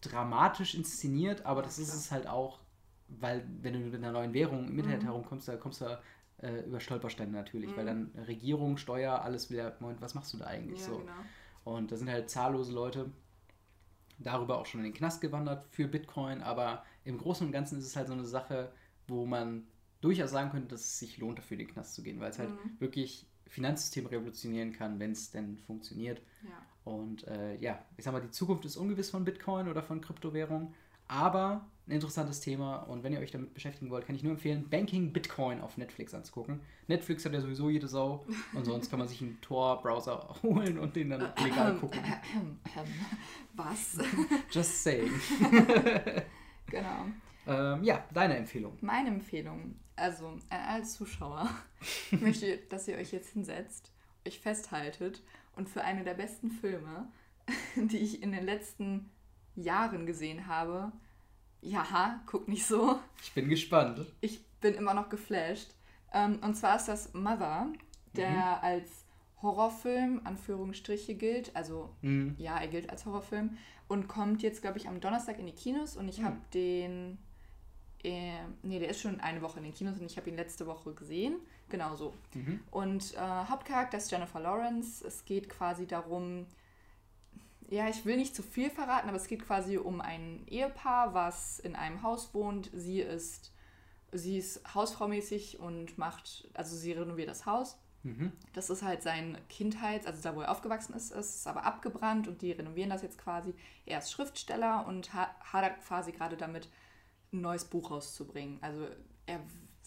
[0.00, 2.60] dramatisch inszeniert, aber das ist es halt auch,
[3.08, 5.06] weil wenn du mit einer neuen Währung im Internet Mhm.
[5.06, 5.98] herumkommst, da kommst du
[6.42, 8.12] äh, über Stolpersteine natürlich, weil Mhm.
[8.14, 10.98] dann Regierung, Steuer, alles wieder, Moment, was machst du da eigentlich Ja, so?
[11.00, 11.12] genau.
[11.64, 13.10] Und da sind halt zahllose Leute
[14.18, 17.86] darüber auch schon in den Knast gewandert für Bitcoin, aber im Großen und Ganzen ist
[17.86, 18.72] es halt so eine Sache,
[19.06, 19.66] wo man
[20.00, 22.38] durchaus sagen könnte, dass es sich lohnt, dafür in den Knast zu gehen, weil es
[22.38, 22.80] halt Mhm.
[22.80, 26.20] wirklich Finanzsystem revolutionieren kann, wenn es denn funktioniert.
[26.42, 26.50] Ja.
[26.84, 30.74] Und äh, ja, ich sag mal, die Zukunft ist ungewiss von Bitcoin oder von Kryptowährungen,
[31.08, 32.76] aber ein interessantes Thema.
[32.76, 36.14] Und wenn ihr euch damit beschäftigen wollt, kann ich nur empfehlen, Banking Bitcoin auf Netflix
[36.14, 36.60] anzugucken.
[36.88, 40.96] Netflix hat ja sowieso jede Sau und sonst kann man sich einen Tor-Browser holen und
[40.96, 42.00] den dann legal gucken.
[43.54, 43.98] Was?
[44.50, 45.10] Just saying.
[46.66, 47.06] genau.
[47.46, 48.76] Ähm, ja, deine Empfehlung.
[48.80, 51.48] Meine Empfehlung, also an alle Zuschauer,
[52.10, 53.92] ich möchte, dass ihr euch jetzt hinsetzt,
[54.26, 55.22] euch festhaltet
[55.54, 57.08] und für eine der besten Filme,
[57.76, 59.10] die ich in den letzten
[59.54, 60.92] Jahren gesehen habe,
[61.66, 64.06] ja, guck nicht so, Ich bin gespannt.
[64.20, 65.70] ich bin immer noch geflasht.
[66.12, 67.68] Ähm, und zwar ist das Mother,
[68.14, 68.58] der Mhm.
[68.62, 68.90] als
[69.42, 71.54] Horrorfilm, Anführungsstriche, gilt.
[71.54, 72.34] Also Mhm.
[72.38, 73.56] ja, er gilt als Horrorfilm
[73.88, 76.24] und kommt jetzt, glaube ich, am Donnerstag in die Kinos und ich Hm.
[76.24, 77.18] habe den.
[78.04, 80.66] Äh, nee, der ist schon eine Woche in den Kinos und ich habe ihn letzte
[80.66, 81.36] Woche gesehen.
[81.68, 82.14] Genau so.
[82.34, 82.60] Mhm.
[82.70, 85.04] Und äh, Hauptcharakter ist Jennifer Lawrence.
[85.04, 86.46] Es geht quasi darum,
[87.68, 91.58] ja, ich will nicht zu viel verraten, aber es geht quasi um ein Ehepaar, was
[91.58, 92.70] in einem Haus wohnt.
[92.72, 93.52] Sie ist,
[94.12, 97.76] sie ist hausfraumäßig und macht, also sie renoviert das Haus.
[98.02, 98.32] Mhm.
[98.52, 102.40] Das ist halt sein Kindheit, also da, wo er aufgewachsen ist, ist aber abgebrannt und
[102.40, 103.54] die renovieren das jetzt quasi.
[103.84, 106.68] Er ist Schriftsteller und ha hadert quasi gerade damit,
[107.32, 108.58] ein neues Buch rauszubringen.
[108.62, 108.86] Also
[109.26, 109.40] er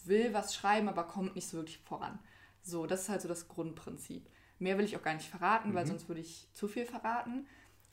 [0.04, 2.18] will was schreiben, aber kommt nicht so wirklich voran.
[2.62, 4.28] So, das ist halt so das Grundprinzip.
[4.58, 5.88] Mehr will ich auch gar nicht verraten, weil Mhm.
[5.88, 7.46] sonst würde ich zu viel verraten.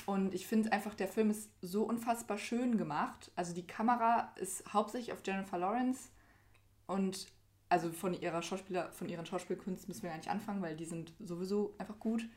[0.05, 3.31] Und ich finde einfach, der Film ist so unfassbar schön gemacht.
[3.35, 6.09] Also die Kamera ist hauptsächlich auf Jennifer Lawrence
[6.85, 7.27] und
[7.69, 11.13] also von ihrer Schauspieler, von ihren Schauspielkunst müssen wir gar nicht anfangen, weil die sind
[11.19, 12.27] sowieso einfach gut.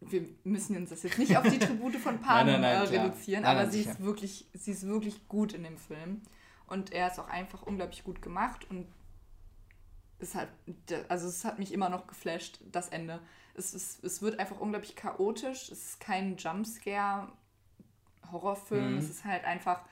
[0.00, 3.00] Wir müssen uns das jetzt nicht auf die Tribute von Panem Nein, nein, nein, äh,
[3.00, 6.20] reduzieren, aber sie ist wirklich, sie ist wirklich gut in dem Film.
[6.66, 8.86] Und er ist auch einfach unglaublich gut gemacht und
[10.18, 10.48] es hat,
[11.08, 13.20] also es hat mich immer noch geflasht, das Ende.
[13.54, 15.70] Es, ist, es wird einfach unglaublich chaotisch.
[15.70, 18.92] Es ist kein Jumpscare-Horrorfilm.
[18.92, 18.98] Mhm.
[18.98, 19.82] Es ist halt einfach,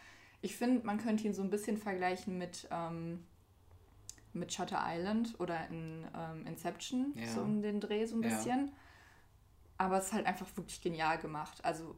[0.43, 3.25] ich finde, man könnte ihn so ein bisschen vergleichen mit, ähm,
[4.33, 7.27] mit Shutter Island oder in ähm, Inception, Ja.
[7.27, 8.29] so um den Dreh so ein Ja.
[8.31, 8.73] bisschen.
[9.79, 11.65] Aber es ist halt einfach wirklich genial gemacht.
[11.65, 11.97] Also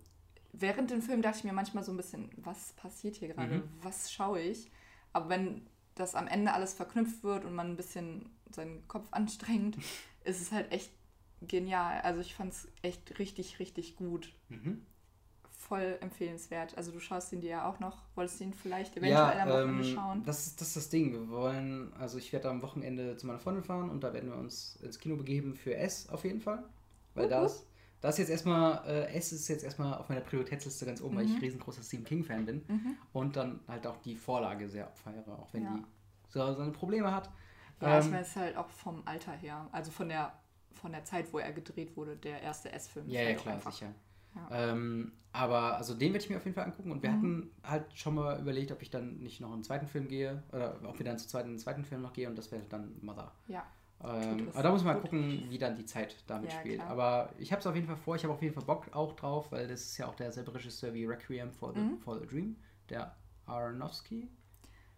[0.53, 3.59] während dem Film dachte ich mir manchmal so ein bisschen, was passiert hier gerade?
[3.59, 3.69] Mhm.
[3.83, 4.71] Was schaue ich?
[5.13, 5.67] Aber wenn
[5.97, 9.77] dass am Ende alles verknüpft wird und man ein bisschen seinen Kopf anstrengt,
[10.25, 10.91] ist es halt echt
[11.43, 12.01] genial.
[12.03, 14.33] Also ich fand es echt richtig, richtig gut.
[14.49, 14.83] Mhm.
[15.59, 16.77] Voll empfehlenswert.
[16.77, 18.03] Also du schaust ihn dir ja auch noch.
[18.15, 20.23] Wolltest du ihn vielleicht eventuell ja, am Wochenende ähm, schauen?
[20.25, 21.13] Das, ist- das ist das Ding.
[21.13, 24.37] Wir wollen, also ich werde am Wochenende zu meiner Freundin fahren und da werden wir
[24.39, 26.63] uns ins Kino begeben für S auf jeden Fall.
[27.15, 27.45] Weil Wupp, da
[28.07, 28.11] wupp.
[28.11, 31.17] ist, da ist jetzt erstmal, äh, S ist jetzt erstmal auf meiner Prioritätsliste ganz oben,
[31.17, 31.41] weil ich Mhm.
[31.41, 32.65] riesengroßer Stephen King-Fan bin.
[32.69, 32.97] Mhm.
[33.13, 35.75] Und dann halt auch die Vorlage sehr abfeiere, auch wenn Ja.
[35.77, 35.85] die
[36.29, 37.31] so seine Probleme hat.
[37.81, 39.69] Ja, ich Ähm, meine, es ist halt auch vom Alter her.
[39.73, 40.33] Also von der,
[40.73, 43.09] von der Zeit, wo er gedreht wurde, der erste S-Film.
[43.09, 43.93] Ja, ja, halt klar, einfach- sicher.
[44.35, 44.49] Ja.
[44.73, 47.15] Ähm, aber also den werde ich mir auf jeden Fall angucken und wir Mhm.
[47.15, 50.79] hatten halt schon mal überlegt, ob ich dann nicht noch einen zweiten Film gehe oder
[50.85, 52.97] ob wir dann zu zweit in den zweiten Film noch gehen und das wäre dann
[53.01, 53.33] Mother.
[53.49, 53.65] Ja.
[54.05, 56.77] Ähm, aber da muss man mal gucken, wie dann die Zeit damit Ja, spielt.
[56.81, 56.91] klar.
[56.91, 59.15] Aber ich habe es auf jeden Fall vor, ich habe auf jeden Fall Bock auch
[59.17, 61.99] drauf, weil das ist ja auch derselbe Regisseur wie Requiem for the, Mhm.
[61.99, 62.57] for the Dream,
[62.91, 63.15] der
[63.47, 64.29] Aronofsky.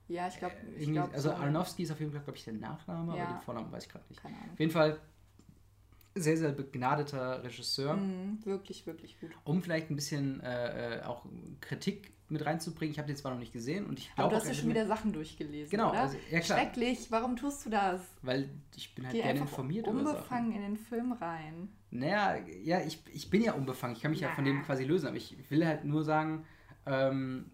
[0.09, 0.55] Ja, ich glaube.
[0.77, 3.25] Äh, irgendwie- also Aronofsky ist auf jeden Fall, glaube ich, der Nachname, Ja.
[3.25, 4.21] aber den Vornamen weiß ich gerade nicht.
[4.23, 4.51] Keine Ahnung.
[4.53, 4.99] Auf jeden Fall
[6.15, 7.95] sehr, sehr begnadeter Regisseur.
[7.95, 9.31] Mhm, wirklich, wirklich gut.
[9.45, 11.25] um vielleicht ein bisschen äh, äh, auch
[11.61, 12.93] Kritik mit reinzubringen.
[12.93, 14.55] Ich habe den zwar noch nicht gesehen und ich Aber glaube du auch, hast ja
[14.55, 16.01] schon wieder Sachen durchgelesen, Genau, oder?
[16.01, 18.01] also, ja klar, Schrecklich, warum tust du das?
[18.23, 21.69] weil ich bin halt Geh gerne informiert unbefangen in den Film rein.
[21.91, 24.51] Naja, ja, ich, ich bin ja unbefangen, ich kann mich ja von Na.
[24.51, 26.45] dem quasi lösen, aber ich will halt nur sagen,
[26.87, 27.47] ähm,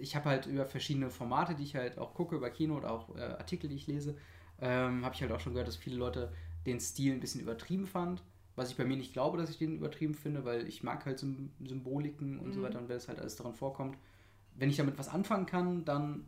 [0.00, 3.14] ich habe halt über verschiedene Formate, die ich halt auch gucke, über Kino oder auch
[3.16, 4.16] äh, Artikel, die ich lese,
[4.60, 6.32] ähm, habe ich halt auch schon gehört, dass viele Leute
[6.66, 8.22] den Stil ein bisschen übertrieben fand.
[8.56, 11.18] Was ich bei mir nicht glaube, dass ich den übertrieben finde, weil ich mag halt
[11.18, 12.64] Sym Symboliken und so Mhm.
[12.64, 13.96] weiter und wenn es halt alles daran vorkommt.
[14.60, 16.26] Wenn ich damit was anfangen kann, dann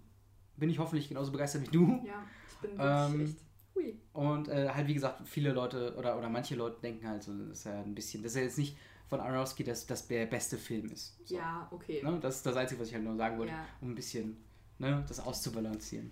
[0.57, 2.03] bin ich hoffentlich genauso begeistert wie du.
[2.05, 3.37] Ja, ich bin wirklich Ähm, echt.
[3.75, 4.01] Hui.
[4.13, 7.65] Und äh, halt, wie gesagt, viele Leute oder, oder manche Leute denken halt so, dass
[7.67, 8.77] er ein bisschen, dass er jetzt nicht
[9.09, 11.17] von Aronofsky das, das der beste Film ist.
[11.27, 12.03] So, Ja, okay.
[12.03, 12.19] Ne?
[12.21, 13.65] Das ist das Einzige, was ich halt nur sagen wollte, Ja.
[13.81, 14.37] um ein bisschen
[14.79, 16.11] ne, das auszubalancieren.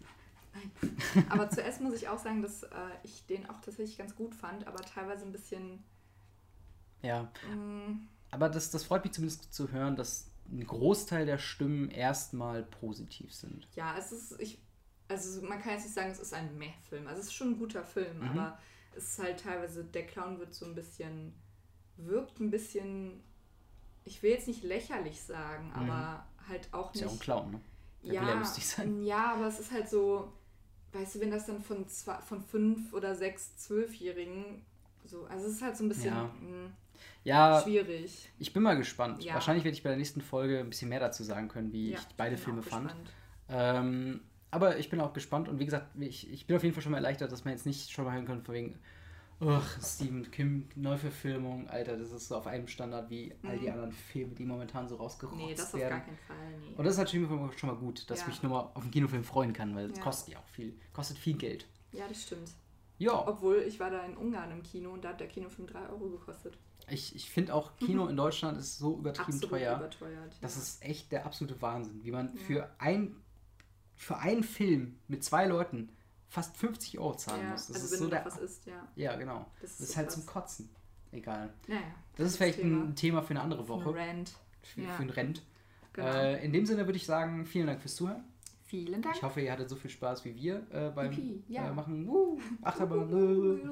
[1.28, 2.68] Aber zuerst muss ich auch sagen, dass äh,
[3.04, 5.82] ich den auch tatsächlich ganz gut fand, aber teilweise ein bisschen.
[7.02, 7.96] Ja, mh,
[8.30, 13.32] aber das, das freut mich zumindest zu hören, dass ein Großteil der Stimmen erstmal positiv
[13.34, 13.68] sind.
[13.76, 14.40] ja, es ist.
[14.40, 14.58] Ich,
[15.08, 17.06] also man kann jetzt nicht sagen, es ist ein Meh-Film.
[17.06, 18.28] Also es ist schon ein guter Film, Mhm.
[18.38, 18.58] aber
[18.96, 21.32] es ist halt teilweise, der Clown wird so ein bisschen.
[21.96, 23.20] wirkt ein bisschen.
[24.04, 26.94] Ich will jetzt nicht lächerlich sagen, aber halt auch Mhm.
[26.94, 27.22] Ist ja auch ein nicht.
[27.22, 27.60] Clown, ne?
[28.02, 29.02] Der will ja lustig sein.
[29.02, 30.32] Ja, aber es ist halt so,
[30.92, 34.64] weißt du, wenn das dann von, zwei, von fünf oder sechs, zwölfjährigen
[35.04, 36.30] so, also es ist halt so ein bisschen Ja.
[37.24, 38.30] Ja, schwierig.
[38.38, 39.22] ich bin mal gespannt.
[39.24, 39.34] Ja.
[39.34, 41.98] Wahrscheinlich werde ich bei der nächsten Folge ein bisschen mehr dazu sagen können, wie Ja,
[41.98, 42.94] ich beide bin Filme fand.
[43.48, 46.82] Ähm, aber ich bin auch gespannt und wie gesagt, ich, ich bin auf jeden Fall
[46.82, 48.78] schon mal erleichtert, dass man jetzt nicht schon mal hören kann, von wegen,
[49.40, 53.72] ach, Stephen Kim, Neuverfilmung, Alter, das ist so auf einem Standard wie all die Mhm.
[53.72, 55.90] anderen Filme, die momentan so rausgerotzt Nee, das auf werden.
[55.90, 56.58] gar keinen Fall.
[56.60, 56.74] Nee.
[56.76, 58.24] Und das ist halt schon mal, schon mal gut, dass Ja.
[58.26, 60.04] ich mich nur mal auf einen Kinofilm freuen kann, weil es Ja.
[60.04, 61.66] kostet ja auch viel, kostet viel Geld.
[61.92, 62.50] Ja, das stimmt.
[62.98, 65.88] Ja, Obwohl, ich war da in Ungarn im Kino und da hat der Kinofilm 3
[65.88, 66.58] Euro gekostet.
[66.90, 69.76] Ich, ich finde auch Kino in Deutschland ist so übertrieben Absolut teuer.
[69.76, 70.36] überteuert.
[70.40, 70.62] Das ja.
[70.62, 72.42] ist echt der absolute Wahnsinn, wie man Ja.
[72.46, 73.16] für ein
[73.96, 75.90] für einen Film mit zwei Leuten
[76.28, 77.66] fast 50 Euro zahlen ja, muss.
[77.66, 78.88] Das also ist wenn so du der was isst, ja.
[78.96, 79.44] Ja, genau.
[79.60, 80.14] Das Das ist so halt krass.
[80.14, 80.70] zum Kotzen.
[81.12, 81.52] Egal.
[81.66, 81.82] Naja,
[82.16, 82.84] Das ist vielleicht Thema.
[82.84, 83.94] ein Thema für eine andere Für eine Woche.
[83.96, 84.32] Rant.
[84.62, 84.92] Für, Ja.
[84.94, 85.42] für ein Rent.
[85.92, 86.06] Genau.
[86.08, 88.24] Äh, in dem Sinne würde ich sagen, vielen Dank fürs Zuhören.
[88.70, 89.16] Vielen Dank.
[89.16, 91.68] Ich hoffe, ihr hattet so viel Spaß wie wir äh, beim Yippie, ja.
[91.68, 92.06] äh, Machen.
[92.06, 93.68] Woo, Achterbahn.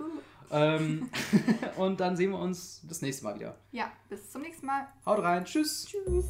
[0.50, 1.08] ähm,
[1.76, 3.56] und dann sehen wir uns das nächste Mal wieder.
[3.70, 4.88] Ja, bis zum nächsten Mal.
[5.06, 5.44] Haut rein.
[5.44, 5.86] Tschüss.
[5.86, 6.28] Tschüss.